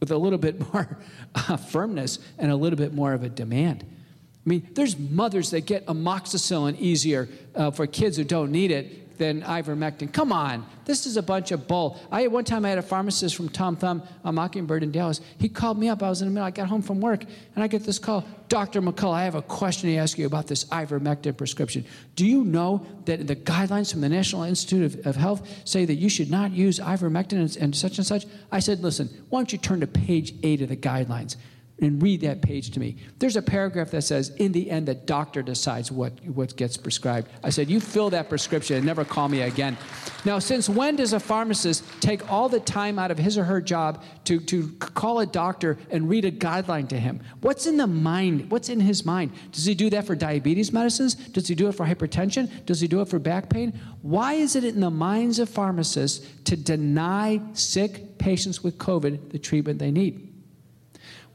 with 0.00 0.10
a 0.10 0.16
little 0.16 0.38
bit 0.38 0.58
more 0.72 0.98
uh, 1.34 1.56
firmness 1.56 2.18
and 2.38 2.50
a 2.50 2.56
little 2.56 2.76
bit 2.76 2.92
more 2.92 3.12
of 3.12 3.22
a 3.22 3.28
demand. 3.28 3.84
I 3.84 4.48
mean, 4.48 4.68
there's 4.72 4.98
mothers 4.98 5.50
that 5.50 5.62
get 5.62 5.86
amoxicillin 5.86 6.78
easier 6.78 7.28
uh, 7.54 7.70
for 7.70 7.86
kids 7.86 8.16
who 8.16 8.24
don't 8.24 8.50
need 8.50 8.70
it 8.72 9.05
than 9.18 9.42
ivermectin. 9.42 10.12
Come 10.12 10.32
on, 10.32 10.66
this 10.84 11.06
is 11.06 11.16
a 11.16 11.22
bunch 11.22 11.52
of 11.52 11.66
bull. 11.66 11.98
I 12.10 12.26
one 12.26 12.44
time 12.44 12.64
I 12.64 12.70
had 12.70 12.78
a 12.78 12.82
pharmacist 12.82 13.34
from 13.34 13.48
Tom 13.48 13.76
Thumb, 13.76 14.02
a 14.24 14.32
Mockingbird 14.32 14.82
in 14.82 14.92
Dallas. 14.92 15.20
He 15.38 15.48
called 15.48 15.78
me 15.78 15.88
up. 15.88 16.02
I 16.02 16.08
was 16.08 16.22
in 16.22 16.28
the 16.28 16.34
middle. 16.34 16.46
I 16.46 16.50
got 16.50 16.68
home 16.68 16.82
from 16.82 17.00
work, 17.00 17.24
and 17.54 17.64
I 17.64 17.66
get 17.66 17.84
this 17.84 17.98
call. 17.98 18.24
Dr. 18.48 18.80
McCullough, 18.80 19.14
I 19.14 19.24
have 19.24 19.34
a 19.34 19.42
question 19.42 19.90
to 19.90 19.96
ask 19.96 20.16
you 20.18 20.26
about 20.26 20.46
this 20.46 20.64
ivermectin 20.66 21.36
prescription. 21.36 21.84
Do 22.14 22.24
you 22.24 22.44
know 22.44 22.86
that 23.06 23.26
the 23.26 23.36
guidelines 23.36 23.90
from 23.90 24.00
the 24.00 24.08
National 24.08 24.44
Institute 24.44 24.94
of, 24.94 25.06
of 25.06 25.16
Health 25.16 25.48
say 25.64 25.84
that 25.84 25.94
you 25.94 26.08
should 26.08 26.30
not 26.30 26.52
use 26.52 26.78
ivermectin 26.78 27.32
and, 27.32 27.56
and 27.56 27.76
such 27.76 27.98
and 27.98 28.06
such? 28.06 28.26
I 28.52 28.60
said, 28.60 28.80
listen, 28.80 29.08
why 29.30 29.40
don't 29.40 29.52
you 29.52 29.58
turn 29.58 29.80
to 29.80 29.86
page 29.86 30.34
eight 30.42 30.62
of 30.62 30.68
the 30.68 30.76
guidelines? 30.76 31.36
And 31.80 32.02
read 32.02 32.22
that 32.22 32.40
page 32.40 32.70
to 32.70 32.80
me. 32.80 32.96
There's 33.18 33.36
a 33.36 33.42
paragraph 33.42 33.90
that 33.90 34.02
says, 34.02 34.30
in 34.30 34.52
the 34.52 34.70
end, 34.70 34.88
the 34.88 34.94
doctor 34.94 35.42
decides 35.42 35.92
what, 35.92 36.12
what 36.24 36.56
gets 36.56 36.76
prescribed. 36.76 37.28
I 37.44 37.50
said, 37.50 37.68
you 37.68 37.80
fill 37.80 38.08
that 38.10 38.30
prescription 38.30 38.76
and 38.76 38.86
never 38.86 39.04
call 39.04 39.28
me 39.28 39.42
again. 39.42 39.76
Now, 40.24 40.38
since 40.38 40.68
when 40.68 40.96
does 40.96 41.12
a 41.12 41.20
pharmacist 41.20 41.84
take 42.00 42.30
all 42.32 42.48
the 42.48 42.60
time 42.60 42.98
out 42.98 43.10
of 43.10 43.18
his 43.18 43.36
or 43.36 43.44
her 43.44 43.60
job 43.60 44.02
to, 44.24 44.40
to 44.40 44.72
call 44.78 45.20
a 45.20 45.26
doctor 45.26 45.76
and 45.90 46.08
read 46.08 46.24
a 46.24 46.32
guideline 46.32 46.88
to 46.88 46.98
him? 46.98 47.20
What's 47.42 47.66
in 47.66 47.76
the 47.76 47.86
mind? 47.86 48.50
What's 48.50 48.70
in 48.70 48.80
his 48.80 49.04
mind? 49.04 49.32
Does 49.52 49.66
he 49.66 49.74
do 49.74 49.90
that 49.90 50.06
for 50.06 50.14
diabetes 50.14 50.72
medicines? 50.72 51.14
Does 51.14 51.46
he 51.46 51.54
do 51.54 51.68
it 51.68 51.72
for 51.72 51.84
hypertension? 51.84 52.64
Does 52.64 52.80
he 52.80 52.88
do 52.88 53.02
it 53.02 53.08
for 53.08 53.18
back 53.18 53.50
pain? 53.50 53.78
Why 54.00 54.34
is 54.34 54.56
it 54.56 54.64
in 54.64 54.80
the 54.80 54.90
minds 54.90 55.38
of 55.38 55.50
pharmacists 55.50 56.26
to 56.44 56.56
deny 56.56 57.40
sick 57.52 58.16
patients 58.16 58.64
with 58.64 58.78
COVID 58.78 59.30
the 59.30 59.38
treatment 59.38 59.78
they 59.78 59.90
need? 59.90 60.25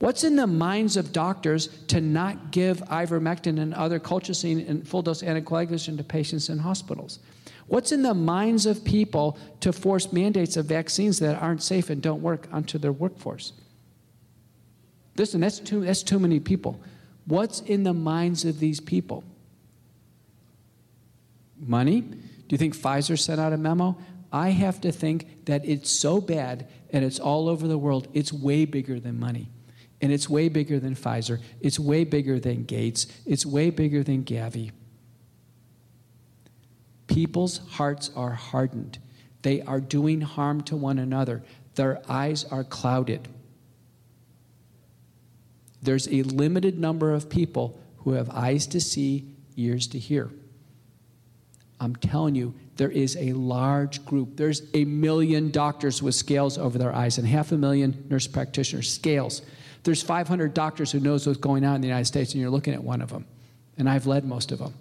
What's 0.02 0.24
in 0.24 0.36
the 0.36 0.48
minds 0.48 0.98
of 0.98 1.12
doctors 1.12 1.68
to 1.90 2.02
not 2.02 2.50
give 2.50 2.80
ivermectin 2.86 3.60
and 3.60 3.72
other 3.76 4.00
colchicine 4.00 4.68
and 4.68 4.86
full 4.88 5.04
dose 5.04 5.22
anticoagulation 5.22 5.96
to 5.98 6.04
patients 6.04 6.50
in 6.50 6.58
hospitals? 6.58 7.20
What's 7.68 7.92
in 7.92 8.02
the 8.02 8.16
minds 8.16 8.66
of 8.66 8.84
people 8.84 9.38
to 9.60 9.72
force 9.72 10.12
mandates 10.12 10.58
of 10.58 10.66
vaccines 10.66 11.20
that 11.20 11.40
aren't 11.40 11.62
safe 11.62 11.92
and 11.92 12.02
don't 12.02 12.24
work 12.24 12.48
onto 12.52 12.80
their 12.80 12.92
workforce? 12.92 13.54
Listen, 15.18 15.40
that's 15.40 15.60
too, 15.60 15.86
that's 15.86 16.02
too 16.02 16.18
many 16.18 16.40
people. 16.40 16.82
What's 17.26 17.60
in 17.60 17.84
the 17.84 17.94
minds 17.94 18.44
of 18.44 18.60
these 18.60 18.80
people? 18.80 19.24
Money? 21.60 22.02
Do 22.02 22.18
you 22.50 22.58
think 22.58 22.76
Pfizer 22.76 23.20
sent 23.20 23.40
out 23.40 23.54
a 23.54 23.58
memo? 23.58 23.96
I 24.34 24.50
have 24.50 24.82
to 24.82 24.92
think 24.92 25.46
that 25.46 25.64
it's 25.64 25.92
so 25.92 26.20
bad 26.20 26.68
and 26.90 27.06
it's 27.06 27.20
all 27.20 27.48
over 27.48 27.68
the 27.68 27.78
world, 27.78 28.08
it's 28.16 28.34
way 28.34 28.66
bigger 28.66 29.00
than 29.00 29.20
money. 29.20 29.52
And 30.02 30.12
it's 30.12 30.28
way 30.28 30.50
bigger 30.50 30.80
than 30.80 30.96
Pfizer. 30.96 31.40
It's 31.60 31.80
way 31.80 32.04
bigger 32.04 32.40
than 32.40 32.64
Gates. 32.64 33.08
It's 33.26 33.46
way 33.46 33.70
bigger 33.70 34.04
than 34.04 34.24
Gavi. 34.24 34.72
People's 37.08 37.60
hearts 37.70 38.10
are 38.16 38.32
hardened. 38.32 38.98
They 39.42 39.62
are 39.62 39.80
doing 39.80 40.22
harm 40.22 40.62
to 40.64 40.76
one 40.76 40.98
another. 40.98 41.44
Their 41.76 42.02
eyes 42.10 42.46
are 42.46 42.64
clouded. 42.64 43.28
There's 45.82 46.08
a 46.08 46.24
limited 46.24 46.80
number 46.80 47.14
of 47.14 47.30
people 47.30 47.80
who 47.98 48.14
have 48.14 48.30
eyes 48.30 48.68
to 48.68 48.80
see, 48.80 49.36
ears 49.56 49.88
to 49.88 50.00
hear. 50.00 50.30
I'm 51.80 51.96
telling 51.96 52.36
you, 52.36 52.54
there 52.78 52.92
is 52.92 53.18
a 53.18 53.34
large 53.34 54.06
group. 54.06 54.38
There's 54.38 54.62
a 54.74 54.86
million 54.86 55.50
doctors 55.50 56.02
with 56.02 56.16
scales 56.16 56.58
over 56.58 56.78
their 56.78 56.94
eyes 56.94 57.18
and 57.18 57.28
half 57.28 57.52
a 57.52 57.58
million 57.58 58.06
nurse 58.10 58.28
practitioners, 58.28 58.92
scales. 58.92 59.42
There's 59.84 60.04
500 60.04 60.54
doctors 60.54 60.92
who 60.92 61.00
knows 61.00 61.26
what's 61.26 61.40
going 61.40 61.66
on 61.66 61.76
in 61.76 61.82
the 61.82 61.88
United 61.88 62.06
States, 62.06 62.34
and 62.34 62.42
you're 62.42 62.52
looking 62.52 62.74
at 62.74 62.84
one 62.84 63.02
of 63.02 63.10
them. 63.10 63.26
And 63.78 63.90
I've 63.90 64.06
led 64.06 64.26
most 64.26 64.52
of 64.52 64.60
them. 64.60 64.74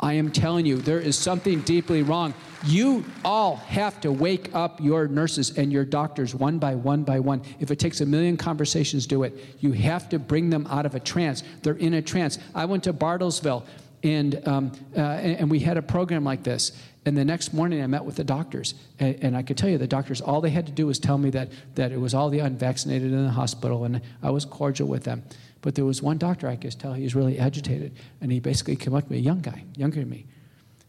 I 0.00 0.12
am 0.12 0.30
telling 0.30 0.64
you, 0.64 0.76
there 0.76 1.00
is 1.00 1.18
something 1.18 1.60
deeply 1.62 2.02
wrong. 2.04 2.32
You 2.64 3.04
all 3.24 3.56
have 3.56 4.00
to 4.02 4.12
wake 4.12 4.54
up 4.54 4.80
your 4.80 5.08
nurses 5.08 5.58
and 5.58 5.72
your 5.72 5.84
doctors 5.84 6.36
one 6.36 6.58
by 6.58 6.76
one 6.76 7.02
by 7.02 7.18
one. 7.18 7.42
If 7.58 7.72
it 7.72 7.80
takes 7.80 8.00
a 8.00 8.06
million 8.06 8.36
conversations, 8.36 9.06
do 9.06 9.24
it. 9.24 9.36
You 9.58 9.72
have 9.72 10.08
to 10.10 10.20
bring 10.20 10.50
them 10.50 10.68
out 10.68 10.86
of 10.86 10.94
a 10.94 11.00
trance. 11.00 11.42
They're 11.62 11.74
in 11.74 11.94
a 11.94 12.02
trance. 12.02 12.38
I 12.54 12.64
went 12.64 12.84
to 12.84 12.92
Bartlesville, 12.92 13.64
and, 14.02 14.46
um, 14.46 14.72
uh, 14.96 15.00
and 15.00 15.50
we 15.50 15.58
had 15.60 15.76
a 15.76 15.82
program 15.82 16.24
like 16.24 16.42
this. 16.42 16.72
And 17.04 17.16
the 17.16 17.24
next 17.24 17.54
morning, 17.54 17.82
I 17.82 17.86
met 17.86 18.04
with 18.04 18.16
the 18.16 18.24
doctors. 18.24 18.74
And, 18.98 19.18
and, 19.22 19.36
I 19.36 19.42
could 19.42 19.56
tell 19.56 19.68
you, 19.68 19.78
the 19.78 19.86
doctors, 19.86 20.20
all 20.20 20.40
they 20.40 20.50
had 20.50 20.66
to 20.66 20.72
do 20.72 20.86
was 20.86 20.98
tell 20.98 21.18
me 21.18 21.30
that, 21.30 21.50
that 21.74 21.90
it 21.90 21.98
was 21.98 22.14
all 22.14 22.28
the 22.28 22.40
unvaccinated 22.40 23.12
in 23.12 23.24
the 23.24 23.30
hospital, 23.30 23.84
and 23.84 24.00
I 24.22 24.30
was 24.30 24.44
cordial 24.44 24.88
with 24.88 25.04
them. 25.04 25.22
But 25.62 25.74
there 25.74 25.84
was 25.84 26.02
one 26.02 26.18
doctor 26.18 26.48
I 26.48 26.56
could 26.56 26.78
tell 26.78 26.92
he 26.92 27.02
was 27.02 27.14
really 27.14 27.38
agitated. 27.38 27.96
And 28.20 28.30
he 28.30 28.40
basically 28.40 28.76
came 28.76 28.94
up 28.94 29.06
to 29.06 29.12
me, 29.12 29.18
a 29.18 29.20
young 29.22 29.40
guy, 29.40 29.64
younger 29.76 30.00
than 30.00 30.10
me. 30.10 30.26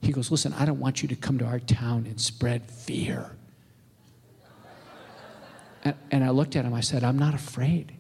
He 0.02 0.12
goes, 0.12 0.32
Listen, 0.32 0.54
I 0.54 0.66
don't 0.66 0.80
want 0.80 1.02
you 1.02 1.08
to 1.08 1.16
come 1.16 1.38
to 1.40 1.46
our 1.46 1.60
town 1.60 2.06
and 2.06 2.20
spread 2.20 2.70
fear. 2.70 3.32
And, 5.84 5.96
and 6.12 6.24
I 6.24 6.30
looked 6.30 6.56
at 6.56 6.66
him, 6.66 6.74
I 6.74 6.82
said, 6.82 7.04
I'm 7.04 7.18
not 7.18 7.34
afraid. 7.34 7.94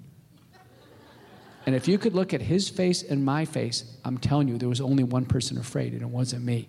And 1.69 1.75
if 1.75 1.87
you 1.87 1.99
could 1.99 2.15
look 2.15 2.33
at 2.33 2.41
his 2.41 2.67
face 2.67 3.03
and 3.03 3.23
my 3.23 3.45
face, 3.45 3.83
I'm 4.03 4.17
telling 4.17 4.47
you, 4.47 4.57
there 4.57 4.67
was 4.67 4.81
only 4.81 5.03
one 5.03 5.23
person 5.23 5.55
afraid, 5.59 5.93
and 5.93 6.01
it 6.01 6.09
wasn't 6.09 6.43
me. 6.43 6.67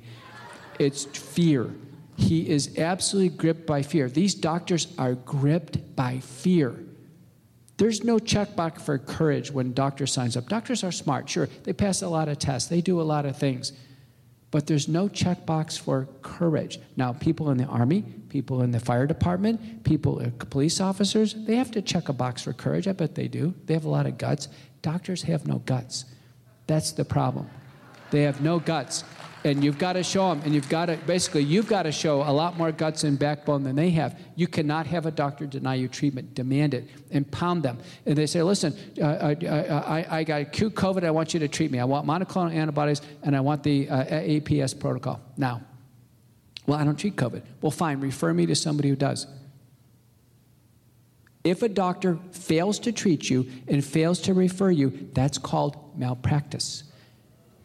It's 0.78 1.06
fear. 1.06 1.70
He 2.18 2.46
is 2.46 2.76
absolutely 2.78 3.34
gripped 3.34 3.66
by 3.66 3.80
fear. 3.80 4.10
These 4.10 4.34
doctors 4.34 4.88
are 4.98 5.14
gripped 5.14 5.96
by 5.96 6.18
fear. 6.18 6.84
There's 7.78 8.04
no 8.04 8.18
checkbox 8.18 8.82
for 8.82 8.98
courage 8.98 9.50
when 9.50 9.72
doctor 9.72 10.06
signs 10.06 10.36
up. 10.36 10.50
Doctors 10.50 10.84
are 10.84 10.92
smart, 10.92 11.30
sure. 11.30 11.48
They 11.62 11.72
pass 11.72 12.02
a 12.02 12.08
lot 12.10 12.28
of 12.28 12.38
tests, 12.38 12.68
they 12.68 12.82
do 12.82 13.00
a 13.00 13.08
lot 13.14 13.24
of 13.24 13.38
things. 13.38 13.72
But 14.50 14.66
there's 14.66 14.86
no 14.86 15.08
checkbox 15.08 15.78
for 15.78 16.08
courage. 16.20 16.78
Now, 16.96 17.14
people 17.14 17.50
in 17.50 17.56
the 17.56 17.64
Army, 17.64 18.02
people 18.28 18.62
in 18.62 18.72
the 18.72 18.80
fire 18.80 19.06
department, 19.06 19.84
people, 19.84 20.20
uh, 20.20 20.30
police 20.50 20.80
officers, 20.80 21.34
they 21.34 21.56
have 21.56 21.70
to 21.70 21.80
check 21.80 22.08
a 22.08 22.12
box 22.12 22.42
for 22.42 22.52
courage. 22.52 22.86
I 22.88 22.92
bet 22.92 23.14
they 23.14 23.28
do. 23.28 23.54
They 23.64 23.74
have 23.74 23.84
a 23.84 23.88
lot 23.88 24.06
of 24.06 24.18
guts. 24.18 24.48
Doctors 24.82 25.22
have 25.22 25.46
no 25.46 25.58
guts. 25.58 26.04
That's 26.66 26.92
the 26.92 27.04
problem. 27.04 27.48
They 28.10 28.22
have 28.22 28.40
no 28.40 28.58
guts. 28.58 29.04
And 29.42 29.64
you've 29.64 29.78
got 29.78 29.94
to 29.94 30.02
show 30.02 30.28
them 30.28 30.42
and 30.44 30.54
you've 30.54 30.68
got 30.68 30.86
to 30.86 30.98
basically 30.98 31.42
you've 31.42 31.66
got 31.66 31.84
to 31.84 31.92
show 31.92 32.20
a 32.20 32.30
lot 32.30 32.58
more 32.58 32.72
guts 32.72 33.04
and 33.04 33.18
backbone 33.18 33.62
than 33.62 33.74
they 33.74 33.88
have. 33.90 34.18
You 34.36 34.46
cannot 34.46 34.86
have 34.86 35.06
a 35.06 35.10
doctor 35.10 35.46
deny 35.46 35.76
you 35.76 35.88
treatment. 35.88 36.34
Demand 36.34 36.74
it. 36.74 36.84
And 37.10 37.30
pound 37.30 37.62
them. 37.62 37.78
And 38.04 38.18
they 38.18 38.26
say 38.26 38.42
listen 38.42 38.76
uh, 39.00 39.06
I, 39.06 39.32
uh, 39.32 39.48
uh, 39.48 39.84
I, 39.86 40.18
I, 40.18 40.24
got 40.24 40.42
acute 40.42 40.74
covid. 40.74 41.04
I 41.04 41.10
want 41.10 41.32
you 41.32 41.40
to 41.40 41.48
treat 41.48 41.70
me. 41.70 41.78
I 41.78 41.84
want 41.84 42.06
monoclonal 42.06 42.54
antibodies 42.54 43.00
and 43.22 43.34
i 43.34 43.40
want 43.40 43.62
the 43.62 43.88
uh, 43.88 44.04
aps 44.04 44.78
protocol. 44.78 45.20
Now 45.38 45.62
well 46.66 46.78
i 46.78 46.84
don't 46.84 46.98
treat 46.98 47.16
covid. 47.16 47.42
Well 47.62 47.70
fine. 47.70 47.98
Refer 48.00 48.34
me 48.34 48.44
to 48.44 48.54
somebody 48.54 48.90
who 48.90 48.96
does 48.96 49.26
if 51.42 51.62
a 51.62 51.68
doctor 51.68 52.18
fails 52.32 52.78
to 52.80 52.92
treat 52.92 53.30
you 53.30 53.46
and 53.68 53.84
fails 53.84 54.20
to 54.20 54.34
refer 54.34 54.70
you 54.70 55.08
that's 55.14 55.38
called 55.38 55.98
malpractice 55.98 56.84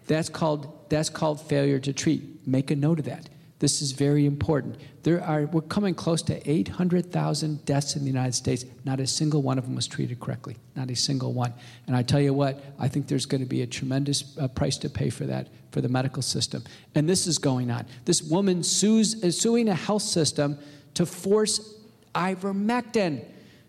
that's 0.07 0.29
called 0.29 0.75
that's 0.89 1.09
called 1.09 1.41
failure 1.41 1.79
to 1.79 1.93
treat. 1.93 2.47
Make 2.47 2.71
a 2.71 2.75
note 2.75 2.99
of 2.99 3.05
that. 3.05 3.29
This 3.59 3.81
is 3.81 3.93
very 3.93 4.25
important. 4.25 4.77
There 5.03 5.23
are, 5.23 5.45
we're 5.45 5.61
coming 5.61 5.95
close 5.95 6.21
to 6.23 6.49
800,000 6.49 7.63
deaths 7.65 7.95
in 7.95 8.01
the 8.01 8.07
United 8.07 8.33
States. 8.33 8.65
Not 8.83 8.99
a 8.99 9.07
single 9.07 9.41
one 9.41 9.57
of 9.57 9.63
them 9.63 9.75
was 9.75 9.87
treated 9.87 10.19
correctly. 10.19 10.57
Not 10.75 10.91
a 10.91 10.95
single 10.95 11.31
one. 11.31 11.53
And 11.87 11.95
I 11.95 12.03
tell 12.03 12.19
you 12.19 12.33
what, 12.33 12.61
I 12.77 12.89
think 12.89 13.07
there's 13.07 13.25
going 13.25 13.41
to 13.41 13.47
be 13.47 13.61
a 13.61 13.67
tremendous 13.67 14.37
uh, 14.37 14.49
price 14.49 14.77
to 14.79 14.89
pay 14.89 15.09
for 15.09 15.25
that 15.25 15.47
for 15.71 15.79
the 15.79 15.87
medical 15.87 16.21
system. 16.21 16.63
And 16.95 17.09
this 17.09 17.27
is 17.27 17.37
going 17.37 17.71
on. 17.71 17.85
This 18.03 18.21
woman 18.21 18.61
sues, 18.61 19.23
is 19.23 19.39
suing 19.39 19.69
a 19.69 19.75
health 19.75 20.03
system 20.03 20.59
to 20.95 21.05
force 21.05 21.75
ivermectin. 22.13 23.25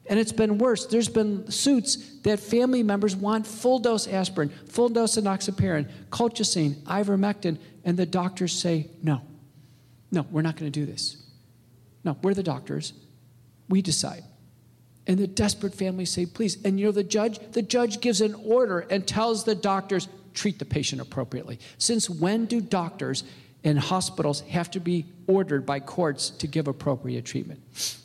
And 0.08 0.18
it's 0.18 0.32
been 0.32 0.58
worse. 0.58 0.86
There's 0.86 1.08
been 1.08 1.50
suits 1.50 1.96
that 2.20 2.38
family 2.38 2.82
members 2.82 3.16
want 3.16 3.46
full 3.46 3.78
dose 3.78 4.06
aspirin, 4.06 4.50
full 4.68 4.88
dose 4.88 5.16
enoxaparin, 5.16 5.88
colchicine, 6.10 6.74
ivermectin, 6.84 7.58
and 7.84 7.96
the 7.96 8.06
doctors 8.06 8.52
say, 8.52 8.88
no, 9.02 9.22
no, 10.10 10.26
we're 10.30 10.42
not 10.42 10.56
going 10.56 10.70
to 10.70 10.80
do 10.80 10.86
this. 10.86 11.22
No, 12.04 12.16
we're 12.22 12.34
the 12.34 12.42
doctors. 12.42 12.92
We 13.68 13.82
decide. 13.82 14.22
And 15.08 15.18
the 15.18 15.26
desperate 15.26 15.74
families 15.74 16.10
say, 16.10 16.26
please. 16.26 16.62
And 16.64 16.78
you 16.78 16.86
know, 16.86 16.92
the 16.92 17.04
judge, 17.04 17.38
the 17.52 17.62
judge 17.62 18.00
gives 18.00 18.20
an 18.20 18.34
order 18.34 18.80
and 18.80 19.06
tells 19.06 19.44
the 19.44 19.54
doctors, 19.54 20.08
treat 20.34 20.58
the 20.58 20.64
patient 20.64 21.00
appropriately. 21.00 21.58
Since 21.78 22.10
when 22.10 22.46
do 22.46 22.60
doctors 22.60 23.24
and 23.66 23.76
hospitals 23.76 24.42
have 24.42 24.70
to 24.70 24.78
be 24.78 25.04
ordered 25.26 25.66
by 25.66 25.80
courts 25.80 26.30
to 26.30 26.46
give 26.46 26.68
appropriate 26.68 27.24
treatment. 27.24 27.60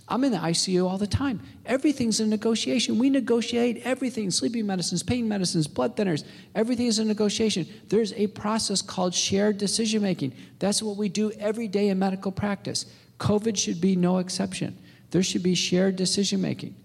I'm 0.07 0.23
in 0.23 0.31
the 0.31 0.39
ICU 0.39 0.89
all 0.89 0.97
the 0.97 1.05
time. 1.05 1.39
Everything's 1.67 2.19
a 2.19 2.25
negotiation. 2.25 2.97
We 2.97 3.11
negotiate 3.11 3.83
everything 3.85 4.31
sleeping 4.31 4.65
medicines, 4.65 5.03
pain 5.03 5.27
medicines, 5.27 5.67
blood 5.67 5.95
thinners. 5.95 6.25
Everything 6.55 6.87
is 6.87 6.97
a 6.97 7.05
negotiation. 7.05 7.67
There's 7.89 8.11
a 8.13 8.25
process 8.27 8.81
called 8.81 9.13
shared 9.13 9.59
decision 9.59 10.01
making. 10.01 10.33
That's 10.57 10.81
what 10.81 10.97
we 10.97 11.09
do 11.09 11.31
every 11.33 11.67
day 11.67 11.89
in 11.89 11.99
medical 11.99 12.31
practice. 12.31 12.87
COVID 13.19 13.55
should 13.55 13.79
be 13.79 13.95
no 13.95 14.17
exception. 14.17 14.75
There 15.11 15.21
should 15.21 15.43
be 15.43 15.53
shared 15.53 15.95
decision 15.95 16.41
making. 16.41 16.75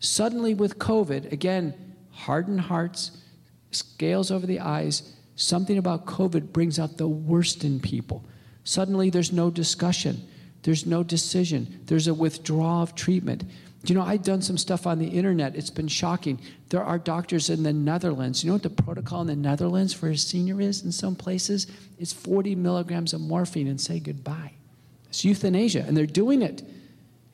Suddenly, 0.00 0.54
with 0.54 0.80
COVID, 0.80 1.30
again, 1.30 1.72
hardened 2.10 2.62
hearts, 2.62 3.12
scales 3.70 4.32
over 4.32 4.44
the 4.44 4.58
eyes, 4.58 5.15
Something 5.36 5.76
about 5.78 6.06
COVID 6.06 6.52
brings 6.52 6.78
out 6.78 6.96
the 6.96 7.06
worst 7.06 7.62
in 7.62 7.78
people. 7.78 8.24
Suddenly, 8.64 9.10
there's 9.10 9.32
no 9.32 9.50
discussion, 9.50 10.26
there's 10.62 10.86
no 10.86 11.02
decision, 11.02 11.82
there's 11.84 12.08
a 12.08 12.14
withdrawal 12.14 12.82
of 12.82 12.94
treatment. 12.94 13.44
You 13.84 13.94
know, 13.94 14.02
I've 14.02 14.24
done 14.24 14.42
some 14.42 14.58
stuff 14.58 14.84
on 14.86 14.98
the 14.98 15.06
internet. 15.06 15.54
It's 15.54 15.70
been 15.70 15.86
shocking. 15.86 16.40
There 16.70 16.82
are 16.82 16.98
doctors 16.98 17.50
in 17.50 17.62
the 17.62 17.72
Netherlands. 17.72 18.42
You 18.42 18.48
know 18.48 18.54
what 18.54 18.64
the 18.64 18.70
protocol 18.70 19.20
in 19.20 19.28
the 19.28 19.36
Netherlands 19.36 19.92
for 19.92 20.08
a 20.08 20.16
senior 20.16 20.60
is 20.60 20.82
in 20.82 20.90
some 20.90 21.14
places? 21.14 21.68
It's 21.96 22.12
40 22.12 22.56
milligrams 22.56 23.12
of 23.12 23.20
morphine 23.20 23.68
and 23.68 23.80
say 23.80 24.00
goodbye. 24.00 24.54
It's 25.08 25.24
euthanasia, 25.24 25.84
and 25.86 25.96
they're 25.96 26.06
doing 26.06 26.42
it. 26.42 26.64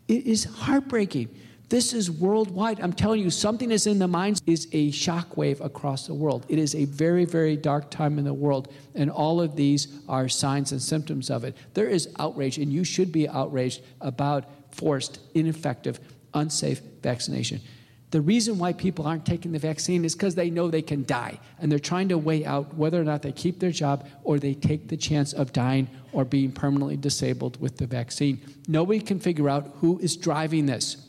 It 0.08 0.26
is 0.26 0.44
heartbreaking. 0.44 1.34
This 1.72 1.94
is 1.94 2.10
worldwide. 2.10 2.80
I'm 2.80 2.92
telling 2.92 3.22
you, 3.22 3.30
something 3.30 3.70
is 3.70 3.86
in 3.86 3.98
the 3.98 4.06
minds 4.06 4.42
is 4.44 4.68
a 4.72 4.90
shockwave 4.90 5.64
across 5.64 6.06
the 6.06 6.12
world. 6.12 6.44
It 6.50 6.58
is 6.58 6.74
a 6.74 6.84
very, 6.84 7.24
very 7.24 7.56
dark 7.56 7.90
time 7.90 8.18
in 8.18 8.26
the 8.26 8.34
world, 8.34 8.70
and 8.94 9.10
all 9.10 9.40
of 9.40 9.56
these 9.56 9.88
are 10.06 10.28
signs 10.28 10.72
and 10.72 10.82
symptoms 10.82 11.30
of 11.30 11.44
it. 11.44 11.56
There 11.72 11.88
is 11.88 12.10
outrage, 12.18 12.58
and 12.58 12.70
you 12.70 12.84
should 12.84 13.10
be 13.10 13.26
outraged 13.26 13.80
about 14.02 14.44
forced, 14.70 15.18
ineffective, 15.32 15.98
unsafe 16.34 16.82
vaccination. 17.02 17.62
The 18.10 18.20
reason 18.20 18.58
why 18.58 18.74
people 18.74 19.06
aren't 19.06 19.24
taking 19.24 19.52
the 19.52 19.58
vaccine 19.58 20.04
is 20.04 20.14
because 20.14 20.34
they 20.34 20.50
know 20.50 20.68
they 20.68 20.82
can 20.82 21.06
die, 21.06 21.40
and 21.58 21.72
they're 21.72 21.78
trying 21.78 22.10
to 22.10 22.18
weigh 22.18 22.44
out 22.44 22.74
whether 22.74 23.00
or 23.00 23.04
not 23.04 23.22
they 23.22 23.32
keep 23.32 23.60
their 23.60 23.70
job 23.70 24.06
or 24.24 24.38
they 24.38 24.52
take 24.52 24.88
the 24.88 24.98
chance 24.98 25.32
of 25.32 25.54
dying 25.54 25.88
or 26.12 26.26
being 26.26 26.52
permanently 26.52 26.98
disabled 26.98 27.58
with 27.62 27.78
the 27.78 27.86
vaccine. 27.86 28.42
Nobody 28.68 29.00
can 29.00 29.18
figure 29.18 29.48
out 29.48 29.70
who 29.76 29.98
is 30.00 30.18
driving 30.18 30.66
this. 30.66 31.08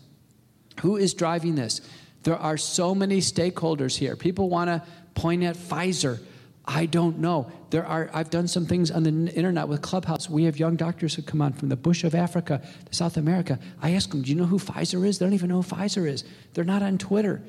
Who 0.81 0.97
is 0.97 1.13
driving 1.13 1.55
this? 1.55 1.81
There 2.23 2.37
are 2.37 2.57
so 2.57 2.95
many 2.95 3.19
stakeholders 3.19 3.97
here. 3.97 4.15
People 4.15 4.49
want 4.49 4.69
to 4.69 4.81
point 5.13 5.43
at 5.43 5.55
Pfizer. 5.55 6.19
I 6.65 6.85
don't 6.85 7.19
know. 7.19 7.51
There 7.71 7.85
are 7.85 8.09
I've 8.13 8.29
done 8.29 8.47
some 8.47 8.65
things 8.65 8.89
on 8.89 9.03
the 9.03 9.09
internet 9.09 9.67
with 9.67 9.81
Clubhouse. 9.81 10.29
We 10.29 10.45
have 10.45 10.57
young 10.57 10.77
doctors 10.77 11.13
who 11.13 11.21
come 11.21 11.41
on 11.41 11.51
from 11.53 11.67
the 11.69 11.75
bush 11.75 12.05
of 12.05 12.15
Africa 12.15 12.61
to 12.85 12.93
South 12.95 13.17
America. 13.17 13.59
I 13.81 13.91
ask 13.91 14.09
them, 14.09 14.21
"Do 14.21 14.29
you 14.29 14.35
know 14.35 14.45
who 14.45 14.59
Pfizer 14.59 15.05
is?" 15.05 15.19
They 15.19 15.25
don't 15.25 15.33
even 15.33 15.49
know 15.49 15.61
who 15.61 15.75
Pfizer 15.75 16.09
is. 16.09 16.23
They're 16.53 16.63
not 16.63 16.81
on 16.81 16.97
Twitter. 16.97 17.41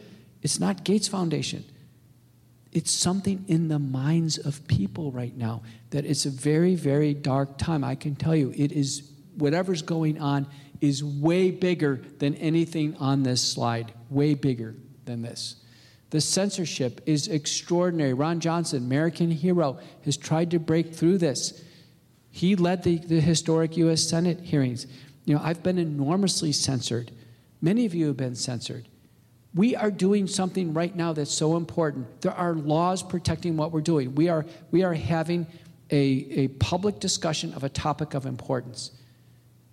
It's 0.42 0.58
not 0.58 0.82
Gates 0.82 1.06
Foundation. 1.06 1.64
It's 2.72 2.90
something 2.90 3.44
in 3.46 3.68
the 3.68 3.78
minds 3.78 4.36
of 4.36 4.66
people 4.66 5.12
right 5.12 5.36
now 5.36 5.62
that 5.90 6.04
it's 6.04 6.26
a 6.26 6.30
very 6.30 6.74
very 6.74 7.14
dark 7.14 7.56
time. 7.56 7.84
I 7.84 7.94
can 7.94 8.16
tell 8.16 8.34
you 8.34 8.52
it 8.56 8.72
is 8.72 9.02
whatever's 9.36 9.82
going 9.82 10.20
on 10.20 10.46
is 10.80 11.02
way 11.02 11.50
bigger 11.50 12.00
than 12.18 12.34
anything 12.36 12.96
on 12.96 13.22
this 13.22 13.42
slide, 13.42 13.92
way 14.10 14.34
bigger 14.34 14.74
than 15.04 15.22
this. 15.22 15.56
The 16.10 16.20
censorship 16.20 17.00
is 17.06 17.28
extraordinary. 17.28 18.14
Ron 18.14 18.40
Johnson, 18.40 18.84
American 18.84 19.30
hero, 19.30 19.78
has 20.04 20.16
tried 20.16 20.50
to 20.52 20.58
break 20.58 20.94
through 20.94 21.18
this. 21.18 21.62
He 22.30 22.56
led 22.56 22.82
the, 22.82 22.98
the 22.98 23.20
historic 23.20 23.76
U.S. 23.78 24.02
Senate 24.02 24.40
hearings. 24.40 24.86
You 25.24 25.34
know, 25.34 25.40
I've 25.42 25.62
been 25.62 25.78
enormously 25.78 26.52
censored. 26.52 27.10
Many 27.60 27.86
of 27.86 27.94
you 27.94 28.08
have 28.08 28.16
been 28.16 28.34
censored. 28.34 28.88
We 29.54 29.76
are 29.76 29.90
doing 29.90 30.26
something 30.26 30.74
right 30.74 30.94
now 30.94 31.12
that's 31.12 31.32
so 31.32 31.56
important. 31.56 32.20
There 32.20 32.32
are 32.32 32.54
laws 32.54 33.02
protecting 33.02 33.56
what 33.56 33.72
we're 33.72 33.80
doing. 33.80 34.14
We 34.14 34.28
are, 34.28 34.44
we 34.70 34.82
are 34.82 34.94
having 34.94 35.46
a, 35.90 35.96
a 35.96 36.48
public 36.48 36.98
discussion 36.98 37.54
of 37.54 37.64
a 37.64 37.68
topic 37.68 38.14
of 38.14 38.26
importance. 38.26 38.90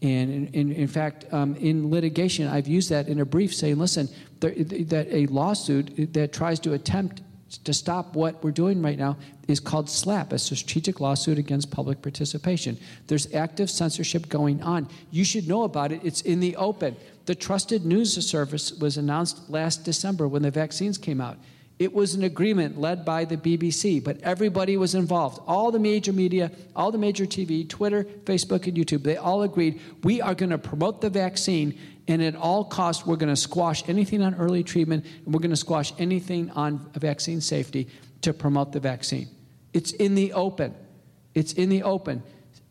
And 0.01 0.31
in, 0.31 0.47
in, 0.47 0.71
in 0.71 0.87
fact, 0.87 1.25
um, 1.31 1.55
in 1.57 1.91
litigation, 1.91 2.47
I've 2.47 2.67
used 2.67 2.89
that 2.89 3.07
in 3.07 3.19
a 3.19 3.25
brief 3.25 3.53
saying, 3.53 3.77
listen, 3.77 4.09
that 4.39 5.07
a 5.11 5.27
lawsuit 5.27 6.13
that 6.13 6.33
tries 6.33 6.59
to 6.61 6.73
attempt 6.73 7.21
to 7.65 7.73
stop 7.73 8.15
what 8.15 8.43
we're 8.43 8.51
doing 8.51 8.81
right 8.81 8.97
now 8.97 9.17
is 9.47 9.59
called 9.59 9.87
SLAPP, 9.87 10.31
a 10.31 10.39
strategic 10.39 10.99
lawsuit 10.99 11.37
against 11.37 11.69
public 11.69 12.01
participation. 12.01 12.77
There's 13.07 13.31
active 13.33 13.69
censorship 13.69 14.29
going 14.29 14.63
on. 14.63 14.87
You 15.11 15.23
should 15.25 15.47
know 15.47 15.63
about 15.63 15.91
it. 15.91 16.01
It's 16.03 16.21
in 16.21 16.39
the 16.39 16.55
open. 16.55 16.95
The 17.25 17.35
Trusted 17.35 17.85
News 17.85 18.13
Service 18.25 18.71
was 18.71 18.97
announced 18.97 19.49
last 19.49 19.83
December 19.83 20.27
when 20.27 20.41
the 20.41 20.51
vaccines 20.51 20.97
came 20.97 21.21
out. 21.21 21.37
It 21.81 21.95
was 21.95 22.13
an 22.13 22.23
agreement 22.23 22.79
led 22.79 23.03
by 23.03 23.25
the 23.25 23.37
BBC, 23.37 24.03
but 24.03 24.21
everybody 24.21 24.77
was 24.77 24.93
involved. 24.93 25.41
All 25.47 25.71
the 25.71 25.79
major 25.79 26.13
media, 26.13 26.51
all 26.75 26.91
the 26.91 26.99
major 26.99 27.25
TV, 27.25 27.67
Twitter, 27.67 28.03
Facebook, 28.03 28.67
and 28.67 28.77
YouTube, 28.77 29.01
they 29.01 29.17
all 29.17 29.41
agreed 29.41 29.81
we 30.03 30.21
are 30.21 30.35
going 30.35 30.51
to 30.51 30.59
promote 30.59 31.01
the 31.01 31.09
vaccine, 31.09 31.75
and 32.07 32.21
at 32.21 32.35
all 32.35 32.63
costs, 32.63 33.03
we're 33.03 33.15
going 33.15 33.33
to 33.33 33.35
squash 33.35 33.89
anything 33.89 34.21
on 34.21 34.35
early 34.35 34.61
treatment, 34.61 35.07
and 35.25 35.33
we're 35.33 35.39
going 35.39 35.49
to 35.49 35.55
squash 35.55 35.91
anything 35.97 36.51
on 36.51 36.87
vaccine 36.93 37.41
safety 37.41 37.87
to 38.21 38.31
promote 38.31 38.73
the 38.73 38.79
vaccine. 38.79 39.27
It's 39.73 39.91
in 39.91 40.13
the 40.13 40.33
open. 40.33 40.75
It's 41.33 41.53
in 41.53 41.69
the 41.69 41.81
open. 41.81 42.21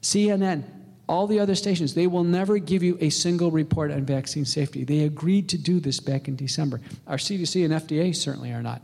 CNN, 0.02 0.62
all 1.08 1.26
the 1.26 1.40
other 1.40 1.56
stations, 1.56 1.94
they 1.94 2.06
will 2.06 2.22
never 2.22 2.58
give 2.58 2.84
you 2.84 2.96
a 3.00 3.10
single 3.10 3.50
report 3.50 3.90
on 3.90 4.04
vaccine 4.04 4.44
safety. 4.44 4.84
They 4.84 5.00
agreed 5.00 5.48
to 5.48 5.58
do 5.58 5.80
this 5.80 5.98
back 5.98 6.28
in 6.28 6.36
December. 6.36 6.80
Our 7.08 7.16
CDC 7.16 7.64
and 7.64 7.74
FDA 7.74 8.14
certainly 8.14 8.52
are 8.52 8.62
not. 8.62 8.82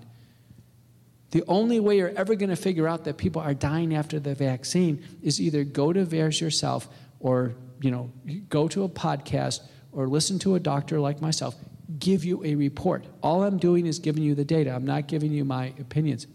The 1.37 1.45
only 1.49 1.81
way 1.81 1.99
you're 1.99 2.15
ever 2.17 2.35
going 2.35 2.49
to 2.49 2.57
figure 2.57 2.89
out 2.89 3.05
that 3.05 3.19
people 3.19 3.43
are 3.43 3.53
dying 3.53 3.95
after 3.95 4.19
the 4.19 4.35
vaccine 4.35 5.05
is 5.21 5.39
either 5.39 5.65
go 5.65 5.93
to 5.93 6.07
VAERS 6.07 6.41
yourself 6.41 6.89
or, 7.21 7.55
you 7.83 7.91
know, 7.91 8.11
go 8.49 8.69
to 8.69 8.85
a 8.85 8.89
podcast 8.89 9.61
or 9.93 10.09
listen 10.09 10.39
to 10.39 10.55
a 10.55 10.61
doctor 10.61 10.99
like 10.99 11.21
myself. 11.21 11.55
give 11.99 12.25
you 12.25 12.43
a 12.43 12.55
report. 12.55 13.05
All 13.23 13.45
I'm 13.45 13.59
doing 13.59 13.85
is 13.85 13.99
giving 13.99 14.23
you 14.23 14.35
the 14.35 14.47
data. 14.47 14.75
I'm 14.75 14.87
not 14.87 15.09
giving 15.09 15.31
you 15.31 15.45
my 15.45 15.75
opinions. 15.79 16.27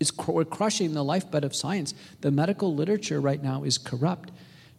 It's, 0.00 0.16
we're 0.26 0.46
crushing 0.46 0.94
the 0.94 1.04
lifeblood 1.04 1.44
of 1.44 1.54
science. 1.54 1.92
The 2.22 2.30
medical 2.30 2.74
literature 2.74 3.20
right 3.20 3.42
now 3.42 3.64
is 3.64 3.76
corrupt. 3.76 4.30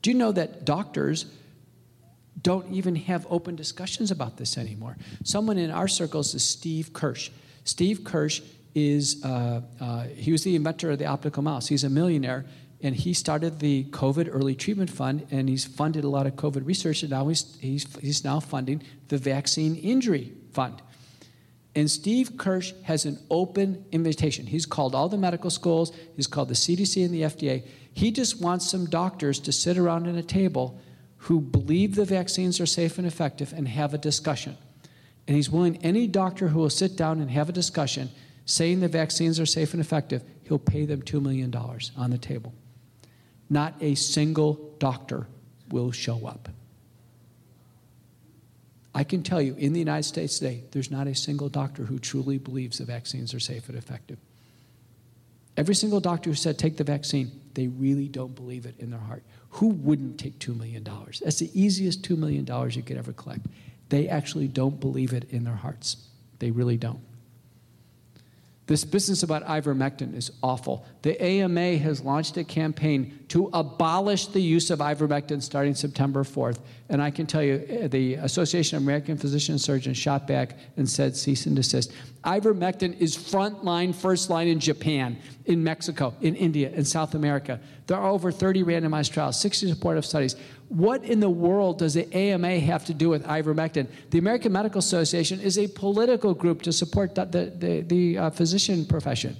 Do 0.02 0.10
you 0.10 0.18
know 0.18 0.32
that 0.32 0.66
doctors 0.66 1.28
don't 2.42 2.74
even 2.74 2.96
have 2.96 3.28
open 3.30 3.56
discussions 3.56 4.10
about 4.10 4.38
this 4.38 4.58
anymore? 4.58 4.98
Someone 5.24 5.60
in 5.60 5.70
our 5.70 5.88
circles 5.88 6.34
is 6.34 6.44
Steve 6.44 6.92
Kirsch. 6.92 7.30
Steve 7.66 8.04
Kirsch 8.04 8.42
is, 8.74 9.24
uh, 9.24 9.62
uh, 9.80 10.04
he 10.04 10.32
was 10.32 10.44
the 10.44 10.56
inventor 10.56 10.92
of 10.92 11.00
the 11.00 11.06
optical 11.06 11.44
mouse. 11.44 11.68
He's 11.68 11.84
a 11.84 11.90
millionaire, 11.90 12.46
and 12.82 12.96
he 12.96 13.14
started 13.14 13.60
the 13.60 13.86
COVID 13.86 14.30
Early 14.32 14.56
Treatment 14.56 14.90
Fund, 14.90 15.28
and 15.32 15.50
he's 15.50 15.66
funded 15.66 16.04
a 16.04 16.10
lot 16.10 16.26
of 16.26 16.34
COVID 16.34 16.66
research, 16.66 17.04
and 17.04 17.12
now 17.12 17.28
he's, 17.28 17.58
he's, 17.60 17.96
he's 17.98 18.24
now 18.24 18.40
funding 18.40 18.82
the 19.10 19.18
Vaccine 19.18 19.76
Injury 19.76 20.34
Fund. 20.52 20.82
And 21.76 21.90
Steve 21.90 22.38
Kirsch 22.38 22.74
has 22.84 23.06
an 23.06 23.18
open 23.30 23.86
invitation. 23.92 24.46
He's 24.46 24.66
called 24.66 24.94
all 24.94 25.08
the 25.08 25.18
medical 25.18 25.50
schools, 25.50 25.92
he's 26.16 26.28
called 26.28 26.50
the 26.50 26.54
CDC 26.54 27.06
and 27.06 27.14
the 27.14 27.22
FDA. 27.22 27.66
He 27.94 28.12
just 28.12 28.42
wants 28.42 28.70
some 28.70 28.86
doctors 28.86 29.40
to 29.42 29.52
sit 29.52 29.78
around 29.78 30.08
at 30.08 30.16
a 30.16 30.24
table 30.24 30.80
who 31.18 31.40
believe 31.40 31.96
the 31.96 32.06
vaccines 32.06 32.60
are 32.60 32.66
safe 32.66 32.98
and 32.98 33.06
effective 33.06 33.54
and 33.54 33.68
have 33.68 33.94
a 33.94 33.98
discussion. 33.98 34.58
And 35.28 35.36
he's 35.36 35.50
willing, 35.50 35.78
any 35.78 36.08
doctor 36.08 36.48
who 36.50 36.60
will 36.60 36.70
sit 36.70 36.96
down 36.96 37.22
and 37.22 37.30
have 37.30 37.48
a 37.48 37.54
discussion 37.54 38.10
saying 38.52 38.82
the 38.82 38.88
vaccines 38.90 39.40
are 39.40 39.46
safe 39.46 39.74
and 39.74 39.80
effective, 39.80 40.24
he'll 40.44 40.60
pay 40.60 40.86
them 40.86 41.02
$2 41.02 41.22
million 41.22 41.56
on 41.56 42.12
the 42.12 42.18
table. 42.18 42.54
Not 43.50 43.76
a 43.80 43.96
single 43.96 44.76
doctor 44.78 45.28
will 45.70 45.94
show 45.94 46.28
up. 46.28 46.50
I 48.94 49.06
can 49.06 49.24
tell 49.24 49.42
you, 49.42 49.56
in 49.56 49.72
the 49.72 49.80
United 49.80 50.04
States 50.04 50.38
today, 50.38 50.64
there's 50.72 50.92
not 50.92 51.08
a 51.08 51.16
single 51.16 51.48
doctor 51.48 51.86
who 51.86 51.98
truly 51.98 52.38
believes 52.38 52.80
the 52.80 52.84
vaccines 52.84 53.34
are 53.34 53.40
safe 53.40 53.70
and 53.70 53.78
effective. 53.78 54.18
Every 55.56 55.74
single 55.74 56.02
doctor 56.02 56.30
who 56.30 56.36
said 56.36 56.60
take 56.60 56.76
the 56.76 56.84
vaccine, 56.84 57.32
they 57.54 57.68
really 57.68 58.10
don't 58.10 58.36
believe 58.36 58.66
it 58.66 58.76
in 58.80 58.92
their 58.92 59.00
heart. 59.00 59.24
Who 59.52 59.68
wouldn't 59.68 60.20
take 60.20 60.40
$2 60.40 60.58
million? 60.58 60.84
That's 60.84 61.40
the 61.40 61.52
easiest 61.54 62.04
$2 62.04 62.18
million 62.18 62.46
you 62.72 62.84
could 62.84 62.98
ever 62.98 63.14
collect. 63.14 63.46
They 63.88 64.10
actually 64.10 64.50
don't 64.50 64.78
believe 64.78 65.14
it 65.14 65.30
in 65.30 65.46
their 65.46 65.56
hearts. 65.56 65.96
They 66.40 66.52
really 66.52 66.78
don't. 66.78 67.00
This 68.72 68.86
business 68.86 69.22
about 69.22 69.44
ivermectin 69.48 70.16
is 70.16 70.32
awful. 70.42 70.86
The 71.02 71.22
AMA 71.22 71.76
has 71.80 72.00
launched 72.00 72.38
a 72.38 72.46
campaign 72.46 73.20
to 73.28 73.50
abolish 73.52 74.28
the 74.28 74.40
use 74.40 74.72
of 74.72 74.80
ivermectin 74.80 75.44
starting 75.44 75.76
September 75.76 76.24
4th. 76.24 76.60
And 76.88 77.02
I 77.02 77.12
can 77.12 77.26
tell 77.28 77.44
you, 77.44 77.66
eh, 77.68 77.88
the 77.88 78.14
Association 78.14 78.78
of 78.78 78.84
American 78.84 79.18
Physician 79.18 79.60
Surgeons 79.60 79.98
shot 79.98 80.26
back 80.26 80.58
and 80.78 80.90
said 80.90 81.18
cease 81.18 81.48
and 81.48 81.56
desist. 81.58 81.92
Ivermectin 82.24 82.98
is 82.98 83.14
front 83.14 83.66
line, 83.66 83.92
first 83.92 84.30
line 84.30 84.48
in 84.48 84.62
Japan, 84.62 85.18
in 85.48 85.62
Mexico, 85.62 86.14
in 86.22 86.34
India, 86.38 86.72
in 86.72 86.86
South 86.86 87.14
America. 87.14 87.60
There 87.88 87.98
are 87.98 88.10
over 88.10 88.32
30 88.32 88.64
randomized 88.64 89.12
trials, 89.12 89.38
60 89.42 89.68
supportive 89.68 90.06
studies. 90.06 90.38
What 90.72 91.04
in 91.04 91.20
the 91.20 91.30
world 91.30 91.80
does 91.80 91.96
the 91.96 92.08
AMA 92.16 92.62
have 92.62 92.86
to 92.86 92.94
do 92.94 93.10
with 93.10 93.26
ivermectin? 93.26 93.88
The 94.12 94.20
American 94.20 94.54
Medical 94.54 94.80
Association 94.80 95.42
is 95.42 95.60
a 95.60 95.68
political 95.68 96.34
group 96.34 96.62
to 96.62 96.72
support 96.72 97.14
the, 97.14 97.26
the, 97.26 97.54
the, 97.58 97.82
the 97.82 98.18
uh, 98.18 98.30
physician 98.30 98.86
profession. 98.86 99.36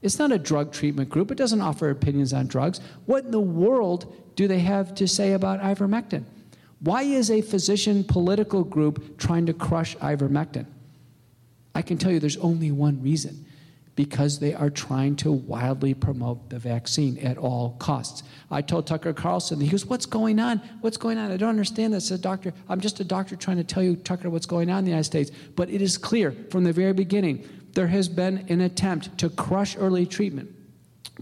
It's 0.00 0.18
not 0.18 0.32
a 0.32 0.38
drug 0.38 0.72
treatment 0.72 1.10
group. 1.10 1.30
It 1.30 1.34
doesn't 1.34 1.60
offer 1.60 1.90
opinions 1.90 2.32
on 2.32 2.46
drugs. 2.46 2.80
What 3.04 3.26
in 3.26 3.30
the 3.30 3.38
world 3.38 4.16
do 4.36 4.48
they 4.48 4.60
have 4.60 4.94
to 4.94 5.06
say 5.06 5.34
about 5.34 5.60
ivermectin? 5.60 6.24
Why 6.78 7.02
is 7.02 7.30
a 7.30 7.42
physician 7.42 8.02
political 8.02 8.64
group 8.64 9.18
trying 9.18 9.44
to 9.44 9.52
crush 9.52 9.98
ivermectin? 9.98 10.64
I 11.74 11.82
can 11.82 11.98
tell 11.98 12.10
you 12.10 12.20
there's 12.20 12.38
only 12.38 12.70
one 12.70 13.02
reason 13.02 13.44
because 13.96 14.38
they 14.38 14.54
are 14.54 14.70
trying 14.70 15.16
to 15.16 15.32
wildly 15.32 15.94
promote 15.94 16.48
the 16.48 16.58
vaccine 16.58 17.18
at 17.18 17.36
all 17.36 17.76
costs. 17.78 18.22
I 18.50 18.62
told 18.62 18.86
Tucker 18.86 19.12
Carlson, 19.12 19.60
he 19.60 19.68
goes, 19.68 19.84
What's 19.84 20.06
going 20.06 20.38
on? 20.38 20.58
What's 20.80 20.96
going 20.96 21.18
on? 21.18 21.30
I 21.30 21.36
don't 21.36 21.48
understand 21.48 21.92
this. 21.92 22.08
Doctor, 22.08 22.52
I'm 22.68 22.80
just 22.80 23.00
a 23.00 23.04
doctor 23.04 23.36
trying 23.36 23.58
to 23.58 23.64
tell 23.64 23.82
you, 23.82 23.96
Tucker, 23.96 24.30
what's 24.30 24.46
going 24.46 24.70
on 24.70 24.78
in 24.80 24.84
the 24.84 24.90
United 24.90 25.04
States. 25.04 25.30
But 25.56 25.70
it 25.70 25.82
is 25.82 25.98
clear 25.98 26.32
from 26.50 26.64
the 26.64 26.72
very 26.72 26.92
beginning 26.92 27.48
there 27.72 27.88
has 27.88 28.08
been 28.08 28.46
an 28.48 28.60
attempt 28.60 29.16
to 29.18 29.28
crush 29.28 29.76
early 29.76 30.06
treatment, 30.06 30.50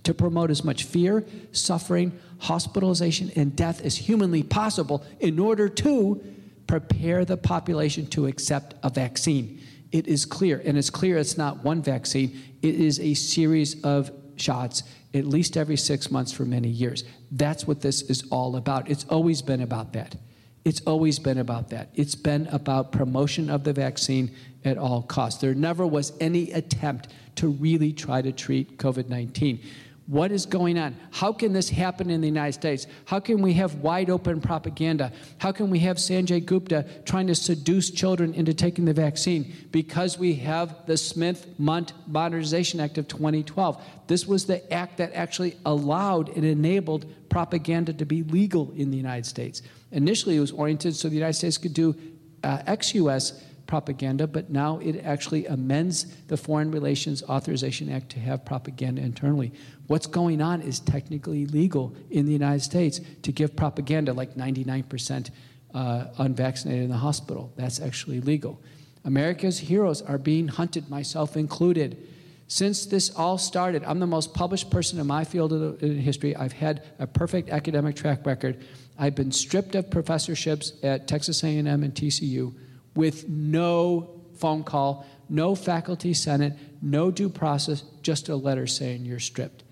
to 0.05 0.15
promote 0.15 0.51
as 0.51 0.65
much 0.65 0.85
fear, 0.85 1.25
suffering, 1.53 2.19
hospitalization, 2.39 3.31
and 3.37 3.55
death 3.55 3.85
as 3.85 3.97
humanly 3.97 4.43
possible 4.43 5.05
in 5.21 5.39
order 5.39 5.69
to 5.69 6.23
prepare 6.67 7.25
the 7.25 7.37
population 7.37 8.07
to 8.07 8.27
accept 8.27 8.75
a 8.83 8.91
vaccine. 8.91 9.58
It 9.91 10.07
is 10.07 10.25
clear, 10.25 10.63
and 10.65 10.77
it's 10.77 10.91
clear 10.91 11.17
it's 11.17 11.39
not 11.39 11.65
one 11.65 11.83
vaccine, 11.83 12.41
it 12.63 12.75
is 12.75 13.01
a 13.01 13.15
series 13.15 13.83
of 13.83 14.11
shots 14.37 14.83
at 15.15 15.25
least 15.25 15.57
every 15.57 15.77
six 15.77 16.11
months 16.11 16.33
for 16.33 16.45
many 16.45 16.69
years. 16.69 17.05
That's 17.33 17.67
what 17.67 17.81
this 17.81 18.03
is 18.03 18.25
all 18.31 18.57
about. 18.57 18.91
It's 18.91 19.05
always 19.09 19.43
been 19.43 19.63
about 19.63 19.93
that. 19.95 20.17
It's 20.65 20.81
always 20.83 21.19
been 21.19 21.39
about 21.39 21.71
that. 21.71 21.89
It's 21.95 22.15
been 22.15 22.47
about 22.49 22.93
promotion 22.93 23.49
of 23.49 23.65
the 23.65 23.73
vaccine 23.73 24.35
at 24.65 24.77
all 24.77 25.03
costs. 25.03 25.41
There 25.41 25.55
never 25.55 25.87
was 25.87 26.13
any 26.21 26.53
attempt 26.53 27.09
to 27.37 27.49
really 27.49 27.93
try 27.93 28.21
to 28.21 28.33
treat 28.33 28.77
COVID 28.79 29.09
19. 29.09 29.61
What 30.09 30.33
is 30.33 30.47
going 30.47 30.79
on? 30.79 30.97
How 31.11 31.35
can 31.35 31.53
this 31.53 31.69
happen 31.69 32.09
in 32.09 32.23
the 32.23 32.27
United 32.27 32.55
States? 32.55 32.87
How 33.05 33.21
can 33.21 33.43
we 33.43 33.53
have 33.55 33.75
wide 33.75 34.09
open 34.09 34.41
propaganda? 34.41 35.13
How 35.37 35.53
can 35.53 35.69
we 35.69 35.81
have 35.81 35.99
Sanjay 35.99 36.45
Gupta 36.47 36.87
trying 37.05 37.27
to 37.27 37.35
seduce 37.35 37.91
children 37.91 38.33
into 38.33 38.55
taking 38.55 38.87
the 38.87 38.95
vaccine? 38.95 39.53
Because 39.71 40.19
we 40.19 40.33
have 40.37 40.87
the 40.87 40.97
Smith 40.97 41.47
Mundt 41.59 41.93
Modernization 42.07 42.81
Act 42.81 42.97
of 42.97 43.07
2012. 43.07 43.85
This 44.07 44.27
was 44.27 44.47
the 44.47 44.73
act 44.73 44.97
that 44.97 45.13
actually 45.13 45.59
allowed 45.67 46.31
and 46.31 46.45
enabled 46.47 47.05
propaganda 47.29 47.93
to 47.93 48.07
be 48.07 48.23
legal 48.23 48.73
in 48.75 48.91
the 48.91 48.97
United 48.97 49.27
States. 49.27 49.61
Initially, 49.93 50.39
it 50.39 50.41
was 50.41 50.53
oriented 50.53 50.97
so 50.97 51.11
the 51.11 51.17
United 51.17 51.35
States 51.35 51.59
could 51.59 51.75
do 51.75 51.95
uh, 52.43 52.63
ex 52.67 52.95
US 52.95 53.45
propaganda, 53.69 54.27
but 54.27 54.51
now 54.51 54.79
it 54.79 55.05
actually 55.05 55.47
amends 55.47 56.07
the 56.27 56.37
Foreign 56.37 56.73
Relations 56.73 57.23
Authorization 57.25 57.93
Act 57.93 58.09
to 58.11 58.19
have 58.19 58.45
propaganda 58.45 59.03
internally. 59.03 59.53
What's 59.89 60.07
going 60.07 60.43
on 60.43 60.61
is 60.61 60.81
technically 60.81 61.47
legal 61.47 61.97
in 62.11 62.27
the 62.27 62.33
United 62.33 62.61
States 62.61 63.01
to 63.23 63.33
give 63.33 63.57
propaganda 63.57 64.13
like 64.13 64.35
99% 64.35 65.31
uh, 65.75 66.05
unvaccinated 66.19 66.85
in 66.85 66.91
the 66.91 66.99
hospital. 66.99 67.53
That's 67.57 67.81
actually 67.81 68.21
legal. 68.21 68.61
America's 69.05 69.59
heroes 69.59 70.03
are 70.03 70.19
being 70.19 70.47
hunted, 70.47 70.91
myself 70.91 71.39
included. 71.39 72.07
Since 72.49 72.87
this 72.87 73.11
all 73.17 73.39
started, 73.39 73.83
I'm 73.85 73.99
the 73.99 74.07
most 74.07 74.35
published 74.35 74.71
person 74.71 75.01
in 75.01 75.07
my 75.07 75.25
field 75.25 75.55
of 75.55 75.81
history. 75.81 76.37
I've 76.37 76.53
had 76.53 76.83
a 76.99 77.07
perfect 77.07 77.49
academic 77.49 77.97
track 77.97 78.27
record. 78.27 78.63
I've 78.99 79.15
been 79.15 79.33
stripped 79.33 79.75
of 79.75 79.91
professorships 79.91 80.73
at 80.83 81.09
Texas 81.09 81.43
A&M 81.43 81.67
and 81.67 81.95
TCU 81.95 82.55
with 82.95 83.27
no 83.27 84.21
phone 84.35 84.65
call, 84.65 85.07
no 85.31 85.55
faculty 85.55 86.13
senate, 86.13 86.55
no 86.83 87.11
due 87.11 87.31
process, 87.31 87.85
just 88.03 88.29
a 88.29 88.37
letter 88.37 88.67
saying 88.67 89.07
you're 89.07 89.19
stripped. 89.19 89.65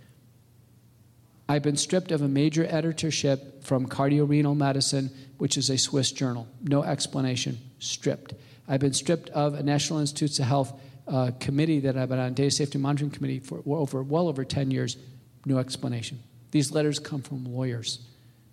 I've 1.48 1.62
been 1.62 1.76
stripped 1.76 2.10
of 2.10 2.22
a 2.22 2.28
major 2.28 2.66
editorship 2.68 3.62
from 3.64 3.86
Cardiorenal 3.86 4.54
Medicine, 4.54 5.10
which 5.38 5.56
is 5.56 5.70
a 5.70 5.78
Swiss 5.78 6.10
journal. 6.10 6.48
No 6.62 6.82
explanation, 6.82 7.58
stripped. 7.78 8.34
I've 8.68 8.80
been 8.80 8.92
stripped 8.92 9.28
of 9.30 9.54
a 9.54 9.62
National 9.62 10.00
Institutes 10.00 10.38
of 10.40 10.46
Health 10.46 10.80
uh, 11.06 11.30
committee 11.38 11.80
that 11.80 11.96
I've 11.96 12.08
been 12.08 12.18
on, 12.18 12.34
Data 12.34 12.50
Safety 12.50 12.78
Monitoring 12.78 13.10
Committee, 13.12 13.38
for 13.38 13.62
over, 13.66 14.02
well 14.02 14.28
over 14.28 14.44
10 14.44 14.72
years. 14.72 14.96
No 15.44 15.58
explanation. 15.58 16.20
These 16.50 16.72
letters 16.72 16.98
come 16.98 17.22
from 17.22 17.44
lawyers 17.44 18.00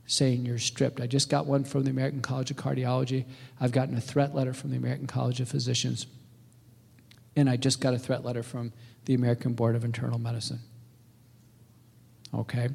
saying 0.06 0.46
you're 0.46 0.60
stripped. 0.60 1.02
I 1.02 1.08
just 1.08 1.30
got 1.30 1.48
one 1.48 1.64
from 1.64 1.84
the 1.84 1.90
American 1.90 2.22
College 2.22 2.52
of 2.52 2.58
Cardiology. 2.58 3.26
I've 3.60 3.72
gotten 3.72 3.96
a 3.98 4.02
threat 4.02 4.36
letter 4.36 4.54
from 4.54 4.70
the 4.70 4.78
American 4.78 5.08
College 5.08 5.40
of 5.40 5.50
Physicians. 5.50 6.06
And 7.36 7.50
I 7.50 7.58
just 7.58 7.82
got 7.82 7.94
a 7.94 8.00
threat 8.00 8.24
letter 8.24 8.44
from 8.44 8.74
the 9.06 9.16
American 9.16 9.54
Board 9.54 9.76
of 9.76 9.84
Internal 9.84 10.20
Medicine. 10.20 10.60
Okay? 12.34 12.70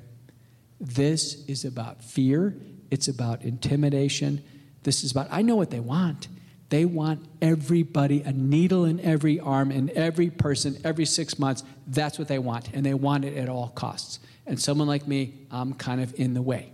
This 0.81 1.45
is 1.47 1.65
about 1.65 2.03
fear, 2.03 2.55
it's 2.91 3.09
about 3.09 3.43
intimidation. 3.43 4.43
This 4.85 5.05
is 5.05 5.11
about, 5.11 5.29
I 5.31 5.43
know 5.43 5.57
what 5.57 5.71
they 5.71 5.81
want. 5.81 6.29
They 6.71 6.85
want 6.85 7.27
everybody, 7.41 8.23
a 8.23 8.33
needle 8.33 8.85
in 8.85 9.01
every 9.01 9.41
arm, 9.41 9.71
in 9.71 9.91
every 9.97 10.31
person, 10.31 10.79
every 10.85 11.07
six 11.07 11.39
months. 11.39 11.65
That's 11.87 12.19
what 12.19 12.29
they 12.29 12.39
want. 12.39 12.71
And 12.75 12.85
they 12.85 12.95
want 12.95 13.25
it 13.25 13.37
at 13.37 13.49
all 13.49 13.69
costs. 13.69 14.21
And 14.47 14.61
someone 14.61 14.87
like 14.87 15.09
me, 15.09 15.35
I'm 15.51 15.75
kind 15.75 16.01
of 16.01 16.19
in 16.19 16.35
the 16.35 16.43
way. 16.43 16.73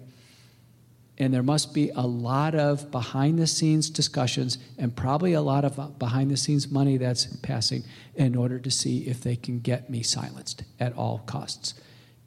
And 1.16 1.32
there 1.32 1.44
must 1.44 1.72
be 1.72 1.90
a 1.90 2.06
lot 2.06 2.56
of 2.56 2.90
behind 2.90 3.38
the 3.38 3.46
scenes 3.46 3.88
discussions 3.88 4.58
and 4.78 4.96
probably 4.96 5.32
a 5.32 5.40
lot 5.40 5.64
of 5.64 5.98
behind 5.98 6.30
the 6.30 6.36
scenes 6.36 6.68
money 6.68 6.96
that's 6.96 7.26
passing 7.36 7.84
in 8.16 8.34
order 8.34 8.58
to 8.58 8.70
see 8.70 9.06
if 9.06 9.22
they 9.22 9.36
can 9.36 9.60
get 9.60 9.88
me 9.88 10.02
silenced 10.02 10.64
at 10.80 10.92
all 10.96 11.18
costs. 11.26 11.74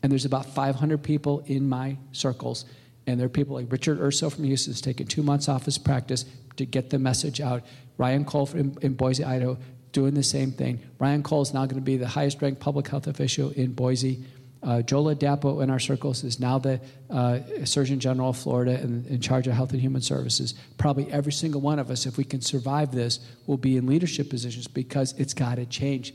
And 0.03 0.11
there's 0.11 0.25
about 0.25 0.45
500 0.45 1.01
people 1.01 1.43
in 1.47 1.67
my 1.67 1.97
circles. 2.11 2.65
And 3.07 3.19
there 3.19 3.25
are 3.25 3.29
people 3.29 3.55
like 3.55 3.71
Richard 3.71 3.99
Urso 3.99 4.29
from 4.29 4.43
Houston 4.43 4.73
who's 4.73 4.81
taken 4.81 5.07
two 5.07 5.23
months 5.23 5.49
off 5.49 5.65
his 5.65 5.77
practice 5.77 6.25
to 6.57 6.65
get 6.65 6.89
the 6.89 6.99
message 6.99 7.41
out. 7.41 7.63
Ryan 7.97 8.25
Cole 8.25 8.49
in, 8.53 8.77
in 8.81 8.93
Boise, 8.93 9.23
Idaho, 9.23 9.57
doing 9.91 10.13
the 10.13 10.23
same 10.23 10.51
thing. 10.51 10.79
Ryan 10.99 11.23
Cole 11.23 11.41
is 11.41 11.53
now 11.53 11.65
going 11.65 11.81
to 11.81 11.85
be 11.85 11.97
the 11.97 12.07
highest 12.07 12.41
ranked 12.41 12.59
public 12.59 12.87
health 12.87 13.07
official 13.07 13.51
in 13.51 13.73
Boise. 13.73 14.23
Uh, 14.61 14.81
Joe 14.81 15.03
Ladapo 15.03 15.63
in 15.63 15.69
our 15.69 15.79
circles 15.79 16.23
is 16.23 16.39
now 16.39 16.57
the 16.57 16.81
uh, 17.09 17.39
Surgeon 17.63 17.99
General 17.99 18.31
of 18.31 18.37
Florida 18.37 18.73
and 18.73 19.05
in 19.07 19.21
charge 19.21 19.47
of 19.47 19.53
Health 19.53 19.71
and 19.71 19.79
Human 19.79 20.01
Services. 20.01 20.55
Probably 20.77 21.11
every 21.11 21.31
single 21.31 21.61
one 21.61 21.79
of 21.79 21.89
us, 21.89 22.05
if 22.05 22.17
we 22.17 22.23
can 22.23 22.41
survive 22.41 22.91
this, 22.91 23.19
will 23.45 23.57
be 23.57 23.77
in 23.77 23.85
leadership 23.85 24.29
positions 24.29 24.67
because 24.67 25.13
it's 25.17 25.33
got 25.33 25.55
to 25.55 25.65
change. 25.65 26.13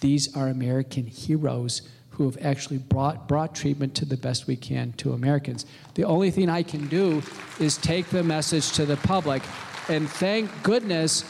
These 0.00 0.36
are 0.36 0.48
American 0.48 1.06
heroes 1.06 1.82
who 2.16 2.24
have 2.24 2.38
actually 2.40 2.78
brought, 2.78 3.26
brought 3.26 3.54
treatment 3.54 3.94
to 3.96 4.04
the 4.04 4.16
best 4.16 4.46
we 4.46 4.56
can 4.56 4.92
to 4.92 5.12
Americans. 5.12 5.66
The 5.94 6.04
only 6.04 6.30
thing 6.30 6.48
I 6.48 6.62
can 6.62 6.86
do 6.86 7.22
is 7.58 7.76
take 7.76 8.06
the 8.06 8.22
message 8.22 8.72
to 8.72 8.86
the 8.86 8.96
public. 8.98 9.42
And 9.88 10.08
thank 10.08 10.50
goodness, 10.62 11.22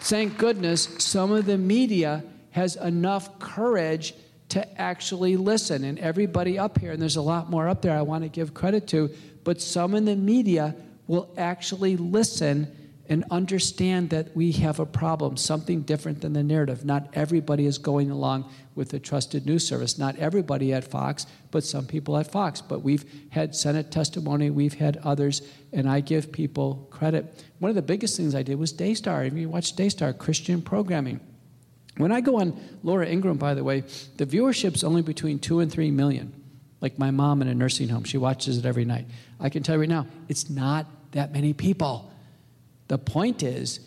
thank 0.00 0.36
goodness, 0.36 0.88
some 0.98 1.30
of 1.30 1.46
the 1.46 1.56
media 1.56 2.24
has 2.50 2.74
enough 2.76 3.38
courage 3.38 4.14
to 4.50 4.80
actually 4.80 5.36
listen. 5.36 5.84
And 5.84 5.98
everybody 6.00 6.58
up 6.58 6.78
here, 6.78 6.92
and 6.92 7.00
there's 7.00 7.16
a 7.16 7.22
lot 7.22 7.48
more 7.48 7.68
up 7.68 7.80
there 7.80 7.96
I 7.96 8.02
want 8.02 8.24
to 8.24 8.28
give 8.28 8.54
credit 8.54 8.88
to, 8.88 9.10
but 9.44 9.60
some 9.60 9.94
in 9.94 10.04
the 10.04 10.16
media 10.16 10.74
will 11.06 11.32
actually 11.36 11.96
listen 11.96 12.83
and 13.08 13.24
understand 13.30 14.10
that 14.10 14.34
we 14.34 14.52
have 14.52 14.80
a 14.80 14.86
problem, 14.86 15.36
something 15.36 15.82
different 15.82 16.22
than 16.22 16.32
the 16.32 16.42
narrative. 16.42 16.84
Not 16.84 17.08
everybody 17.12 17.66
is 17.66 17.76
going 17.76 18.10
along 18.10 18.50
with 18.74 18.88
the 18.88 18.98
trusted 18.98 19.44
news 19.44 19.66
service. 19.66 19.98
Not 19.98 20.16
everybody 20.16 20.72
at 20.72 20.84
Fox, 20.84 21.26
but 21.50 21.64
some 21.64 21.86
people 21.86 22.16
at 22.16 22.30
Fox. 22.30 22.62
But 22.62 22.82
we've 22.82 23.04
had 23.30 23.54
Senate 23.54 23.90
testimony, 23.90 24.48
we've 24.48 24.74
had 24.74 24.96
others, 24.98 25.42
and 25.72 25.88
I 25.88 26.00
give 26.00 26.32
people 26.32 26.88
credit. 26.90 27.44
One 27.58 27.68
of 27.68 27.76
the 27.76 27.82
biggest 27.82 28.16
things 28.16 28.34
I 28.34 28.42
did 28.42 28.58
was 28.58 28.72
Daystar. 28.72 29.24
If 29.24 29.34
you 29.34 29.50
watch 29.50 29.76
Daystar, 29.76 30.12
Christian 30.14 30.62
programming. 30.62 31.20
When 31.98 32.10
I 32.10 32.22
go 32.22 32.40
on 32.40 32.58
Laura 32.82 33.06
Ingraham, 33.06 33.36
by 33.36 33.54
the 33.54 33.62
way, 33.62 33.82
the 34.16 34.26
viewership's 34.26 34.82
only 34.82 35.02
between 35.02 35.38
two 35.38 35.60
and 35.60 35.70
three 35.70 35.90
million. 35.90 36.32
Like 36.80 36.98
my 36.98 37.10
mom 37.10 37.40
in 37.42 37.48
a 37.48 37.54
nursing 37.54 37.88
home, 37.88 38.04
she 38.04 38.18
watches 38.18 38.58
it 38.58 38.66
every 38.66 38.84
night. 38.84 39.06
I 39.38 39.48
can 39.48 39.62
tell 39.62 39.76
you 39.76 39.80
right 39.80 39.88
now, 39.88 40.06
it's 40.28 40.50
not 40.50 40.86
that 41.12 41.32
many 41.32 41.52
people. 41.52 42.10
The 42.88 42.98
point 42.98 43.42
is, 43.42 43.80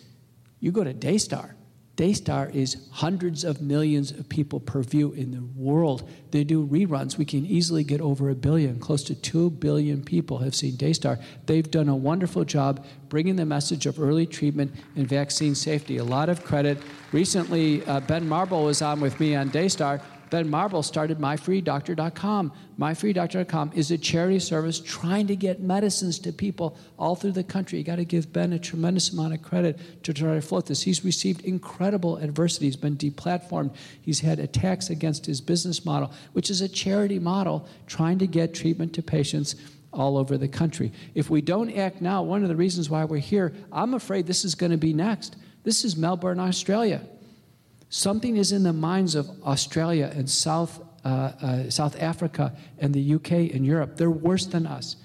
you 0.60 0.72
go 0.72 0.84
to 0.84 0.92
Daystar. 0.92 1.54
Daystar 1.98 2.48
is 2.50 2.76
hundreds 2.92 3.42
of 3.42 3.60
millions 3.60 4.12
of 4.12 4.28
people 4.28 4.60
per 4.60 4.82
view 4.82 5.12
in 5.14 5.32
the 5.32 5.42
world. 5.56 6.08
They 6.30 6.44
do 6.44 6.64
reruns. 6.64 7.18
We 7.18 7.24
can 7.24 7.44
easily 7.44 7.82
get 7.82 8.00
over 8.00 8.30
a 8.30 8.36
billion. 8.36 8.78
Close 8.78 9.02
to 9.04 9.16
2 9.16 9.50
billion 9.50 10.04
people 10.04 10.38
have 10.38 10.54
seen 10.54 10.76
Daystar. 10.76 11.18
They've 11.46 11.68
done 11.68 11.88
a 11.88 11.96
wonderful 11.96 12.44
job 12.44 12.86
bringing 13.08 13.34
the 13.34 13.44
message 13.44 13.86
of 13.86 13.98
early 13.98 14.26
treatment 14.26 14.76
and 14.94 15.08
vaccine 15.08 15.56
safety. 15.56 15.96
A 15.96 16.04
lot 16.04 16.28
of 16.28 16.44
credit. 16.44 16.78
Recently, 17.10 17.84
uh, 17.86 17.98
Ben 17.98 18.28
Marble 18.28 18.62
was 18.62 18.80
on 18.80 19.00
with 19.00 19.18
me 19.18 19.34
on 19.34 19.48
Daystar 19.48 20.00
Ben 20.30 20.48
Marble 20.48 20.82
started 20.82 21.18
myfreedoctor.com. 21.18 22.52
Myfreedoctor.com 22.78 23.72
is 23.74 23.90
a 23.90 23.98
charity 23.98 24.38
service 24.38 24.80
trying 24.80 25.26
to 25.26 25.36
get 25.36 25.60
medicines 25.60 26.18
to 26.20 26.32
people 26.32 26.76
all 26.98 27.14
through 27.14 27.32
the 27.32 27.44
country. 27.44 27.78
You 27.78 27.84
got 27.84 27.96
to 27.96 28.04
give 28.04 28.32
Ben 28.32 28.52
a 28.52 28.58
tremendous 28.58 29.10
amount 29.10 29.34
of 29.34 29.42
credit 29.42 30.04
to 30.04 30.12
try 30.12 30.34
to 30.34 30.40
float 30.40 30.66
this. 30.66 30.82
He's 30.82 31.04
received 31.04 31.42
incredible 31.44 32.16
adversity. 32.18 32.66
He's 32.66 32.76
been 32.76 32.96
deplatformed. 32.96 33.74
He's 34.00 34.20
had 34.20 34.38
attacks 34.38 34.90
against 34.90 35.26
his 35.26 35.40
business 35.40 35.84
model, 35.84 36.12
which 36.32 36.50
is 36.50 36.60
a 36.60 36.68
charity 36.68 37.18
model 37.18 37.68
trying 37.86 38.18
to 38.18 38.26
get 38.26 38.54
treatment 38.54 38.92
to 38.94 39.02
patients 39.02 39.56
all 39.92 40.18
over 40.18 40.36
the 40.36 40.48
country. 40.48 40.92
If 41.14 41.30
we 41.30 41.40
don't 41.40 41.72
act 41.72 42.00
now, 42.00 42.22
one 42.22 42.42
of 42.42 42.48
the 42.48 42.56
reasons 42.56 42.90
why 42.90 43.04
we're 43.04 43.18
here, 43.18 43.54
I'm 43.72 43.94
afraid 43.94 44.26
this 44.26 44.44
is 44.44 44.54
going 44.54 44.72
to 44.72 44.78
be 44.78 44.92
next. 44.92 45.36
This 45.64 45.84
is 45.84 45.96
Melbourne, 45.96 46.40
Australia. 46.40 47.00
Something 47.90 48.36
is 48.36 48.52
in 48.52 48.62
the 48.62 48.72
minds 48.72 49.14
of 49.14 49.30
Australia 49.44 50.12
and 50.14 50.28
South, 50.28 50.80
uh, 51.04 51.08
uh, 51.08 51.70
South 51.70 52.00
Africa 52.00 52.54
and 52.78 52.94
the 52.94 53.14
UK 53.14 53.54
and 53.54 53.64
Europe. 53.64 53.96
They're 53.96 54.10
worse 54.10 54.46
than 54.46 54.66
us. 54.66 54.96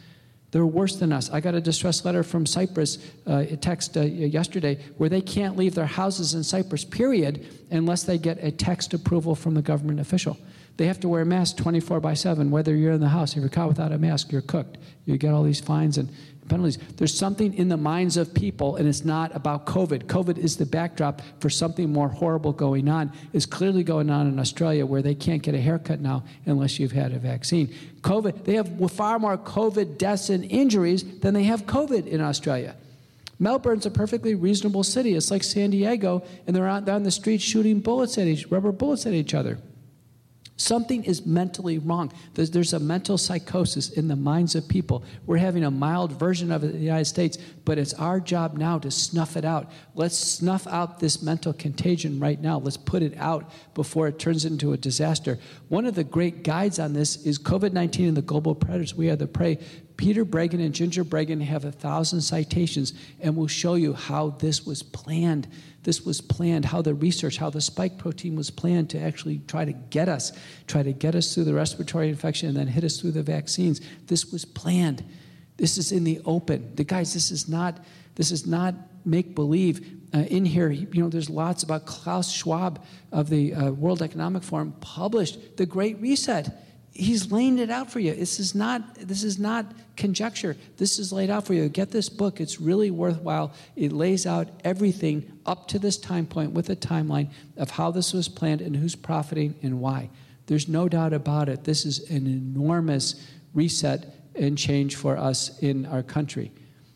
They're 0.52 0.66
worse 0.66 0.98
than 0.98 1.12
us. 1.12 1.32
I 1.32 1.40
got 1.40 1.56
a 1.56 1.62
distress 1.62 2.06
letter 2.06 2.22
from 2.22 2.46
Cyprus, 2.46 3.00
uh, 3.26 3.46
text 3.60 3.98
uh, 3.98 4.02
yesterday, 4.02 4.78
where 4.98 5.10
they 5.10 5.22
can't 5.22 5.58
leave 5.58 5.74
their 5.74 5.88
houses 5.88 6.36
in 6.36 6.44
Cyprus, 6.44 6.86
period, 6.86 7.48
unless 7.72 8.04
they 8.04 8.20
get 8.20 8.38
a 8.44 8.52
text 8.52 8.94
approval 8.94 9.34
from 9.34 9.56
the 9.56 9.64
government 9.64 10.00
official. 10.00 10.38
They 10.78 10.88
have 10.88 11.00
to 11.02 11.10
wear 11.10 11.22
a 11.22 11.26
mask 11.26 11.58
24 11.58 12.00
by 12.00 12.16
7, 12.16 12.50
whether 12.50 12.76
you're 12.76 12.94
in 12.94 13.00
the 13.00 13.10
house. 13.10 13.34
If 13.36 13.42
you're 13.42 13.50
caught 13.50 13.68
without 13.68 13.92
a 13.92 13.98
mask, 13.98 14.32
you're 14.32 14.42
cooked. 14.42 14.78
You 15.06 15.18
get 15.18 15.34
all 15.34 15.44
these 15.44 15.60
fines 15.60 16.00
and 16.00 16.10
penalties. 16.50 16.78
There's 16.98 17.16
something 17.16 17.54
in 17.54 17.70
the 17.70 17.78
minds 17.78 18.18
of 18.18 18.34
people, 18.34 18.76
and 18.78 18.88
it's 18.88 19.06
not 19.06 19.36
about 19.36 19.66
COVID. 19.66 20.06
COVID 20.06 20.38
is 20.38 20.58
the 20.58 20.66
backdrop 20.66 21.22
for 21.40 21.50
something 21.50 21.92
more 21.92 22.10
horrible 22.10 22.54
going 22.54 22.90
on. 22.90 23.12
It's 23.34 23.46
clearly 23.46 23.84
going 23.84 24.10
on 24.10 24.28
in 24.28 24.40
Australia 24.40 24.86
where 24.86 25.02
they 25.02 25.16
can't 25.16 25.44
get 25.44 25.54
a 25.54 25.62
haircut 25.62 26.02
now 26.02 26.24
unless 26.46 26.80
you've 26.80 26.92
had 26.92 27.12
a 27.14 27.20
vaccine. 27.20 27.74
COVID, 28.02 28.44
they 28.44 28.56
have 28.56 28.92
far 28.92 29.20
more 29.20 29.38
COVID 29.38 29.98
deaths 29.98 30.30
and 30.30 30.44
injuries 30.44 31.20
than 31.20 31.34
they 31.34 31.44
have 31.44 31.66
COVID 31.66 32.08
in 32.08 32.20
Australia. 32.20 32.76
Melbourne's 33.40 33.86
a 33.86 33.92
perfectly 33.92 34.36
reasonable 34.36 34.84
city. 34.84 35.16
It's 35.16 35.30
like 35.30 35.44
San 35.44 35.70
Diego, 35.70 36.24
and 36.48 36.56
they're 36.56 36.68
out 36.68 36.86
down 36.86 37.04
the 37.04 37.12
street 37.12 37.42
shooting 37.42 37.80
bullets 37.80 38.18
at 38.18 38.28
each, 38.28 38.48
rubber 38.48 38.72
bullets 38.72 39.06
at 39.06 39.14
each 39.14 39.34
other. 39.34 39.60
Something 40.56 41.04
is 41.04 41.26
mentally 41.26 41.80
wrong. 41.80 42.14
There's, 42.36 42.52
there's, 42.52 42.74
a 42.74 42.80
mental 42.80 43.18
psychosis 43.18 43.90
in 43.90 44.08
the 44.08 44.16
minds 44.16 44.54
of 44.54 44.68
people. 44.68 45.04
We're 45.26 45.38
having 45.38 45.64
a 45.64 45.72
mild 45.72 46.20
version 46.20 46.52
of 46.52 46.64
it 46.64 46.68
in 46.68 46.74
the 46.74 46.86
United 46.86 47.06
States, 47.06 47.40
but 47.66 47.80
it's 47.80 47.94
our 47.96 48.20
job 48.20 48.56
now 48.56 48.78
to 48.80 48.92
snuff 48.92 49.36
it 49.36 49.46
out. 49.46 49.72
Let's 49.96 50.18
snuff 50.18 50.68
out 50.68 51.00
this 51.00 51.24
mental 51.24 51.54
contagion 51.54 52.20
right 52.20 52.40
now. 52.40 52.60
Let's 52.60 52.78
put 52.78 53.02
it 53.02 53.16
out 53.18 53.50
before 53.74 54.08
it 54.08 54.20
turns 54.20 54.46
into 54.46 54.74
a 54.74 54.78
disaster. 54.78 55.40
One 55.70 55.88
of 55.88 55.96
the 55.96 56.04
great 56.04 56.44
guides 56.44 56.78
on 56.78 56.94
this 56.94 57.26
is 57.26 57.40
COVID 57.40 57.74
19 57.74 58.10
and 58.10 58.18
the 58.18 58.22
global 58.22 58.54
predators. 58.54 58.94
We 58.94 59.10
are 59.10 59.16
the 59.16 59.28
prey. 59.28 59.58
Peter 59.98 60.26
Breggin 60.26 60.64
and 60.64 60.74
Ginger 60.74 61.04
Breggin 61.04 61.42
have 61.42 61.66
a 61.66 61.72
thousand 61.72 62.22
citations, 62.22 62.94
and 63.20 63.36
will 63.36 63.48
show 63.48 63.76
you 63.76 63.94
how 63.94 64.32
this 64.32 64.66
was 64.66 64.84
planned 64.84 65.48
this 65.84 66.06
was 66.06 66.22
planned, 66.22 66.66
how 66.66 66.82
the 66.82 66.94
research, 66.94 67.38
how 67.38 67.50
the 67.50 67.62
spike 67.62 67.98
protein 67.98 68.36
was 68.36 68.50
planned 68.50 68.90
to 68.92 69.00
actually 69.00 69.42
try 69.48 69.66
to 69.66 69.74
get 69.74 70.10
us, 70.10 70.32
try 70.68 70.82
to 70.82 70.94
get 70.94 71.14
us 71.14 71.34
through 71.34 71.44
the 71.44 71.54
respiratory 71.54 72.10
infection 72.10 72.48
and 72.50 72.58
then 72.58 72.68
hit 72.68 72.84
us 72.84 73.00
through 73.00 73.12
the 73.12 73.24
vaccines. 73.24 73.82
This 74.08 74.32
was 74.32 74.46
planned. 74.46 75.04
This 75.58 75.78
is 75.78 75.92
in 75.92 76.04
the 76.04 76.22
open. 76.26 76.76
The 76.76 76.84
guys, 76.84 77.14
this 77.14 77.32
is 77.32 77.48
not, 77.48 77.80
this 78.16 78.32
is 78.32 78.48
not 78.48 78.76
make 79.06 79.36
believe. 79.36 80.00
Uh, 80.14 80.20
in 80.20 80.46
here, 80.46 80.70
you 80.70 81.02
know, 81.02 81.10
there's 81.10 81.30
lots 81.30 81.64
about 81.64 81.86
Klaus 81.86 82.32
Schwab 82.32 82.84
of 83.12 83.30
the 83.30 83.54
uh, 83.54 83.72
World 83.72 84.02
Economic 84.02 84.44
Forum 84.44 84.74
published 84.80 85.58
the 85.58 85.66
Great 85.66 86.00
Reset 86.00 86.50
he's 86.94 87.32
laying 87.32 87.58
it 87.58 87.70
out 87.70 87.92
for 87.92 88.00
you. 88.00 88.14
This 88.14 88.40
is 88.40 88.54
not 88.54 88.96
this 88.96 89.24
is 89.24 89.40
not 89.40 89.66
conjecture. 89.96 90.56
This 90.78 91.00
is 91.00 91.12
laid 91.12 91.30
out 91.30 91.46
for 91.46 91.54
you. 91.54 91.68
Get 91.70 91.92
this 91.92 92.10
book. 92.10 92.40
It's 92.40 92.62
really 92.62 92.92
worthwhile. 92.92 93.54
It 93.76 93.92
lays 93.92 94.26
out 94.26 94.50
everything 94.64 95.40
up 95.46 95.68
to 95.70 95.80
this 95.80 95.98
time 95.98 96.26
point 96.26 96.52
with 96.52 96.70
a 96.70 96.76
timeline 96.76 97.30
of 97.58 97.72
how 97.72 97.92
this 97.92 98.14
was 98.14 98.30
planned 98.30 98.62
and 98.62 98.76
who's 98.76 98.96
profiting 98.96 99.56
and 99.64 99.80
why. 99.80 100.10
There's 100.46 100.68
no 100.68 100.88
doubt 100.90 101.14
about 101.14 101.50
it. 101.50 101.64
This 101.64 101.86
is 101.86 102.10
an 102.10 102.28
enormous 102.28 103.16
reset 103.54 104.14
and 104.36 104.58
change 104.58 104.96
for 104.96 105.18
us 105.18 105.60
in 105.60 105.86
our 105.86 106.04
country. 106.04 106.52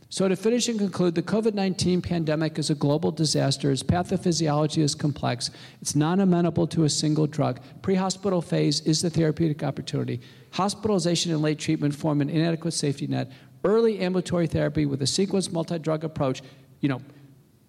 So, 0.10 0.30
to 0.30 0.38
finish 0.38 0.70
and 0.70 0.80
conclude, 0.80 1.16
the 1.16 1.22
COVID 1.22 1.53
19 1.53 2.01
pandemic 2.01 2.58
is 2.58 2.70
a 2.70 2.76
global 2.76 3.12
disaster. 3.12 3.72
Its 3.72 3.84
pathophysiology 3.84 4.82
is 4.82 4.95
complex. 4.95 5.51
It's 5.82 5.95
non 5.95 6.22
amenable 6.22 6.66
to 6.68 6.86
a 6.86 6.89
single 6.89 7.28
drug. 7.28 7.60
Pre 7.82 7.95
hospital 7.95 8.41
phase 8.41 8.80
is 8.82 9.01
the 9.01 9.10
therapeutic 9.10 9.64
opportunity. 9.64 10.22
Hospitalization 10.51 11.34
and 11.34 11.41
late 11.41 11.60
treatment 11.60 11.93
form 11.93 12.22
an 12.22 12.30
inadequate 12.30 12.74
safety 12.74 13.05
net. 13.05 13.32
Early 13.66 13.99
ambulatory 13.99 14.47
therapy 14.47 14.86
with 14.86 15.01
a 15.01 15.05
sequenced 15.05 15.51
multi 15.51 15.78
drug 15.78 16.05
approach, 16.05 16.41
you 16.80 16.88
know, 16.88 17.01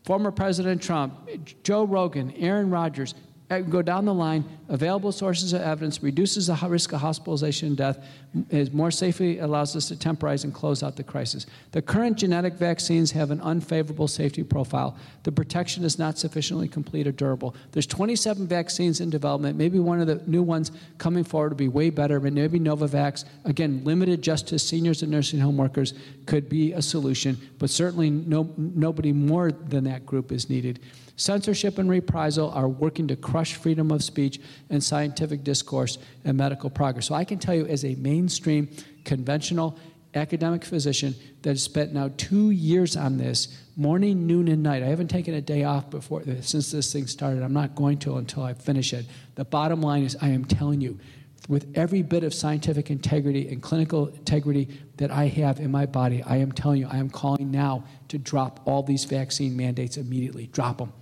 former 0.04 0.30
President 0.30 0.80
Trump, 0.80 1.28
Joe 1.64 1.84
Rogan, 1.84 2.30
Aaron 2.36 2.70
Rodgers, 2.70 3.14
Uh, 3.50 3.60
go 3.60 3.80
down 3.80 4.04
the 4.04 4.12
line, 4.12 4.44
available 4.68 5.10
sources 5.10 5.54
of 5.54 5.62
evidence 5.62 6.02
reduces 6.02 6.48
the 6.48 6.68
risk 6.68 6.92
of 6.92 7.00
hospitalization 7.00 7.68
and 7.68 7.76
death, 7.78 8.06
is 8.50 8.72
more 8.72 8.90
safely 8.90 9.38
allows 9.38 9.74
us 9.74 9.88
to 9.88 9.96
temporize 9.96 10.44
and 10.44 10.52
close 10.52 10.82
out 10.82 10.96
the 10.96 11.02
crisis. 11.02 11.46
The 11.72 11.80
current 11.80 12.18
genetic 12.18 12.54
vaccines 12.54 13.10
have 13.12 13.30
an 13.30 13.40
unfavorable 13.40 14.06
safety 14.06 14.42
profile. 14.42 14.98
The 15.22 15.32
protection 15.32 15.82
is 15.84 15.98
not 15.98 16.18
sufficiently 16.18 16.68
complete 16.68 17.06
or 17.06 17.12
durable. 17.12 17.56
There's 17.72 17.86
27 17.86 18.46
vaccines 18.46 19.00
in 19.00 19.08
development. 19.08 19.56
Maybe 19.56 19.78
one 19.78 20.02
of 20.02 20.06
the 20.06 20.22
new 20.26 20.42
ones 20.42 20.70
coming 20.98 21.24
forward 21.24 21.52
will 21.52 21.56
be 21.56 21.68
way 21.68 21.88
better, 21.88 22.20
but 22.20 22.34
maybe 22.34 22.60
Novavax, 22.60 23.24
again, 23.46 23.80
limited 23.82 24.20
just 24.20 24.46
to 24.48 24.58
seniors 24.58 25.00
and 25.00 25.10
nursing 25.10 25.40
home 25.40 25.56
workers, 25.56 25.94
could 26.26 26.50
be 26.50 26.74
a 26.74 26.82
solution, 26.82 27.38
but 27.58 27.70
certainly 27.70 28.10
no, 28.10 28.52
nobody 28.58 29.12
more 29.12 29.52
than 29.52 29.84
that 29.84 30.04
group 30.04 30.32
is 30.32 30.50
needed. 30.50 30.80
Censorship 31.18 31.78
and 31.78 31.90
reprisal 31.90 32.50
are 32.52 32.68
working 32.68 33.08
to 33.08 33.16
crush 33.16 33.54
freedom 33.54 33.90
of 33.90 34.04
speech 34.04 34.40
and 34.70 34.82
scientific 34.82 35.42
discourse 35.42 35.98
and 36.24 36.38
medical 36.38 36.70
progress. 36.70 37.06
So 37.06 37.14
I 37.16 37.24
can 37.24 37.40
tell 37.40 37.56
you, 37.56 37.66
as 37.66 37.84
a 37.84 37.96
mainstream, 37.96 38.68
conventional, 39.04 39.76
academic 40.14 40.64
physician 40.64 41.16
that 41.42 41.50
has 41.50 41.62
spent 41.62 41.92
now 41.92 42.10
two 42.16 42.50
years 42.50 42.96
on 42.96 43.18
this, 43.18 43.60
morning, 43.76 44.28
noon, 44.28 44.46
and 44.46 44.62
night. 44.62 44.84
I 44.84 44.86
haven't 44.86 45.08
taken 45.08 45.34
a 45.34 45.40
day 45.40 45.64
off 45.64 45.90
before 45.90 46.22
uh, 46.22 46.40
since 46.40 46.70
this 46.70 46.92
thing 46.92 47.08
started. 47.08 47.42
I'm 47.42 47.52
not 47.52 47.74
going 47.74 47.98
to 47.98 48.16
until 48.16 48.44
I 48.44 48.54
finish 48.54 48.92
it. 48.92 49.04
The 49.34 49.44
bottom 49.44 49.82
line 49.82 50.04
is, 50.04 50.16
I 50.22 50.28
am 50.28 50.44
telling 50.44 50.80
you, 50.80 51.00
with 51.48 51.66
every 51.74 52.02
bit 52.02 52.22
of 52.22 52.32
scientific 52.32 52.90
integrity 52.90 53.48
and 53.48 53.60
clinical 53.60 54.06
integrity 54.06 54.68
that 54.98 55.10
I 55.10 55.26
have 55.26 55.58
in 55.58 55.72
my 55.72 55.86
body, 55.86 56.22
I 56.22 56.36
am 56.36 56.52
telling 56.52 56.80
you, 56.80 56.86
I 56.88 56.98
am 56.98 57.10
calling 57.10 57.50
now 57.50 57.84
to 58.08 58.18
drop 58.18 58.60
all 58.66 58.84
these 58.84 59.04
vaccine 59.04 59.56
mandates 59.56 59.96
immediately. 59.96 60.46
Drop 60.46 60.78
them. 60.78 60.92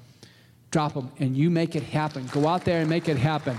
Drop 0.77 0.93
them. 0.93 1.11
And 1.21 1.35
you 1.35 1.49
make 1.49 1.75
it 1.75 1.83
happen. 1.83 2.27
Go 2.27 2.47
out 2.47 2.67
there 2.67 2.83
and 2.83 2.91
make 2.91 3.09
it 3.09 3.17
happen. 3.17 3.59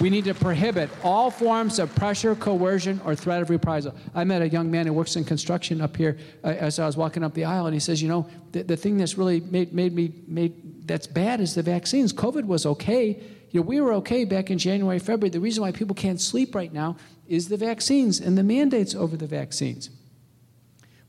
We 0.00 0.10
need 0.10 0.26
to 0.26 0.34
prohibit 0.34 0.88
all 1.02 1.28
forms 1.28 1.80
of 1.80 1.92
pressure, 1.96 2.36
coercion, 2.36 3.00
or 3.04 3.16
threat 3.16 3.42
of 3.42 3.50
reprisal. 3.50 3.96
I 4.14 4.22
met 4.22 4.42
a 4.42 4.48
young 4.48 4.70
man 4.70 4.86
who 4.86 4.92
works 4.92 5.16
in 5.16 5.24
construction 5.24 5.80
up 5.80 5.96
here 5.96 6.16
uh, 6.44 6.50
as 6.50 6.78
I 6.78 6.86
was 6.86 6.96
walking 6.96 7.24
up 7.24 7.34
the 7.34 7.44
aisle, 7.46 7.66
and 7.66 7.74
he 7.74 7.80
says, 7.80 8.00
You 8.00 8.06
know, 8.06 8.28
the, 8.52 8.62
the 8.62 8.76
thing 8.76 8.96
that's 8.96 9.18
really 9.18 9.40
made, 9.40 9.72
made 9.72 9.92
me, 9.92 10.12
made, 10.28 10.86
that's 10.86 11.08
bad 11.08 11.40
is 11.40 11.56
the 11.56 11.64
vaccines. 11.64 12.12
COVID 12.12 12.44
was 12.44 12.64
okay. 12.64 13.20
You 13.50 13.60
know, 13.60 13.66
we 13.66 13.80
were 13.80 13.94
okay 13.94 14.24
back 14.24 14.48
in 14.48 14.56
January, 14.56 15.00
February. 15.00 15.30
The 15.30 15.40
reason 15.40 15.62
why 15.62 15.72
people 15.72 15.96
can't 15.96 16.20
sleep 16.20 16.54
right 16.54 16.72
now 16.72 16.96
is 17.26 17.48
the 17.48 17.56
vaccines 17.56 18.20
and 18.20 18.38
the 18.38 18.44
mandates 18.44 18.94
over 18.94 19.16
the 19.16 19.26
vaccines. 19.26 19.90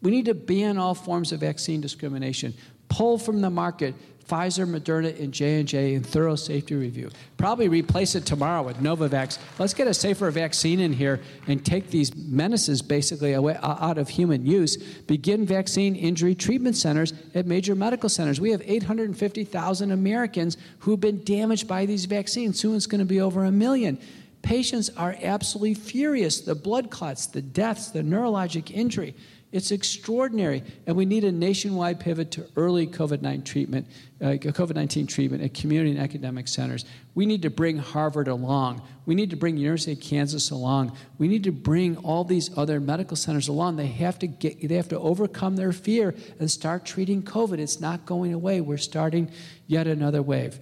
We 0.01 0.09
need 0.09 0.25
to 0.25 0.33
ban 0.33 0.79
all 0.79 0.95
forms 0.95 1.31
of 1.31 1.41
vaccine 1.41 1.79
discrimination, 1.79 2.55
pull 2.89 3.19
from 3.19 3.41
the 3.41 3.51
market 3.51 3.93
Pfizer, 4.27 4.67
Moderna, 4.67 5.17
and 5.19 5.33
J&J 5.33 5.93
in 5.93 6.03
thorough 6.03 6.35
safety 6.35 6.75
review. 6.75 7.09
Probably 7.37 7.69
replace 7.69 8.15
it 8.15 8.25
tomorrow 8.25 8.61
with 8.61 8.77
Novavax. 8.77 9.39
Let's 9.57 9.73
get 9.73 9.87
a 9.87 9.93
safer 9.93 10.29
vaccine 10.31 10.79
in 10.79 10.93
here 10.93 11.21
and 11.47 11.65
take 11.65 11.89
these 11.89 12.15
menaces 12.15 12.81
basically 12.81 13.33
away, 13.33 13.57
out 13.61 13.97
of 13.97 14.09
human 14.09 14.45
use. 14.45 14.75
Begin 14.77 15.45
vaccine 15.45 15.95
injury 15.95 16.35
treatment 16.35 16.75
centers 16.75 17.13
at 17.33 17.45
major 17.45 17.75
medical 17.75 18.09
centers. 18.09 18.41
We 18.41 18.51
have 18.51 18.61
850,000 18.65 19.91
Americans 19.91 20.57
who've 20.79 20.99
been 20.99 21.23
damaged 21.23 21.67
by 21.67 21.85
these 21.85 22.05
vaccines. 22.05 22.59
Soon 22.59 22.75
it's 22.75 22.87
going 22.87 22.99
to 22.99 23.05
be 23.05 23.21
over 23.21 23.45
a 23.45 23.51
million. 23.51 23.97
Patients 24.41 24.89
are 24.95 25.17
absolutely 25.21 25.73
furious. 25.73 26.41
The 26.41 26.55
blood 26.55 26.89
clots, 26.89 27.25
the 27.25 27.41
deaths, 27.41 27.91
the 27.91 28.01
neurologic 28.01 28.71
injury. 28.71 29.15
It's 29.49 29.71
extraordinary, 29.71 30.61
and 30.85 30.97
we 30.97 31.05
need 31.05 31.23
a 31.23 31.31
nationwide 31.31 32.01
pivot 32.01 32.31
to 32.31 32.47
early 32.57 32.85
COVID-19 32.85 33.45
treatment, 33.45 33.87
uh, 34.21 34.25
COVID-19 34.25 35.07
treatment 35.07 35.41
at 35.41 35.53
community 35.53 35.91
and 35.91 35.99
academic 35.99 36.49
centers. 36.49 36.83
We 37.15 37.25
need 37.25 37.41
to 37.43 37.49
bring 37.49 37.77
Harvard 37.77 38.27
along. 38.27 38.81
We 39.05 39.15
need 39.15 39.29
to 39.29 39.37
bring 39.37 39.55
University 39.55 39.93
of 39.93 40.01
Kansas 40.01 40.51
along. 40.51 40.97
We 41.17 41.29
need 41.29 41.45
to 41.45 41.53
bring 41.53 41.95
all 41.97 42.25
these 42.25 42.55
other 42.57 42.81
medical 42.81 43.15
centers 43.15 43.47
along. 43.47 43.77
They 43.77 43.87
have 43.87 44.19
to 44.19 44.27
get, 44.27 44.67
they 44.67 44.75
have 44.75 44.89
to 44.89 44.99
overcome 44.99 45.55
their 45.55 45.71
fear 45.71 46.13
and 46.41 46.51
start 46.51 46.83
treating 46.83 47.23
COVID. 47.23 47.57
It's 47.57 47.79
not 47.79 48.05
going 48.05 48.33
away. 48.33 48.59
We're 48.59 48.77
starting 48.77 49.31
yet 49.65 49.87
another 49.87 50.21
wave. 50.21 50.59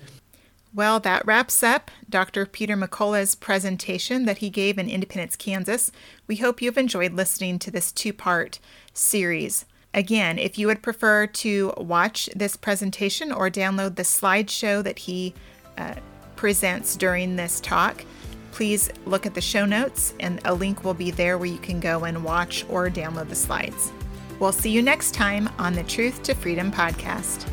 Well, 0.75 0.99
that 0.99 1.25
wraps 1.25 1.63
up 1.63 1.89
Dr. 2.09 2.45
Peter 2.45 2.75
McCullough's 2.75 3.33
presentation 3.33 4.25
that 4.25 4.39
he 4.39 4.49
gave 4.49 4.77
in 4.77 4.89
Independence, 4.89 5.37
Kansas. 5.37 5.89
We 6.27 6.35
hope 6.35 6.61
you've 6.61 6.77
enjoyed 6.77 7.13
listening 7.13 7.59
to 7.59 7.71
this 7.71 7.93
two 7.93 8.11
part 8.11 8.59
series. 8.93 9.63
Again, 9.93 10.37
if 10.37 10.57
you 10.57 10.67
would 10.67 10.83
prefer 10.83 11.27
to 11.27 11.73
watch 11.77 12.29
this 12.35 12.57
presentation 12.57 13.31
or 13.31 13.49
download 13.49 13.95
the 13.95 14.03
slideshow 14.03 14.83
that 14.83 14.99
he 14.99 15.33
uh, 15.77 15.95
presents 16.35 16.97
during 16.97 17.37
this 17.37 17.61
talk, 17.61 18.03
please 18.51 18.89
look 19.05 19.25
at 19.25 19.33
the 19.33 19.39
show 19.39 19.65
notes 19.65 20.13
and 20.19 20.41
a 20.43 20.53
link 20.53 20.83
will 20.83 20.93
be 20.93 21.09
there 21.09 21.37
where 21.37 21.47
you 21.47 21.57
can 21.57 21.79
go 21.79 22.03
and 22.03 22.21
watch 22.21 22.65
or 22.67 22.89
download 22.89 23.29
the 23.29 23.35
slides. 23.35 23.93
We'll 24.39 24.51
see 24.51 24.71
you 24.71 24.81
next 24.81 25.13
time 25.13 25.49
on 25.57 25.71
the 25.71 25.83
Truth 25.83 26.23
to 26.23 26.33
Freedom 26.33 26.69
podcast. 26.69 27.49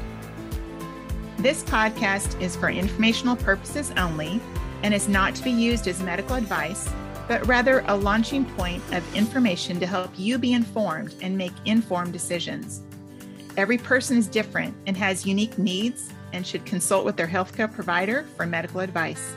This 1.43 1.65
podcast 1.65 2.41
is 2.41 2.55
for 2.55 2.71
informational 2.71 3.35
purposes 3.35 3.93
only 3.97 4.41
and 4.85 4.95
is 4.95 5.09
not 5.09 5.35
to 5.35 5.43
be 5.43 5.51
used 5.51 5.89
as 5.89 6.01
medical 6.01 6.37
advice, 6.37 6.89
but 7.27 7.45
rather 7.49 7.83
a 7.89 7.97
launching 7.97 8.45
point 8.45 8.81
of 8.93 9.17
information 9.17 9.81
to 9.81 9.87
help 9.87 10.13
you 10.17 10.39
be 10.39 10.53
informed 10.53 11.17
and 11.21 11.37
make 11.37 11.51
informed 11.65 12.13
decisions. 12.13 12.83
Every 13.57 13.77
person 13.77 14.17
is 14.17 14.29
different 14.29 14.77
and 14.87 14.97
has 14.97 15.27
unique 15.27 15.59
needs 15.59 16.13
and 16.33 16.47
should 16.47 16.65
consult 16.65 17.05
with 17.05 17.17
their 17.17 17.27
healthcare 17.27 17.73
provider 17.73 18.25
for 18.37 18.47
medical 18.47 18.79
advice. 18.79 19.35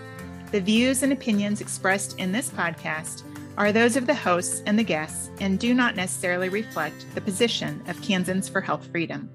The 0.52 0.62
views 0.62 1.02
and 1.02 1.12
opinions 1.12 1.60
expressed 1.60 2.20
in 2.20 2.32
this 2.32 2.52
podcast 2.52 3.24
are 3.58 3.72
those 3.72 3.96
of 3.96 4.06
the 4.06 4.14
hosts 4.14 4.62
and 4.68 4.78
the 4.78 4.84
guests 4.84 5.32
and 5.40 5.58
do 5.58 5.74
not 5.74 5.96
necessarily 5.96 6.50
reflect 6.50 7.08
the 7.16 7.22
position 7.22 7.82
of 7.88 8.00
Kansans 8.04 8.48
for 8.48 8.62
Health 8.62 8.88
Freedom. 8.92 9.28